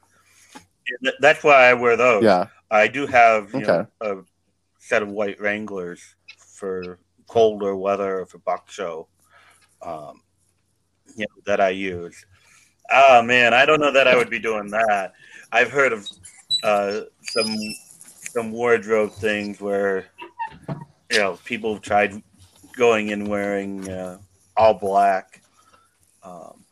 Th- 1.03 1.15
That's 1.21 1.43
why 1.43 1.69
I 1.69 1.75
wear 1.75 1.97
those. 1.97 2.23
Yeah, 2.25 2.47
I 2.71 2.87
do 2.87 3.07
have 3.07 3.53
you 3.53 3.61
Okay. 3.61 3.67
know, 3.67 3.87
a 4.01 4.17
set 4.79 5.03
of 5.03 5.09
white 5.09 5.41
Wranglers 5.41 6.15
for 6.39 7.01
colder 7.27 7.75
weather 7.77 8.25
for 8.27 8.39
buck 8.39 8.71
show. 8.71 9.09
Um, 9.83 10.23
you 11.17 11.27
know, 11.29 11.43
that 11.47 11.61
I 11.61 11.71
use. 11.71 12.25
Oh 12.93 13.23
man, 13.23 13.53
I 13.55 13.67
don't 13.67 13.81
know 13.81 13.93
that 13.93 14.07
I 14.07 14.15
would 14.17 14.31
be 14.31 14.39
doing 14.39 14.69
that. 14.71 15.13
I've 15.51 15.71
heard 15.73 15.93
of 15.93 16.09
uh, 16.63 17.01
some 17.23 17.57
some 18.21 18.53
wardrobe 18.53 19.13
things 19.13 19.61
where 19.61 20.07
you 21.11 21.19
know 21.19 21.39
people 21.45 21.75
have 21.75 21.83
tried 21.83 22.23
going 22.77 23.09
in 23.09 23.27
wearing 23.29 23.89
uh, 23.89 24.19
all 24.57 24.75
black. 24.75 25.43
Um, 26.23 26.65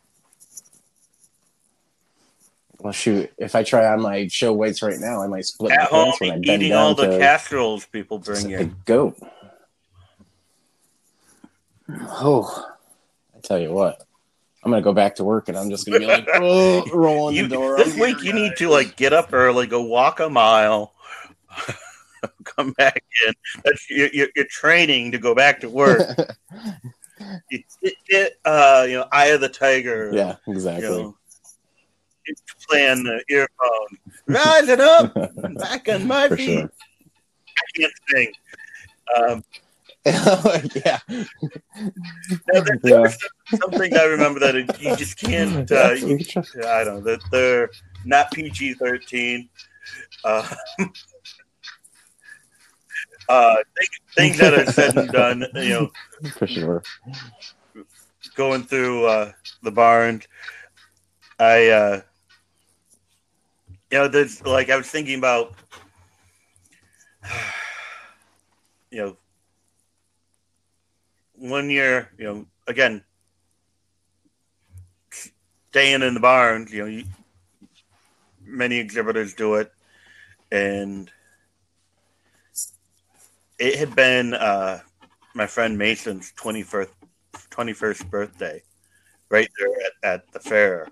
well, 2.81 2.93
shoot, 2.93 3.31
if 3.39 3.55
I 3.55 3.63
try 3.63 3.87
on 3.87 4.03
my 4.03 4.27
show 4.27 4.53
weights 4.53 4.83
right 4.83 4.99
now, 4.99 5.23
I 5.23 5.27
might 5.27 5.45
split 5.47 5.73
at 5.73 5.79
my 5.79 5.85
home, 5.85 6.05
pants 6.07 6.21
when 6.21 6.31
I 6.31 6.35
bend 6.35 6.47
eating 6.47 6.71
down 6.71 6.79
all 6.83 6.95
the 6.95 7.07
to 7.07 7.19
casseroles 7.19 7.87
people 7.87 8.19
bring 8.19 8.37
suck 8.41 8.51
a 8.51 8.59
in. 8.61 8.77
goat. 8.85 9.17
Oh, 11.91 12.67
I 13.37 13.41
tell 13.41 13.59
you 13.59 13.71
what, 13.73 14.03
I'm 14.63 14.71
gonna 14.71 14.83
go 14.83 14.93
back 14.93 15.17
to 15.17 15.25
work 15.25 15.49
and 15.49 15.57
I'm 15.59 15.71
just 15.71 15.87
gonna 15.87 15.99
be 15.99 16.07
like, 16.07 16.27
oh, 16.35 16.85
rolling 16.93 17.37
You, 17.37 17.43
the 17.49 17.57
door. 17.57 17.77
this 17.77 17.95
week 17.97 18.19
here, 18.21 18.27
you 18.27 18.33
need 18.33 18.57
to 18.57 18.69
like 18.69 18.97
get 18.97 19.13
up 19.13 19.33
early, 19.33 19.67
go 19.67 19.83
walk 19.83 20.21
a 20.21 20.29
mile, 20.29 20.95
come 22.57 22.73
back 22.73 23.03
in. 23.27 23.35
That's 23.65 23.89
you're, 23.91 24.29
training 24.49 25.13
to 25.13 25.19
go 25.19 25.35
back 25.35 25.61
to 25.61 25.69
work. 25.69 26.01
it, 27.51 27.65
it, 28.09 28.39
uh, 28.45 28.85
you 28.89 28.95
know, 28.95 29.07
Eye 29.13 29.27
of 29.27 29.41
the 29.41 29.49
Tiger. 29.49 30.11
yeah, 30.13 30.37
You 30.47 30.53
exactly. 30.53 30.89
know, 30.89 31.17
it's 32.27 32.43
playing 32.69 33.05
the 33.05 33.23
earphone, 33.29 33.99
rising 34.27 34.81
up, 34.81 35.15
back 35.61 35.89
on 35.89 36.07
my 36.07 36.29
For 36.29 36.37
feet. 36.37 36.59
sure. 36.61 36.73
I 37.57 37.79
can't 37.79 37.93
sing. 38.09 38.33
Um, 39.17 39.45
yeah. 40.07 40.99
no, 41.09 42.61
there, 42.61 42.79
Yeah. 42.85 42.99
were 43.01 43.09
some, 43.09 43.73
some 43.73 43.83
I 43.97 44.05
remember 44.05 44.41
that 44.41 44.55
it, 44.55 44.81
you 44.83 44.95
just 44.97 45.17
can't. 45.19 45.71
Uh, 45.71 45.93
you, 45.93 46.19
I 46.67 46.85
don't 46.85 46.97
know 46.97 47.01
that 47.03 47.21
they're 47.31 47.71
not 48.05 48.31
PG 48.33 48.75
thirteen. 48.75 49.49
Uh, 50.25 50.47
uh, 53.29 53.57
things, 54.17 54.39
that 54.39 54.55
are 54.55 54.67
said 54.67 54.97
and 54.97 55.11
done, 55.11 55.45
you 55.55 55.69
know, 55.69 55.91
For 56.39 56.47
sure. 56.47 56.83
going 58.37 58.65
through 58.65 59.07
uh, 59.07 59.33
the 59.63 59.71
barn. 59.71 60.23
I, 61.39 61.69
uh, 61.69 62.01
you 63.91 63.99
know, 63.99 64.09
there's 64.09 64.45
like 64.45 64.71
I 64.71 64.77
was 64.77 64.89
thinking 64.89 65.19
about, 65.19 65.55
you 68.91 68.99
know, 68.99 69.17
one 71.37 71.71
year, 71.71 72.11
you 72.19 72.25
know, 72.25 72.47
again, 72.67 73.03
staying 75.71 76.03
in 76.03 76.15
the 76.15 76.21
barn, 76.21 76.69
you 76.71 76.79
know, 76.83 76.87
you, 76.87 77.05
many 78.45 78.79
exhibitors 78.79 79.35
do 79.35 79.55
it, 79.55 79.73
and 80.53 81.11
it 83.59 83.77
had 83.77 83.95
been 83.95 84.35
uh, 84.35 84.81
my 85.35 85.47
friend 85.47 85.77
Mason's 85.79 86.33
21st, 86.41 86.89
21st 87.51 88.11
birthday 88.11 88.63
right 89.31 89.49
there 89.59 89.69
at, 90.13 90.15
at 90.15 90.33
the 90.33 90.41
fair. 90.41 90.89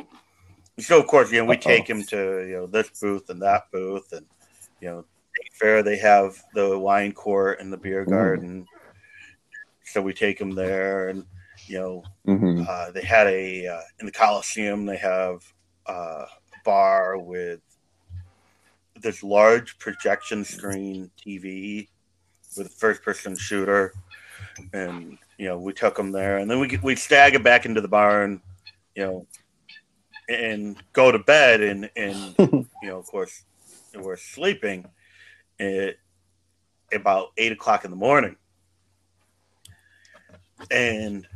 So 0.79 0.99
of 1.01 1.07
course, 1.07 1.31
you 1.31 1.39
know, 1.39 1.45
we 1.45 1.57
Uh-oh. 1.57 1.61
take 1.61 1.89
him 1.89 2.03
to 2.05 2.47
you 2.49 2.55
know 2.57 2.67
this 2.67 2.91
booth 3.01 3.29
and 3.31 3.43
that 3.43 3.65
booth, 3.73 4.13
and 4.13 4.27
you 4.81 4.89
know, 4.89 5.05
fair 5.53 5.83
they 5.83 5.99
have 5.99 6.43
the 6.55 6.79
wine 6.79 7.13
court 7.13 7.61
and 7.61 7.73
the 7.73 7.77
beer 7.77 8.05
garden. 8.05 8.67
So 9.85 10.01
we 10.01 10.15
take 10.15 10.41
him 10.41 10.55
there, 10.55 11.09
and 11.09 11.27
you 11.67 11.79
know, 11.79 12.03
hmm 12.25 12.63
uh, 12.67 12.91
they 12.93 13.03
had 13.03 13.27
a 13.27 13.67
uh, 13.67 13.81
in 14.01 14.07
the 14.07 14.13
Coliseum. 14.13 14.87
They 14.87 14.97
have 14.97 15.43
uh, 15.87 16.25
a 16.27 16.65
bar 16.65 17.19
with 17.19 17.61
this 19.01 19.23
large 19.23 19.79
projection 19.79 20.45
screen 20.45 21.11
TV 21.19 21.89
with 22.57 22.67
a 22.67 22.71
first-person 22.71 23.37
shooter, 23.37 23.95
and 24.73 25.19
you 25.39 25.49
know, 25.49 25.59
we 25.59 25.73
took 25.73 25.97
them 25.97 26.13
there, 26.13 26.39
and 26.39 26.51
then 26.51 26.61
we 26.61 26.79
we 26.83 26.97
stagger 26.97 27.39
back 27.39 27.67
into 27.67 27.81
the 27.81 27.89
barn, 27.89 28.41
you 28.95 29.05
know, 29.05 29.27
and 30.29 30.77
go 30.93 31.11
to 31.13 31.19
bed, 31.19 31.61
and 31.61 31.91
and 31.97 32.35
you 32.39 32.67
know, 32.83 32.99
of 32.99 33.07
course, 33.07 33.45
we're 33.95 34.17
sleeping 34.17 34.87
at 35.59 35.97
about 36.93 37.29
eight 37.37 37.53
o'clock 37.53 37.85
in 37.85 37.91
the 37.91 37.97
morning, 37.97 38.37
and 40.71 41.27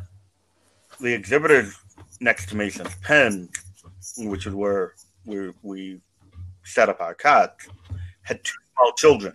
the 1.00 1.12
exhibitors 1.12 1.78
next 2.20 2.48
to 2.48 2.56
Mason's 2.56 2.94
pen, 3.02 3.48
which 4.18 4.46
is 4.46 4.54
where 4.54 4.94
we 5.24 5.52
we 5.62 6.00
set 6.64 6.88
up 6.88 7.00
our 7.00 7.14
cot, 7.14 7.56
had 8.22 8.42
two 8.44 8.54
small 8.74 8.92
children. 8.92 9.34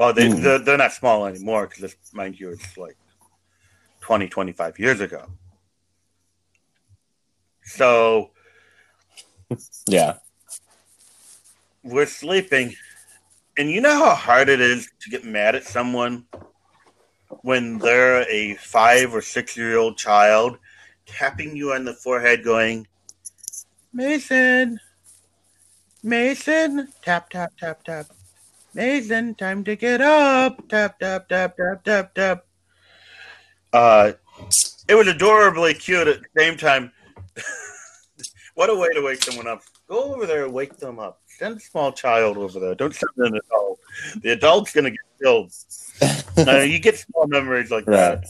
Well, 0.00 0.14
they, 0.14 0.28
mm. 0.28 0.42
they're, 0.42 0.58
they're 0.58 0.78
not 0.78 0.94
small 0.94 1.26
anymore 1.26 1.66
because, 1.66 1.94
mind 2.14 2.40
you, 2.40 2.48
it's 2.48 2.78
like 2.78 2.96
20, 4.00 4.28
25 4.28 4.78
years 4.78 4.98
ago. 4.98 5.26
So, 7.62 8.30
yeah. 9.86 10.14
We're 11.82 12.06
sleeping. 12.06 12.74
And 13.58 13.70
you 13.70 13.82
know 13.82 13.92
how 13.94 14.14
hard 14.14 14.48
it 14.48 14.62
is 14.62 14.90
to 15.00 15.10
get 15.10 15.26
mad 15.26 15.54
at 15.54 15.64
someone 15.64 16.24
when 17.42 17.76
they're 17.76 18.22
a 18.22 18.54
five 18.54 19.14
or 19.14 19.20
six 19.20 19.54
year 19.54 19.76
old 19.76 19.98
child 19.98 20.56
tapping 21.04 21.54
you 21.54 21.74
on 21.74 21.84
the 21.84 21.92
forehead, 21.92 22.42
going, 22.42 22.86
Mason, 23.92 24.80
Mason, 26.02 26.88
tap, 27.02 27.28
tap, 27.28 27.52
tap, 27.58 27.84
tap. 27.84 28.06
Mason, 28.72 29.34
time 29.34 29.64
to 29.64 29.74
get 29.74 30.00
up. 30.00 30.68
Tap, 30.68 30.98
tap, 31.00 31.28
tap, 31.28 31.56
tap, 31.56 31.84
tap, 31.84 32.14
tap. 32.14 32.44
Uh, 33.72 34.12
it 34.88 34.94
was 34.94 35.08
adorably 35.08 35.74
cute 35.74 36.06
at 36.06 36.20
the 36.20 36.28
same 36.40 36.56
time. 36.56 36.92
what 38.54 38.70
a 38.70 38.74
way 38.74 38.88
to 38.90 39.02
wake 39.02 39.22
someone 39.22 39.48
up. 39.48 39.62
Go 39.88 40.14
over 40.14 40.26
there 40.26 40.44
and 40.44 40.52
wake 40.52 40.76
them 40.76 41.00
up. 41.00 41.20
Send 41.26 41.56
a 41.56 41.60
small 41.60 41.92
child 41.92 42.36
over 42.36 42.60
there. 42.60 42.74
Don't 42.76 42.94
send 42.94 43.10
an 43.16 43.36
adult. 43.36 43.80
The 44.22 44.30
adult's 44.30 44.72
going 44.72 44.84
to 44.84 44.90
get 44.90 45.00
killed. 45.20 45.52
uh, 46.38 46.60
you 46.60 46.78
get 46.78 46.98
small 46.98 47.26
memories 47.26 47.70
like 47.70 47.86
right. 47.86 48.22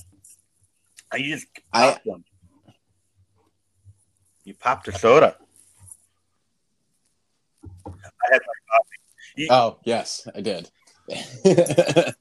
that. 1.13 1.21
You 1.21 1.35
just 1.35 1.49
pop 1.73 1.97
I, 1.97 2.01
them. 2.05 2.25
You 4.45 4.55
popped 4.55 4.89
a 4.89 4.99
soda. 4.99 5.37
I 7.87 7.91
had 8.33 8.41
my 8.41 8.55
coffee. 8.71 9.00
You, 9.41 9.49
oh 9.49 9.79
yes, 9.85 10.29
I 10.35 10.43
did. 10.43 10.71
I 11.11 12.13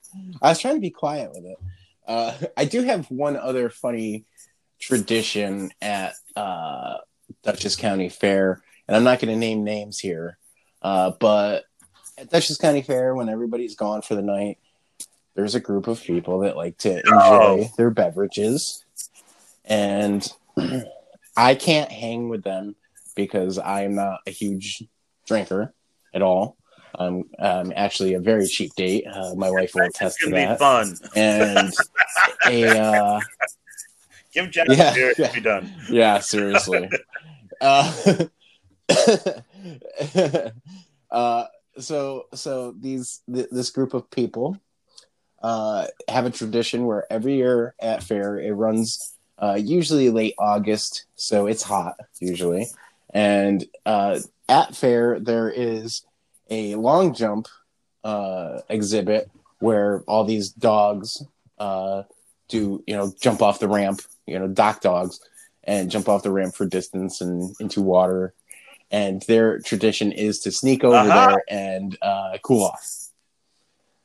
was 0.41 0.59
trying 0.59 0.75
to 0.75 0.79
be 0.79 0.89
quiet 0.89 1.31
with 1.33 1.43
it. 1.43 1.57
Uh, 2.07 2.33
I 2.55 2.63
do 2.63 2.81
have 2.83 3.11
one 3.11 3.35
other 3.35 3.69
funny 3.69 4.23
tradition 4.79 5.71
at 5.81 6.13
uh, 6.37 6.99
Dutchess 7.43 7.75
County 7.75 8.07
Fair, 8.07 8.61
and 8.87 8.95
I'm 8.95 9.03
not 9.03 9.19
going 9.19 9.33
to 9.33 9.37
name 9.37 9.65
names 9.65 9.99
here, 9.99 10.37
uh, 10.81 11.11
but 11.19 11.65
at 12.17 12.29
Dutchess 12.29 12.57
County 12.57 12.83
Fair, 12.83 13.13
when 13.13 13.27
everybody's 13.27 13.75
gone 13.75 14.01
for 14.01 14.15
the 14.15 14.21
night, 14.21 14.59
there's 15.35 15.55
a 15.55 15.59
group 15.59 15.87
of 15.87 16.01
people 16.01 16.39
that 16.39 16.55
like 16.55 16.77
to 16.77 16.99
enjoy 16.99 17.11
oh. 17.11 17.71
their 17.77 17.89
beverages, 17.89 18.85
and 19.65 20.25
I 21.35 21.55
can't 21.55 21.91
hang 21.91 22.29
with 22.29 22.43
them 22.43 22.75
because 23.13 23.59
I'm 23.59 23.95
not 23.95 24.21
a 24.25 24.31
huge 24.31 24.85
drinker 25.27 25.73
at 26.13 26.21
all. 26.21 26.57
I'm 26.95 27.23
um, 27.39 27.73
actually 27.75 28.13
a 28.13 28.19
very 28.19 28.47
cheap 28.47 28.73
date. 28.75 29.05
Uh, 29.07 29.33
my 29.35 29.49
wife 29.49 29.75
will 29.75 29.85
attest 29.85 30.19
to 30.21 30.31
that. 30.31 30.59
fun 30.59 30.97
and 31.15 31.73
a 32.45 32.77
uh, 32.77 33.21
give 34.33 34.51
Jack 34.51 34.67
yeah, 34.69 35.11
yeah, 35.17 35.31
be 35.33 35.41
done. 35.41 35.71
Yeah, 35.89 36.19
seriously. 36.19 36.89
uh, 37.61 38.25
uh, 41.11 41.45
so 41.77 42.25
so 42.33 42.73
these 42.79 43.21
th- 43.33 43.49
this 43.51 43.69
group 43.69 43.93
of 43.93 44.09
people 44.09 44.59
uh, 45.41 45.87
have 46.07 46.25
a 46.25 46.31
tradition 46.31 46.85
where 46.85 47.11
every 47.11 47.35
year 47.35 47.75
at 47.79 48.03
fair 48.03 48.39
it 48.39 48.51
runs 48.51 49.13
uh, 49.37 49.57
usually 49.59 50.09
late 50.09 50.35
August, 50.37 51.05
so 51.15 51.47
it's 51.47 51.63
hot 51.63 51.95
usually, 52.19 52.67
and 53.13 53.65
uh, 53.85 54.19
at 54.49 54.75
fair 54.75 55.19
there 55.19 55.49
is 55.49 56.03
a 56.49 56.75
long 56.75 57.13
jump 57.13 57.47
uh, 58.03 58.61
exhibit 58.69 59.29
where 59.59 60.03
all 60.07 60.23
these 60.23 60.49
dogs 60.49 61.23
uh, 61.57 62.03
do 62.47 62.83
you 62.87 62.95
know 62.95 63.13
jump 63.21 63.41
off 63.41 63.59
the 63.59 63.67
ramp, 63.67 64.01
you 64.25 64.39
know, 64.39 64.47
dock 64.47 64.81
dogs, 64.81 65.19
and 65.63 65.91
jump 65.91 66.09
off 66.09 66.23
the 66.23 66.31
ramp 66.31 66.55
for 66.55 66.65
distance 66.65 67.21
and 67.21 67.55
into 67.59 67.81
water. 67.81 68.33
And 68.91 69.21
their 69.27 69.59
tradition 69.59 70.11
is 70.11 70.39
to 70.39 70.51
sneak 70.51 70.83
over 70.83 70.95
uh-huh. 70.95 71.27
there 71.29 71.43
and 71.47 71.97
uh, 72.01 72.37
cool 72.41 72.65
off. 72.65 73.09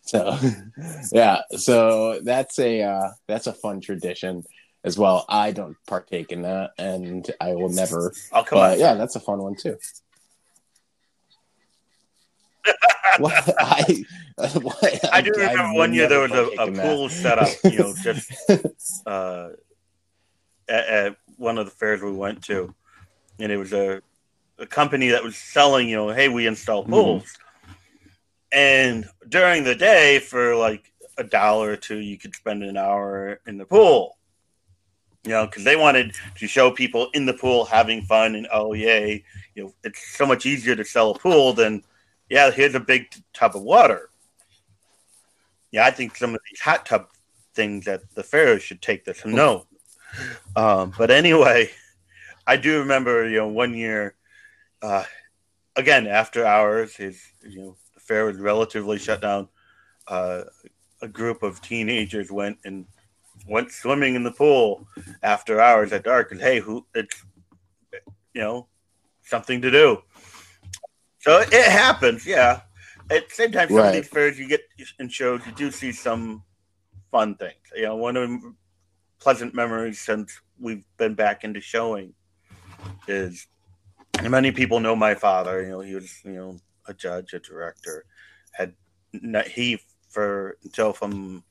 So, 0.02 0.38
yeah, 1.12 1.40
so 1.56 2.20
that's 2.22 2.58
a 2.58 2.82
uh, 2.82 3.10
that's 3.26 3.46
a 3.46 3.54
fun 3.54 3.80
tradition 3.80 4.44
as 4.82 4.98
well. 4.98 5.24
I 5.28 5.52
don't 5.52 5.76
partake 5.86 6.32
in 6.32 6.42
that, 6.42 6.72
and 6.76 7.30
I 7.40 7.54
will 7.54 7.70
never. 7.70 8.12
I'll 8.30 8.44
come 8.44 8.58
but, 8.58 8.78
yeah, 8.78 8.94
that's 8.94 9.16
a 9.16 9.20
fun 9.20 9.38
one 9.38 9.56
too 9.56 9.78
what, 13.18 13.54
I, 13.58 14.04
what, 14.36 15.12
I 15.12 15.20
do 15.20 15.30
remember 15.32 15.62
I 15.62 15.74
one 15.74 15.94
year 15.94 16.08
there 16.08 16.20
was 16.20 16.32
a, 16.32 16.46
a 16.58 16.72
pool 16.72 17.08
set 17.08 17.38
up, 17.38 17.48
you 17.64 17.78
know, 17.78 17.94
just 18.02 18.32
uh, 19.06 19.50
at, 20.68 20.86
at, 20.86 21.16
one 21.36 21.58
of 21.58 21.66
the 21.66 21.72
fairs 21.72 22.00
we 22.00 22.12
went 22.12 22.42
to, 22.44 22.72
and 23.40 23.50
it 23.50 23.56
was 23.56 23.72
a, 23.72 24.00
a 24.58 24.66
company 24.66 25.08
that 25.08 25.24
was 25.24 25.36
selling, 25.36 25.88
you 25.88 25.96
know, 25.96 26.10
hey, 26.10 26.28
we 26.28 26.46
install 26.46 26.84
pools, 26.84 27.24
mm-hmm. 27.24 27.78
and 28.52 29.08
during 29.28 29.64
the 29.64 29.74
day 29.74 30.20
for 30.20 30.54
like 30.54 30.92
a 31.18 31.24
dollar 31.24 31.70
or 31.70 31.76
two, 31.76 31.98
you 31.98 32.16
could 32.16 32.34
spend 32.34 32.62
an 32.62 32.76
hour 32.76 33.40
in 33.46 33.58
the 33.58 33.64
pool. 33.64 34.16
You 35.24 35.30
know, 35.30 35.46
because 35.46 35.64
they 35.64 35.74
wanted 35.74 36.14
to 36.36 36.46
show 36.46 36.70
people 36.70 37.08
in 37.14 37.24
the 37.24 37.32
pool 37.32 37.64
having 37.64 38.02
fun 38.02 38.34
and 38.34 38.46
oh 38.52 38.74
yay, 38.74 39.24
you 39.54 39.64
know, 39.64 39.74
it's 39.82 40.16
so 40.16 40.26
much 40.26 40.44
easier 40.44 40.76
to 40.76 40.84
sell 40.84 41.12
a 41.12 41.18
pool 41.18 41.54
than 41.54 41.82
yeah, 42.34 42.50
here's 42.50 42.74
a 42.74 42.80
big 42.80 43.14
tub 43.32 43.54
of 43.54 43.62
water. 43.62 44.10
Yeah, 45.70 45.86
I 45.86 45.92
think 45.92 46.16
some 46.16 46.34
of 46.34 46.40
these 46.50 46.58
hot 46.58 46.84
tub 46.84 47.06
things 47.54 47.86
at 47.86 48.02
the 48.16 48.24
fair 48.24 48.58
should 48.58 48.82
take 48.82 49.04
this. 49.04 49.24
No. 49.24 49.66
Um, 50.56 50.92
but 50.98 51.12
anyway, 51.12 51.70
I 52.48 52.56
do 52.56 52.80
remember, 52.80 53.28
you 53.28 53.36
know, 53.36 53.46
one 53.46 53.72
year, 53.72 54.16
uh, 54.82 55.04
again, 55.76 56.08
after 56.08 56.44
hours, 56.44 56.96
his, 56.96 57.22
you 57.40 57.60
know, 57.60 57.76
the 57.94 58.00
fair 58.00 58.24
was 58.24 58.38
relatively 58.38 58.98
shut 58.98 59.20
down. 59.22 59.48
Uh, 60.08 60.42
a 61.02 61.06
group 61.06 61.44
of 61.44 61.62
teenagers 61.62 62.32
went 62.32 62.58
and 62.64 62.84
went 63.48 63.70
swimming 63.70 64.16
in 64.16 64.24
the 64.24 64.32
pool 64.32 64.88
after 65.22 65.60
hours 65.60 65.92
at 65.92 66.02
dark. 66.02 66.32
And 66.32 66.40
hey, 66.40 66.58
who 66.58 66.84
it's, 66.96 67.24
you 68.32 68.40
know, 68.40 68.66
something 69.22 69.62
to 69.62 69.70
do. 69.70 70.02
So 71.24 71.40
it 71.40 71.70
happens, 71.70 72.26
yeah. 72.26 72.60
At 73.10 73.30
the 73.30 73.34
same 73.34 73.50
time, 73.50 73.68
some 73.68 73.78
right. 73.78 73.86
of 73.86 73.94
these 73.94 74.08
fairs 74.08 74.38
you 74.38 74.46
get 74.46 74.60
in 74.98 75.08
shows, 75.08 75.40
you 75.46 75.52
do 75.52 75.70
see 75.70 75.90
some 75.90 76.42
fun 77.10 77.36
things. 77.36 77.54
You 77.74 77.84
know, 77.84 77.96
one 77.96 78.18
of 78.18 78.28
the 78.28 78.54
pleasant 79.20 79.54
memories 79.54 79.98
since 79.98 80.38
we've 80.60 80.84
been 80.98 81.14
back 81.14 81.42
into 81.42 81.62
showing 81.62 82.12
is 83.08 83.46
many 84.22 84.52
people 84.52 84.80
know 84.80 84.94
my 84.94 85.14
father. 85.14 85.62
You 85.62 85.70
know, 85.70 85.80
he 85.80 85.94
was 85.94 86.20
you 86.26 86.32
know 86.32 86.58
a 86.88 86.92
judge, 86.92 87.32
a 87.32 87.38
director. 87.38 88.04
Had 88.52 88.74
he 89.46 89.80
for 90.10 90.58
until 90.62 90.92
from 90.92 91.42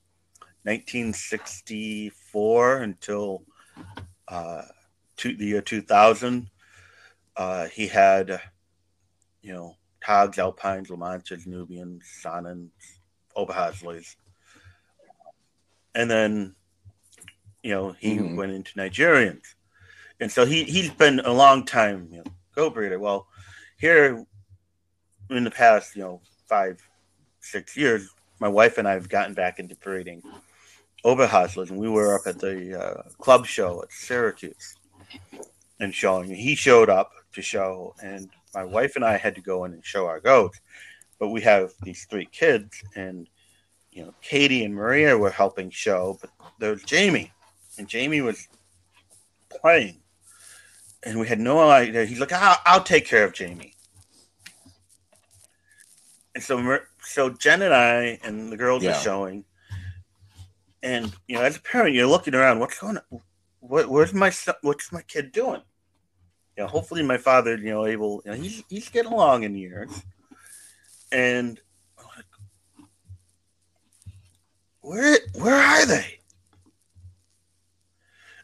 1964 0.65 2.77
until 2.77 3.43
uh, 4.27 4.61
to 5.17 5.35
the 5.35 5.47
year 5.47 5.61
2000. 5.61 6.47
Uh, 7.35 7.65
he 7.69 7.87
had 7.87 8.39
you 9.43 9.53
know, 9.53 9.75
Tags, 10.01 10.39
Alpines, 10.39 10.89
La 10.89 10.97
Manchas, 10.97 11.45
Nubians, 11.45 12.03
Saanens, 12.23 12.71
Oberhaslis. 13.37 14.15
And 15.93 16.09
then, 16.09 16.55
you 17.61 17.71
know, 17.71 17.91
he 17.91 18.17
mm-hmm. 18.17 18.35
went 18.35 18.51
into 18.51 18.73
Nigerians. 18.73 19.43
And 20.19 20.31
so 20.31 20.45
he, 20.45 20.63
he's 20.63 20.89
been 20.89 21.19
a 21.19 21.31
long 21.31 21.65
time, 21.65 22.07
you 22.09 22.17
know, 22.17 22.23
go 22.55 22.69
breeder. 22.69 22.99
Well, 22.99 23.27
here 23.77 24.25
in 25.29 25.43
the 25.43 25.51
past, 25.51 25.95
you 25.95 26.01
know, 26.01 26.21
five, 26.47 26.81
six 27.41 27.77
years, 27.77 28.09
my 28.39 28.47
wife 28.47 28.77
and 28.77 28.87
I 28.87 28.93
have 28.93 29.09
gotten 29.09 29.33
back 29.33 29.59
into 29.59 29.75
breeding 29.75 30.21
Oberhaslis, 31.05 31.69
and 31.69 31.79
we 31.79 31.89
were 31.89 32.15
up 32.15 32.21
at 32.25 32.39
the 32.39 32.79
uh, 32.79 33.09
club 33.17 33.45
show 33.45 33.83
at 33.83 33.91
Syracuse 33.91 34.75
and 35.79 35.93
showing. 35.93 36.33
He 36.33 36.55
showed 36.55 36.89
up 36.89 37.11
to 37.33 37.41
show, 37.41 37.93
and 38.01 38.29
my 38.53 38.63
wife 38.63 38.95
and 38.95 39.03
I 39.05 39.17
had 39.17 39.35
to 39.35 39.41
go 39.41 39.65
in 39.65 39.73
and 39.73 39.85
show 39.85 40.05
our 40.07 40.19
goat, 40.19 40.59
but 41.19 41.29
we 41.29 41.41
have 41.41 41.71
these 41.83 42.05
three 42.05 42.25
kids, 42.25 42.83
and 42.95 43.27
you 43.91 44.03
know, 44.03 44.13
Katie 44.21 44.63
and 44.63 44.73
Maria 44.73 45.17
were 45.17 45.29
helping 45.29 45.69
show, 45.69 46.17
but 46.21 46.29
there 46.59 46.71
was 46.71 46.83
Jamie, 46.83 47.31
and 47.77 47.87
Jamie 47.87 48.21
was 48.21 48.47
playing, 49.49 50.01
and 51.03 51.19
we 51.19 51.27
had 51.27 51.39
no 51.39 51.69
idea. 51.69 52.05
He's 52.05 52.19
like, 52.19 52.31
"I'll, 52.31 52.57
I'll 52.65 52.83
take 52.83 53.05
care 53.05 53.23
of 53.25 53.33
Jamie." 53.33 53.75
And 56.35 56.43
so, 56.43 56.79
so 57.03 57.29
Jen 57.29 57.61
and 57.61 57.73
I 57.73 58.19
and 58.23 58.51
the 58.51 58.57
girls 58.57 58.83
Yeah. 58.83 58.91
are 58.91 58.95
showing, 59.01 59.45
and 60.81 61.13
you 61.27 61.35
know, 61.35 61.43
as 61.43 61.57
a 61.57 61.61
parent, 61.61 61.93
you're 61.95 62.07
looking 62.07 62.33
around. 62.33 62.59
What's 62.59 62.79
going 62.79 62.97
on? 62.97 63.21
What, 63.59 63.89
where's 63.89 64.13
my 64.13 64.29
son, 64.31 64.55
what's 64.61 64.91
my 64.91 65.01
kid 65.03 65.31
doing? 65.31 65.61
You 66.57 66.63
know, 66.63 66.67
hopefully 66.67 67.03
my 67.03 67.17
father, 67.17 67.57
you 67.57 67.71
know, 67.71 67.85
able. 67.85 68.21
You 68.25 68.31
know, 68.31 68.37
he's 68.37 68.63
he's 68.69 68.89
getting 68.89 69.11
along 69.11 69.43
in 69.43 69.55
years, 69.55 69.89
and 71.11 71.59
like, 71.97 72.25
where 74.81 75.17
where 75.35 75.55
are 75.55 75.85
they? 75.85 76.19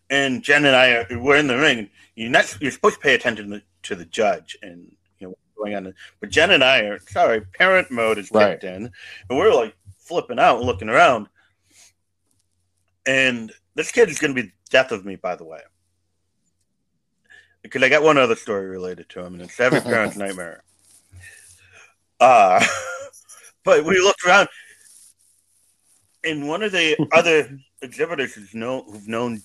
And 0.09 0.41
Jen 0.41 0.65
and 0.65 0.75
I 0.75 0.89
are 0.91 1.07
we're 1.19 1.37
in 1.37 1.47
the 1.47 1.57
ring. 1.57 1.89
You're 2.15 2.31
not 2.31 2.57
you're 2.59 2.71
supposed 2.71 2.95
to 2.95 3.01
pay 3.01 3.13
attention 3.13 3.51
to, 3.51 3.61
to 3.83 3.95
the 3.95 4.05
judge 4.05 4.57
and 4.63 4.91
you 5.19 5.27
know 5.27 5.29
what's 5.29 5.57
going 5.57 5.75
on. 5.75 5.93
But 6.19 6.31
Jen 6.31 6.51
and 6.51 6.63
I 6.63 6.79
are 6.81 6.99
sorry, 6.99 7.41
parent 7.41 7.91
mode 7.91 8.17
is 8.17 8.31
Right. 8.31 8.53
kicked 8.59 8.63
in, 8.63 8.91
and 9.29 9.37
we're 9.37 9.53
like 9.53 9.75
flipping 9.99 10.39
out 10.39 10.57
and 10.57 10.65
looking 10.65 10.89
around. 10.89 11.27
And 13.05 13.51
this 13.75 13.91
kid 13.91 14.09
is 14.09 14.19
going 14.19 14.35
to 14.35 14.41
be 14.41 14.47
the 14.47 14.53
death 14.71 14.91
of 14.91 15.05
me, 15.05 15.15
by 15.15 15.35
the 15.35 15.45
way, 15.45 15.61
because 17.61 17.83
I 17.83 17.89
got 17.89 18.03
one 18.03 18.17
other 18.17 18.35
story 18.35 18.67
related 18.67 19.09
to 19.09 19.19
him, 19.23 19.33
and 19.33 19.43
it's 19.43 19.59
every 19.59 19.81
parent's 19.81 20.17
nightmare. 20.17 20.63
Uh 22.19 22.63
but 23.63 23.85
we 23.85 23.99
looked 23.99 24.25
around, 24.25 24.49
and 26.23 26.47
one 26.47 26.63
of 26.63 26.71
the 26.71 26.97
other 27.11 27.59
exhibitors 27.81 28.33
who's 28.33 28.53
know, 28.53 28.83
who've 28.83 29.07
known 29.07 29.41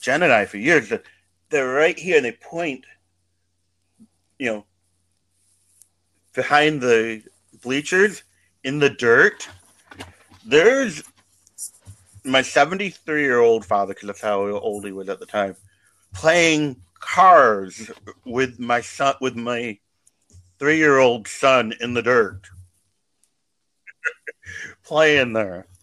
Jen 0.00 0.22
and 0.22 0.32
I 0.32 0.44
for 0.44 0.58
years, 0.58 0.92
they're 1.50 1.72
right 1.72 1.98
here, 1.98 2.16
and 2.16 2.24
they 2.24 2.32
point, 2.32 2.84
you 4.38 4.46
know, 4.46 4.64
behind 6.34 6.80
the 6.80 7.22
bleachers 7.62 8.22
in 8.64 8.78
the 8.78 8.90
dirt. 8.90 9.48
There's 10.46 11.02
my 12.24 12.42
73 12.42 13.22
year 13.22 13.40
old 13.40 13.64
father, 13.64 13.94
because 13.94 14.06
that's 14.06 14.20
how 14.20 14.46
old 14.46 14.84
he 14.84 14.92
was 14.92 15.08
at 15.08 15.20
the 15.20 15.26
time, 15.26 15.56
playing 16.14 16.76
cars 17.00 17.90
with 18.24 18.58
my 18.60 18.80
son, 18.80 19.14
with 19.20 19.34
my 19.34 19.78
three 20.58 20.76
year 20.76 20.98
old 20.98 21.26
son 21.26 21.72
in 21.80 21.94
the 21.94 22.02
dirt, 22.02 22.42
playing 24.84 25.32
there. 25.32 25.66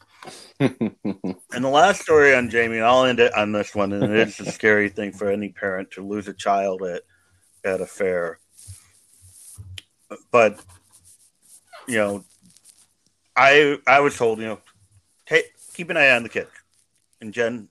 And 0.59 1.63
the 1.63 1.69
last 1.69 2.01
story 2.01 2.35
on 2.35 2.49
Jamie, 2.49 2.77
and 2.77 2.85
I'll 2.85 3.05
end 3.05 3.19
it 3.19 3.33
on 3.33 3.51
this 3.51 3.73
one, 3.73 3.93
and 3.93 4.03
it 4.03 4.27
is 4.27 4.39
a 4.39 4.51
scary 4.51 4.89
thing 4.89 5.11
for 5.11 5.31
any 5.31 5.49
parent 5.49 5.91
to 5.91 6.05
lose 6.05 6.27
a 6.27 6.33
child 6.33 6.83
at 6.83 7.03
at 7.63 7.81
a 7.81 7.85
fair. 7.85 8.39
But 10.31 10.59
you 11.87 11.97
know, 11.97 12.25
I 13.35 13.77
I 13.87 14.01
was 14.01 14.17
told, 14.17 14.39
you 14.39 14.45
know, 14.45 14.59
take 15.25 15.53
keep 15.73 15.89
an 15.89 15.97
eye 15.97 16.11
on 16.11 16.23
the 16.23 16.29
kids. 16.29 16.51
And 17.21 17.33
Jen 17.33 17.69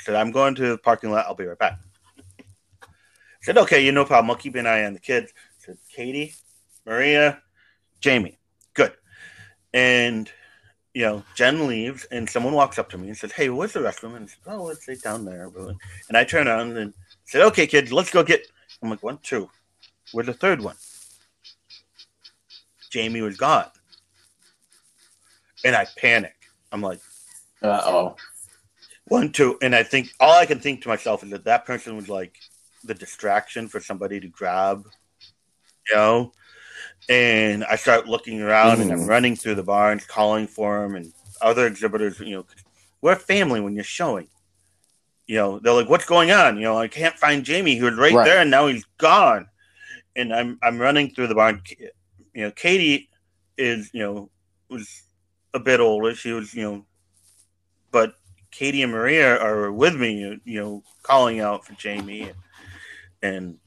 said, 0.00 0.14
I'm 0.14 0.30
going 0.30 0.54
to 0.56 0.68
the 0.70 0.78
parking 0.78 1.10
lot, 1.10 1.26
I'll 1.26 1.34
be 1.34 1.46
right 1.46 1.58
back. 1.58 1.78
Said, 3.44 3.58
okay, 3.58 3.84
you 3.84 3.92
no 3.92 4.06
problem. 4.06 4.30
I'll 4.30 4.36
keep 4.36 4.54
an 4.54 4.66
eye 4.66 4.86
on 4.86 4.94
the 4.94 4.98
kids. 4.98 5.30
I 5.36 5.66
said, 5.66 5.78
Katie, 5.94 6.32
Maria, 6.86 7.42
Jamie. 8.00 8.38
Good. 8.72 8.94
And 9.74 10.32
you 10.94 11.02
know, 11.02 11.22
Jen 11.34 11.66
leaves 11.66 12.06
and 12.06 12.30
someone 12.30 12.54
walks 12.54 12.78
up 12.78 12.88
to 12.90 12.96
me 12.96 13.08
and 13.08 13.16
says, 13.16 13.32
Hey, 13.32 13.50
where's 13.50 13.74
the 13.74 13.80
restroom? 13.80 14.16
And 14.16 14.24
I 14.24 14.28
said, 14.28 14.38
Oh, 14.46 14.70
it's 14.70 14.88
right 14.88 14.98
down 15.02 15.26
there. 15.26 15.50
And 16.08 16.16
I 16.16 16.24
turn 16.24 16.48
on 16.48 16.74
and 16.74 16.94
said, 17.26 17.42
Okay, 17.42 17.66
kids, 17.66 17.92
let's 17.92 18.10
go 18.10 18.22
get. 18.22 18.46
I'm 18.82 18.88
like, 18.88 19.02
One, 19.02 19.18
two. 19.22 19.50
Where's 20.12 20.28
the 20.28 20.32
third 20.32 20.62
one? 20.62 20.76
Jamie 22.90 23.20
was 23.20 23.36
gone. 23.36 23.66
And 25.66 25.76
I 25.76 25.86
panic. 25.98 26.36
I'm 26.72 26.80
like, 26.80 27.00
Uh 27.60 27.82
oh. 27.84 28.16
one, 29.08 29.32
two. 29.32 29.58
And 29.60 29.74
I 29.74 29.82
think 29.82 30.14
all 30.18 30.38
I 30.38 30.46
can 30.46 30.60
think 30.60 30.80
to 30.82 30.88
myself 30.88 31.22
is 31.22 31.30
that 31.30 31.44
that 31.44 31.66
person 31.66 31.94
was 31.94 32.08
like 32.08 32.38
the 32.84 32.94
distraction 32.94 33.68
for 33.68 33.80
somebody 33.80 34.20
to 34.20 34.28
grab, 34.28 34.84
you 35.88 35.94
know? 35.96 36.32
And 37.08 37.64
I 37.64 37.76
start 37.76 38.08
looking 38.08 38.40
around 38.40 38.80
and 38.80 38.90
I'm 38.92 39.00
Mhm. 39.00 39.08
running 39.08 39.36
through 39.36 39.56
the 39.56 39.62
barns, 39.62 40.06
calling 40.06 40.46
for 40.46 40.84
him 40.84 40.94
and 40.94 41.12
other 41.40 41.66
exhibitors, 41.66 42.20
you 42.20 42.36
know, 42.36 42.46
we're 43.00 43.16
family 43.16 43.60
when 43.60 43.74
you're 43.74 43.84
showing. 43.84 44.28
You 45.26 45.36
know, 45.36 45.58
they're 45.58 45.72
like, 45.74 45.88
what's 45.88 46.06
going 46.06 46.30
on? 46.30 46.56
You 46.56 46.62
know, 46.62 46.78
I 46.78 46.88
can't 46.88 47.18
find 47.18 47.44
Jamie. 47.44 47.74
He 47.76 47.82
was 47.82 47.94
right, 47.94 48.14
Right. 48.14 48.24
there 48.24 48.40
and 48.40 48.50
now 48.50 48.66
he's 48.66 48.84
gone. 48.98 49.48
And 50.16 50.32
I'm 50.34 50.58
I'm 50.62 50.78
running 50.78 51.10
through 51.10 51.26
the 51.28 51.34
barn. 51.34 51.62
You 52.34 52.44
know, 52.44 52.50
Katie 52.52 53.10
is, 53.56 53.90
you 53.92 54.00
know, 54.00 54.30
was 54.68 55.02
a 55.52 55.60
bit 55.60 55.80
older. 55.80 56.14
She 56.14 56.32
was, 56.32 56.54
you 56.54 56.62
know, 56.62 56.86
but 57.90 58.14
Katie 58.50 58.82
and 58.82 58.92
Maria 58.92 59.38
are 59.40 59.72
with 59.72 59.96
me, 59.96 60.40
you 60.44 60.60
know, 60.60 60.82
calling 61.02 61.40
out 61.40 61.64
for 61.64 61.74
Jamie. 61.74 62.32
And 63.24 63.58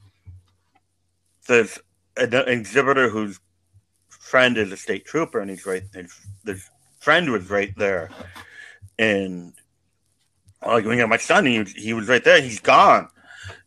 there's 1.48 1.80
an 2.16 2.32
exhibitor 2.32 3.08
whose 3.08 3.40
friend 4.08 4.56
is 4.56 4.70
a 4.70 4.76
state 4.76 5.04
trooper, 5.04 5.40
and 5.40 5.50
he's 5.50 5.66
right. 5.66 5.82
His, 5.92 6.14
his 6.46 6.70
friend 7.00 7.32
was 7.32 7.50
right 7.50 7.74
there, 7.76 8.10
and 9.00 9.52
like 10.64 10.84
you 10.84 10.94
know, 10.94 11.08
my 11.08 11.16
son, 11.16 11.44
he 11.44 11.58
was, 11.58 11.72
he 11.72 11.92
was 11.92 12.08
right 12.08 12.22
there. 12.22 12.40
He's 12.40 12.60
gone. 12.60 13.08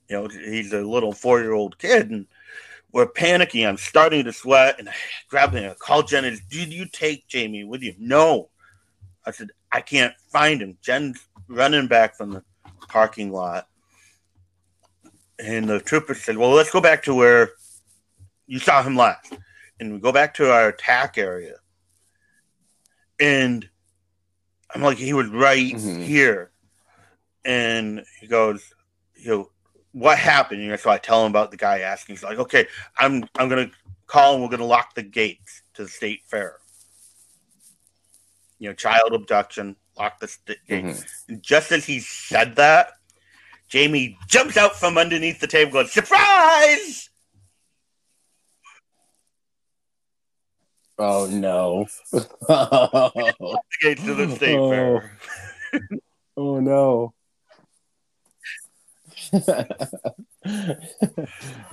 You 0.08 0.16
know, 0.16 0.28
he's 0.30 0.72
a 0.72 0.82
little 0.82 1.12
four 1.12 1.42
year 1.42 1.52
old 1.52 1.78
kid, 1.78 2.10
and 2.10 2.26
we're 2.94 3.08
panicking. 3.08 3.68
I'm 3.68 3.78
starting 3.78 4.24
to 4.24 4.34
sweat, 4.34 4.80
and 4.80 4.88
I 4.88 4.94
grab 5.30 5.52
him. 5.52 5.72
I 5.72 5.74
call 5.74 6.04
Jen. 6.04 6.24
And, 6.24 6.40
Did 6.50 6.72
you 6.72 6.86
take 6.86 7.28
Jamie 7.28 7.66
with 7.66 7.82
you? 7.82 7.96
No. 8.00 8.50
I 9.26 9.32
said 9.32 9.50
I 9.74 9.82
can't 9.82 10.14
find 10.32 10.62
him. 10.62 10.78
Jen's 10.82 11.28
running 11.50 11.88
back 11.88 12.16
from 12.16 12.32
the 12.32 12.44
parking 12.88 13.32
lot, 13.32 13.68
and 15.42 15.68
the 15.68 15.80
trooper 15.80 16.14
said, 16.14 16.38
"Well, 16.38 16.52
let's 16.52 16.72
go 16.72 16.80
back 16.82 17.04
to 17.04 17.16
where 17.16 17.52
you 18.48 18.60
saw 18.60 18.84
him 18.84 18.96
last." 18.96 19.34
And 19.80 19.94
we 19.94 20.00
go 20.00 20.12
back 20.12 20.34
to 20.36 20.52
our 20.52 20.68
attack 20.70 21.18
area, 21.18 21.56
and 23.20 23.68
I'm 24.74 24.82
like, 24.82 24.98
he 24.98 25.14
was 25.14 25.28
right 25.28 25.74
Mhm. 25.74 26.04
here, 26.06 26.52
and 27.44 28.06
he 28.20 28.28
goes, 28.28 28.74
you 29.16 29.30
know, 29.30 29.52
what 29.92 30.18
happened? 30.18 30.62
You 30.62 30.70
know, 30.70 30.76
so 30.78 30.90
I 30.90 30.98
tell 30.98 31.26
him 31.26 31.32
about 31.32 31.52
the 31.52 31.58
guy 31.58 31.80
asking. 31.80 32.16
He's 32.16 32.24
like, 32.24 32.38
okay, 32.40 32.68
I'm 32.98 33.24
I'm 33.38 33.50
gonna 33.50 33.72
call 34.08 34.36
and 34.36 34.44
we're 34.44 34.50
gonna 34.50 34.66
lock 34.66 34.94
the 34.96 35.04
gates 35.04 35.64
to 35.74 35.84
the 35.84 35.90
state 35.90 36.22
fair. 36.28 36.58
You 38.60 38.70
know, 38.70 38.74
child 38.76 39.14
abduction, 39.14 39.76
lock 39.98 40.20
the 40.20 40.28
st- 40.28 40.60
gates. 40.68 41.00
Mhm. 41.02 41.30
And 41.30 41.44
just 41.44 41.72
as 41.72 41.86
he 41.86 42.00
said 42.00 42.56
that, 42.58 42.94
Jamie 43.72 44.18
jumps 44.28 44.58
out 44.58 44.76
from 44.76 44.98
underneath 44.98 45.40
the 45.40 45.48
table, 45.48 45.72
going, 45.72 45.88
"Surprise!" 45.88 47.10
Oh 51.00 51.26
no. 51.32 51.88
Gates 53.82 54.04
to 54.04 54.14
the 54.14 54.36
state 54.36 54.58
Oh. 54.58 54.70
fair. 54.70 55.18
oh 56.38 56.60
no. 56.60 57.14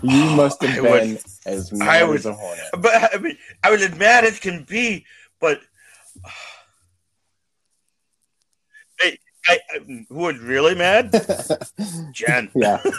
you 0.02 0.24
must 0.36 0.62
have 0.62 0.78
I 0.78 0.80
been 0.80 1.12
was- 1.14 1.40
as 1.46 1.72
I 1.72 1.76
mad 1.76 2.08
was- 2.08 2.20
as 2.20 2.26
a 2.26 2.32
hornet. 2.34 2.64
But 2.78 3.14
I 3.14 3.18
mean, 3.18 3.36
I 3.62 3.70
was 3.70 3.82
as 3.82 3.94
mad 3.96 4.24
as 4.24 4.38
can 4.38 4.62
be. 4.64 5.04
But 5.40 5.60
I, 9.48 9.58
I, 9.70 9.78
who 10.08 10.14
was 10.14 10.38
really 10.38 10.74
mad? 10.74 11.12
Jen. 12.12 12.50
yeah. 12.54 12.82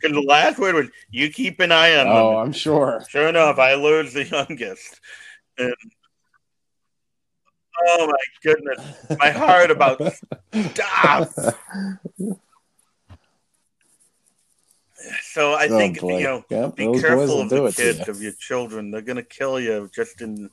Because 0.00 0.14
the 0.14 0.22
last 0.22 0.58
word 0.60 0.76
was, 0.76 0.86
"You 1.10 1.28
keep 1.30 1.58
an 1.58 1.72
eye 1.72 1.96
on 1.96 2.06
Oh, 2.06 2.30
them." 2.30 2.36
I'm 2.36 2.52
sure. 2.52 3.04
Sure 3.08 3.26
enough, 3.28 3.58
I 3.58 3.74
lose 3.74 4.12
the 4.12 4.24
youngest. 4.24 5.00
And 5.58 5.74
oh 7.88 8.06
my 8.06 8.12
goodness, 8.44 8.78
my 9.18 9.30
heart 9.30 9.72
about 9.72 10.00
stop. 10.70 11.28
So 15.22 15.52
I 15.54 15.66
Oh, 15.68 15.78
think 15.78 16.00
boy. 16.00 16.18
you 16.18 16.24
know, 16.24 16.44
Yep, 16.48 16.76
be 16.76 17.00
careful 17.00 17.40
of 17.40 17.48
the 17.48 17.72
kids 17.72 18.08
of 18.08 18.22
your 18.22 18.32
children. 18.38 18.90
They're 18.92 19.02
gonna 19.02 19.22
kill 19.24 19.58
you 19.58 19.90
just 19.92 20.20
in 20.20 20.48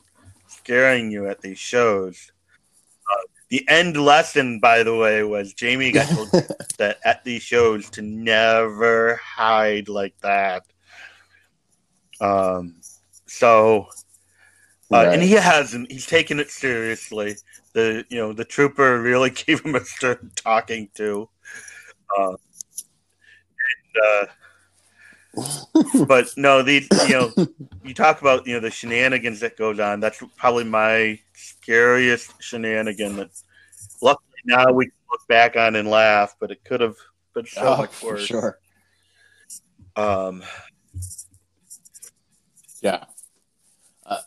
scaring 0.47 1.11
you 1.11 1.27
at 1.27 1.41
these 1.41 1.59
shows. 1.59 2.31
The 3.49 3.67
end 3.67 3.97
lesson, 3.97 4.59
by 4.59 4.83
the 4.83 4.95
way, 4.95 5.23
was 5.23 5.53
Jamie 5.53 5.91
got 5.91 6.07
told 6.07 6.29
that 6.77 6.99
at 7.03 7.23
these 7.23 7.41
shows 7.41 7.89
to 7.91 8.01
never 8.01 9.15
hide 9.15 9.89
like 9.89 10.15
that. 10.21 10.63
Um, 12.21 12.75
so 13.25 13.87
Uh, 14.91 15.03
Right. 15.05 15.13
And 15.13 15.21
he 15.21 15.33
hasn't. 15.33 15.91
He's 15.91 16.07
taken 16.07 16.39
it 16.39 16.49
seriously. 16.49 17.35
The 17.73 18.05
you 18.09 18.17
know 18.17 18.33
the 18.33 18.43
trooper 18.45 18.99
really 19.01 19.29
gave 19.45 19.61
him 19.61 19.75
a 19.75 19.85
stern 19.85 20.31
talking 20.35 20.89
to. 20.95 21.29
Uh, 22.17 22.29
and, 22.29 24.03
uh, 24.03 24.25
but 26.07 26.27
no, 26.37 26.61
the 26.61 26.87
you 27.07 27.09
know 27.13 27.33
you 27.83 27.93
talk 27.93 28.21
about 28.21 28.45
you 28.47 28.53
know 28.53 28.59
the 28.59 28.71
shenanigans 28.71 29.39
that 29.39 29.57
goes 29.57 29.79
on. 29.79 29.99
That's 29.99 30.21
probably 30.37 30.63
my 30.65 31.19
scariest 31.33 32.33
shenanigan. 32.41 33.15
That 33.17 33.29
luckily 34.01 34.25
now 34.45 34.71
we 34.71 34.85
can 34.85 34.93
look 35.11 35.27
back 35.27 35.55
on 35.55 35.75
and 35.75 35.89
laugh, 35.89 36.35
but 36.39 36.51
it 36.51 36.63
could 36.63 36.81
have 36.81 36.95
been 37.33 37.45
so 37.45 37.61
Oh, 37.73 37.77
much 37.77 37.95
for 37.95 38.13
worse. 38.13 38.25
sure. 38.25 38.59
Um, 39.95 40.43
Yeah. 42.81 43.05
Uh, 44.05 44.21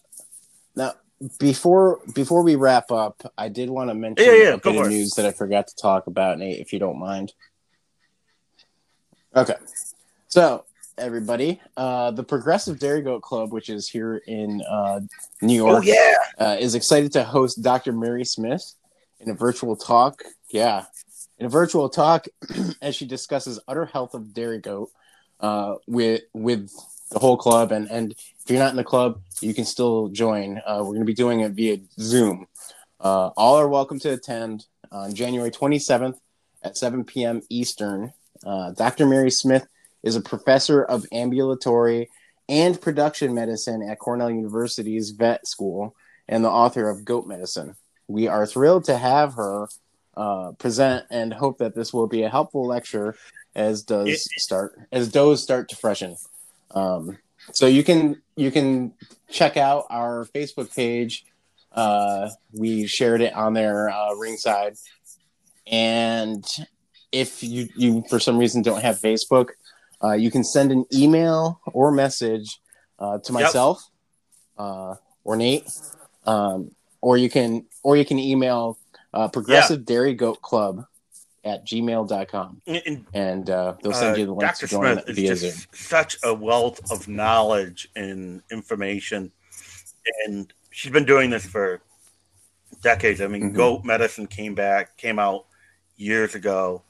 now, 0.77 0.95
before 1.39 2.01
before 2.15 2.43
we 2.43 2.57
wrap 2.57 2.91
up, 2.91 3.23
I 3.39 3.49
did 3.49 3.71
want 3.71 3.91
to 3.91 3.95
mention 3.95 4.27
Yeah, 4.27 4.35
yeah, 4.35 4.49
a 4.55 4.59
go 4.59 4.73
bit 4.73 4.83
of 4.83 4.89
news 4.89 5.15
that 5.15 5.25
I 5.25 5.33
forgot 5.33 5.69
to 5.69 5.77
talk 5.77 6.07
about, 6.07 6.39
Nate, 6.39 6.61
if 6.61 6.73
you 6.73 6.79
don't 6.79 6.99
mind. 6.99 7.33
Okay. 9.35 9.55
So, 10.29 10.65
everybody, 10.99 11.61
uh, 11.77 12.11
the 12.11 12.23
Progressive 12.23 12.79
Dairy 12.79 13.03
Goat 13.03 13.23
Club, 13.23 13.53
which 13.53 13.69
is 13.69 13.89
here 13.89 14.17
in 14.27 14.63
uh, 14.69 15.01
New 15.41 15.63
oh 15.65 15.71
York, 15.71 15.85
yeah, 15.87 16.15
uh, 16.39 16.57
is 16.59 16.75
excited 16.75 17.13
to 17.13 17.25
host 17.25 17.63
Dr. 17.63 17.93
Mary 17.93 18.25
Smith 18.25 18.75
in 19.21 19.31
a 19.31 19.35
virtual 19.35 19.77
talk. 19.77 20.23
Yeah, 20.51 20.85
in 21.39 21.47
a 21.47 21.49
virtual 21.49 21.89
talk 21.89 22.27
as 22.83 22.95
she 22.95 23.07
discusses 23.07 23.59
udder 23.67 23.87
health 23.87 24.15
of 24.15 24.33
dairy 24.35 24.59
goat 24.59 24.91
uh, 25.41 25.77
with 25.87 26.23
with 26.33 26.71
the 27.11 27.19
whole 27.19 27.37
club. 27.37 27.73
And 27.73 27.91
and 27.91 28.13
if 28.13 28.51
you're 28.51 28.59
not 28.59 28.71
in 28.71 28.77
the 28.77 28.85
club, 28.85 29.21
you 29.41 29.55
can 29.55 29.65
still 29.65 30.09
join. 30.09 30.61
Uh, 30.67 30.79
we're 30.79 30.95
going 30.95 31.01
to 31.01 31.05
be 31.05 31.15
doing 31.15 31.41
it 31.41 31.53
via 31.53 31.79
Zoom. 31.99 32.47
Uh, 33.01 33.29
all 33.37 33.57
are 33.57 33.69
welcome 33.69 33.99
to 34.01 34.13
attend 34.13 34.67
on 34.93 35.15
January 35.15 35.51
27th 35.51 36.19
at 36.63 36.77
7 36.77 37.05
p.m. 37.05 37.43
Eastern. 37.49 38.13
Uh, 38.45 38.71
Dr. 38.73 39.07
Mary 39.07 39.31
Smith 39.31 39.67
is 40.03 40.17
a 40.17 40.21
professor 40.21 40.83
of 40.83 41.07
ambulatory 41.13 42.11
and 42.49 42.81
production 42.81 43.35
medicine 43.35 43.83
at 43.83 43.99
Cornell 43.99 44.31
University's 44.31 45.11
vet 45.11 45.47
school 45.47 45.95
and 46.29 46.45
the 46.45 46.51
author 46.51 46.89
of 46.89 47.05
Goat 47.05 47.27
Medicine. 47.27 47.77
We 48.09 48.29
are 48.29 48.47
thrilled 48.47 48.85
to 48.85 48.99
have 48.99 49.35
her 49.35 49.69
uh, 50.17 50.53
present 50.59 51.07
and 51.11 51.33
hope 51.33 51.59
that 51.59 51.75
this 51.75 51.93
will 51.93 52.07
be 52.07 52.23
a 52.23 52.29
helpful 52.29 52.67
lecture 52.67 53.17
as 53.55 53.83
does 53.83 54.09
It- 54.09 54.21
start 54.41 54.75
as 54.91 55.11
does 55.11 55.43
start 55.43 55.69
to 55.71 55.77
freshen. 55.77 56.17
Um, 56.73 57.19
so 57.53 57.67
you 57.67 57.83
can 57.85 58.21
you 58.37 58.51
can 58.51 58.93
check 59.31 59.57
out 59.57 59.87
our 59.91 60.27
Facebook 60.35 60.75
page. 60.75 61.25
Uh, 61.71 62.29
we 62.53 62.87
shared 62.87 63.23
it 63.23 63.33
on 63.35 63.55
there 63.55 63.89
uh, 63.89 64.15
ringside, 64.15 64.77
and 65.67 66.45
if 67.11 67.43
you 67.43 67.69
you 67.77 68.05
for 68.09 68.21
some 68.21 68.39
reason 68.39 68.63
don't 68.63 68.83
have 68.83 68.99
Facebook, 68.99 69.51
uh, 70.03 70.13
you 70.13 70.31
can 70.31 70.45
send 70.45 70.73
an 70.73 70.85
email 70.93 71.61
or 71.73 71.91
message 71.93 72.61
uh, 72.99 73.19
to 73.19 73.33
Yep. 73.33 73.43
myself 73.43 73.83
uh, 74.59 74.95
or 75.25 75.37
Nate, 75.37 75.69
um, 76.27 76.71
or 77.01 77.17
you 77.17 77.31
can 77.31 77.65
or 77.83 77.97
you 77.97 78.05
can 78.05 78.19
email 78.19 78.79
uh, 79.15 79.29
Progressive 79.29 79.85
Dairy 79.85 80.15
Goat 80.15 80.41
Club 80.43 80.85
at 81.45 81.67
gmail.com 81.67 82.63
and, 82.69 83.05
and 83.15 83.51
uh, 83.51 83.75
they'll 83.83 83.93
send 83.93 84.15
Uh, 84.15 84.19
you 84.21 84.27
the 84.27 84.33
link 84.33 84.43
Dr. 84.53 84.67
to 84.67 84.71
join 84.71 84.93
Smith 84.95 85.09
is 85.09 85.17
via 85.17 85.37
Zoom. 85.37 85.53
such 85.73 86.17
a 86.23 86.33
wealth 86.33 86.81
of 86.93 87.09
knowledge 87.09 87.89
and 87.97 88.43
information, 88.53 89.33
and 90.27 90.53
she's 90.71 90.93
been 90.93 91.05
doing 91.05 91.31
this 91.31 91.45
for 91.45 91.81
decades. 92.83 93.21
I 93.21 93.27
mean, 93.27 93.51
Mhm. 93.51 93.55
goat 93.57 93.85
medicine 93.85 94.27
came 94.29 94.55
back, 94.55 94.97
came 94.97 95.19
out 95.19 95.47
years 95.97 96.35
ago, 96.37 96.83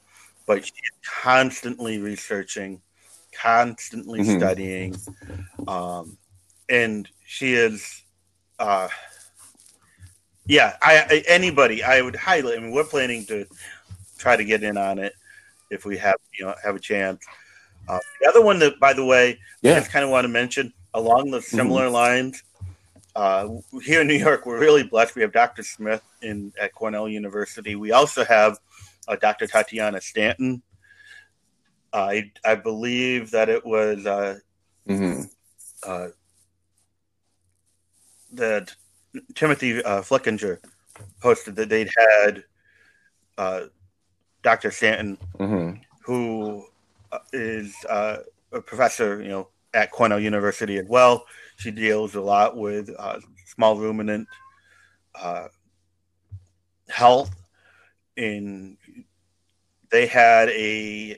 but 0.45 0.63
she's 0.63 0.73
constantly 1.03 1.97
researching, 1.97 2.81
constantly 3.41 4.19
Mhm. 4.21 4.37
studying, 4.37 4.95
um, 5.67 6.17
and 6.69 7.07
she 7.25 7.53
is. 7.53 8.01
Uh, 8.59 8.87
yeah, 10.45 10.75
I, 10.81 10.97
I 11.09 11.23
anybody 11.27 11.83
I 11.83 12.01
would 12.01 12.15
highly. 12.15 12.55
I 12.55 12.59
mean, 12.59 12.71
we're 12.71 12.83
planning 12.83 13.25
to 13.27 13.45
try 14.17 14.35
to 14.35 14.43
get 14.43 14.63
in 14.63 14.77
on 14.77 14.99
it 14.99 15.13
if 15.69 15.85
we 15.85 15.97
have 15.97 16.15
you 16.37 16.45
know 16.45 16.55
have 16.63 16.75
a 16.75 16.79
chance. 16.79 17.23
Uh, 17.87 17.99
the 18.21 18.29
other 18.29 18.41
one 18.41 18.59
that, 18.59 18.79
by 18.79 18.93
the 18.93 19.03
way, 19.05 19.31
I 19.31 19.37
Yeah. 19.61 19.71
Mm-hmm. 19.71 19.79
just 19.81 19.91
kind 19.91 20.05
of 20.05 20.11
want 20.11 20.23
to 20.25 20.29
mention 20.29 20.73
along 20.93 21.31
the 21.31 21.41
similar 21.41 21.89
lines. 21.89 22.43
Uh, 23.15 23.47
here 23.83 24.01
in 24.01 24.07
New 24.07 24.15
York, 24.15 24.45
we're 24.45 24.59
really 24.59 24.83
blessed. 24.83 25.15
We 25.15 25.21
have 25.21 25.31
Dr. 25.33 25.61
Smith 25.63 26.01
in 26.21 26.51
at 26.59 26.73
Cornell 26.73 27.07
University. 27.07 27.75
We 27.75 27.91
also 27.91 28.23
have 28.25 28.57
uh, 29.07 29.15
Dr. 29.17 29.47
Tatiana 29.47 30.01
Stanton. 30.01 30.63
I 31.93 32.31
I 32.43 32.55
believe 32.55 33.31
that 33.31 33.49
it 33.49 33.65
was 33.65 34.05
uh, 34.05 34.39
Mhm. 34.87 35.29
uh, 35.83 36.07
that 38.33 38.75
Timothy 39.35 39.83
uh, 39.83 40.01
Flickinger 40.01 40.59
posted 41.21 41.55
that 41.55 41.69
they'd 41.69 41.89
had 41.97 42.43
uh, 43.37 43.61
Dr. 44.41 44.71
Stanton 44.71 45.17
Mhm. 45.39 45.81
who 46.05 46.65
uh, 47.11 47.19
uh, 47.89 48.17
a 48.51 48.61
professor, 48.61 49.21
you 49.21 49.29
know, 49.29 49.49
at 49.73 49.91
Cornell 49.91 50.19
University 50.19 50.77
as 50.77 50.85
well. 50.87 51.25
She 51.57 51.71
deals 51.71 52.15
a 52.15 52.21
lot 52.21 52.57
with 52.57 52.89
uh, 52.97 53.19
small 53.45 53.77
ruminant 53.77 54.27
uh, 55.15 55.47
health. 56.89 57.31
In 58.15 58.77
they 59.89 60.05
had 60.07 60.49
a, 60.49 61.17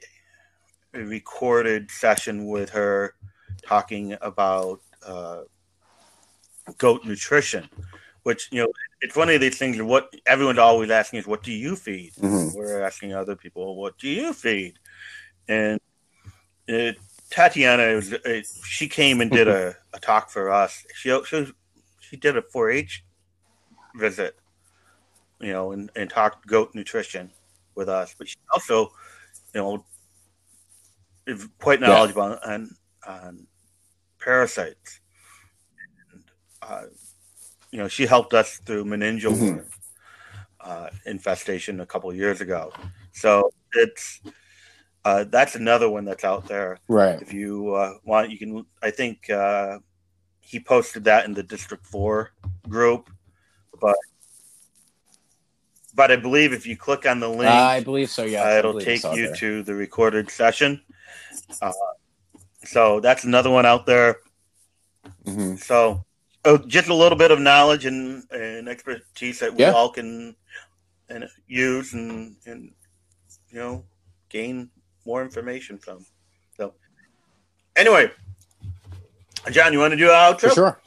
a 0.95 1.03
recorded 1.03 1.91
session 1.91 2.47
with 2.47 2.69
her 2.69 3.15
talking 3.63 4.17
about 4.21 4.81
uh, 5.05 5.41
goat 6.77 7.05
nutrition, 7.05 7.69
which 8.23 8.49
you 8.51 8.63
know 8.63 8.71
it's 9.01 9.15
one 9.15 9.29
of 9.29 9.41
these 9.41 9.57
things. 9.57 9.81
What 9.81 10.13
everyone's 10.25 10.59
always 10.59 10.89
asking 10.89 11.19
is, 11.19 11.27
"What 11.27 11.43
do 11.43 11.51
you 11.51 11.75
feed?" 11.75 12.13
Mhm. 12.15 12.55
We're 12.55 12.81
asking 12.81 13.13
other 13.13 13.35
people, 13.35 13.75
"What 13.75 13.97
do 13.97 14.07
you 14.07 14.33
feed?" 14.33 14.79
And 15.47 15.79
it, 16.67 16.97
Tatiana, 17.29 17.95
was, 17.95 18.13
uh, 18.13 18.41
she 18.63 18.87
came 18.87 19.21
and 19.21 19.29
did 19.29 19.47
a, 19.47 19.75
a 19.93 19.99
talk 19.99 20.29
for 20.29 20.49
us. 20.49 20.85
She 20.95 21.17
she, 21.25 21.53
she 21.99 22.17
did 22.17 22.37
a 22.37 22.41
4-H 22.41 23.03
visit, 23.95 24.35
you 25.39 25.53
know, 25.53 25.71
and, 25.71 25.91
and 25.95 26.09
talked 26.09 26.47
goat 26.47 26.73
nutrition 26.73 27.31
with 27.75 27.89
us. 27.89 28.15
But 28.17 28.29
she 28.29 28.37
also, 28.51 28.93
you 29.53 29.61
know, 29.61 29.85
is 31.27 31.47
quite 31.59 31.79
Yeah. 31.81 31.87
knowledgeable 31.87 32.39
on 32.43 32.69
on 33.07 33.47
parasites. 34.19 34.99
And, 36.11 36.23
uh, 36.63 36.85
you 37.69 37.77
know, 37.77 37.87
she 37.87 38.07
helped 38.07 38.33
us 38.33 38.57
through 38.57 38.85
meningeal 38.85 39.35
Mhm. 39.35 39.71
uh, 40.59 40.89
infestation 41.05 41.79
a 41.79 41.85
couple 41.85 42.09
of 42.09 42.15
years 42.15 42.41
ago. 42.41 42.73
So 43.11 43.53
it's 43.73 44.21
uh, 45.03 45.23
that's 45.25 45.53
another 45.53 45.87
one 45.87 46.03
that's 46.03 46.23
out 46.23 46.47
there. 46.47 46.79
Right. 46.87 47.21
If 47.21 47.31
you 47.31 47.75
uh, 47.75 47.99
want, 48.03 48.31
you 48.31 48.39
can. 48.39 48.65
I 48.81 48.89
think 48.89 49.29
uh, 49.29 49.77
he 50.39 50.59
posted 50.59 51.03
that 51.03 51.25
in 51.25 51.35
the 51.35 51.43
District 51.43 51.85
Four 51.85 52.31
group, 52.67 53.11
but 53.79 53.97
but 55.93 56.11
I 56.11 56.15
believe 56.15 56.53
if 56.53 56.65
you 56.65 56.75
click 56.75 57.05
on 57.05 57.19
the 57.19 57.29
link, 57.29 57.51
I 57.51 57.81
believe 57.81 58.09
so. 58.09 58.23
Yeah. 58.23 58.45
uh, 58.45 58.57
it'll 58.57 58.79
take 58.79 59.03
you 59.03 59.35
to 59.35 59.61
the 59.61 59.75
recorded 59.75 60.31
session. 60.31 60.81
Uh, 61.61 61.71
so 62.63 62.99
that's 62.99 63.23
another 63.23 63.49
one 63.49 63.65
out 63.65 63.85
there. 63.85 64.17
hmm 65.25 65.55
So 65.55 66.03
oh, 66.45 66.57
just 66.57 66.89
a 66.89 66.93
little 66.93 67.17
bit 67.17 67.31
of 67.31 67.39
knowledge 67.39 67.85
and, 67.85 68.23
and 68.31 68.67
expertise 68.69 69.39
that 69.39 69.53
we 69.53 69.61
Yeah. 69.63 69.71
all 69.71 69.89
can 69.89 70.35
and 71.09 71.27
use 71.47 71.93
and, 71.93 72.35
and 72.45 72.71
you 73.51 73.59
know 73.59 73.83
gain 74.29 74.69
more 75.05 75.21
information 75.23 75.77
from. 75.77 76.05
So 76.57 76.73
anyway, 77.75 78.11
John, 79.51 79.71
you 79.73 79.79
want 79.79 79.91
to 79.91 79.97
do 79.97 80.09
our 80.09 80.33
outro? 80.33 80.49
For 80.49 80.55
sure. 80.55 80.81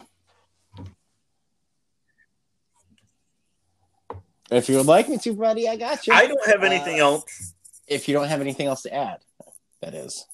If 4.50 4.68
you 4.68 4.76
would 4.78 4.86
like 4.86 5.08
me 5.08 5.18
to, 5.18 5.34
buddy, 5.34 5.68
I 5.68 5.76
got 5.76 6.06
you. 6.06 6.14
I 6.14 6.26
don't 6.26 6.46
have 6.46 6.64
anything 6.64 7.00
Uh, 7.00 7.04
else. 7.04 7.54
if 7.86 8.08
you 8.08 8.14
don't 8.14 8.28
have 8.28 8.40
anything 8.40 8.66
else 8.66 8.82
to 8.82 8.94
add, 8.94 9.18
that 9.80 9.94
is. 9.94 10.26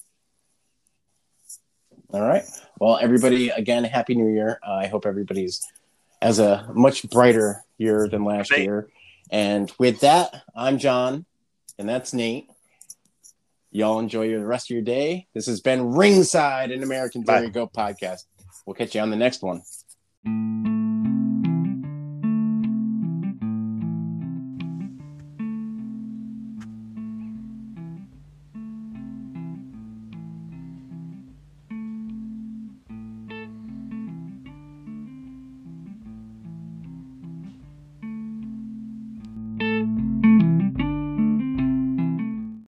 All 2.11 2.21
right. 2.21 2.43
Well, 2.79 2.97
everybody, 3.01 3.49
again, 3.49 3.83
happy 3.83 4.15
New 4.15 4.33
Year. 4.33 4.59
Uh, 4.65 4.73
I 4.73 4.87
hope 4.87 5.05
everybody's 5.05 5.61
as 6.21 6.39
a 6.39 6.69
much 6.73 7.09
brighter 7.09 7.63
year 7.77 8.07
than 8.07 8.23
last 8.23 8.51
Thank- 8.51 8.63
year. 8.65 8.89
And 9.31 9.71
with 9.79 10.01
that, 10.01 10.43
I'm 10.55 10.77
John, 10.77 11.25
and 11.79 11.89
that's 11.89 12.13
Nate. 12.13 12.47
Y'all 13.71 13.99
enjoy 13.99 14.29
the 14.29 14.45
rest 14.45 14.69
of 14.69 14.75
your 14.75 14.83
day. 14.83 15.27
This 15.33 15.47
has 15.47 15.59
been 15.61 15.91
Ringside, 15.93 16.71
an 16.71 16.83
American. 16.83 17.23
Dairy 17.23 17.49
Goat 17.49 17.73
podcast. 17.73 18.25
We'll 18.65 18.75
catch 18.75 18.95
you 18.95 19.01
on 19.01 19.09
the 19.09 19.15
next 19.17 19.41
one. 19.41 19.63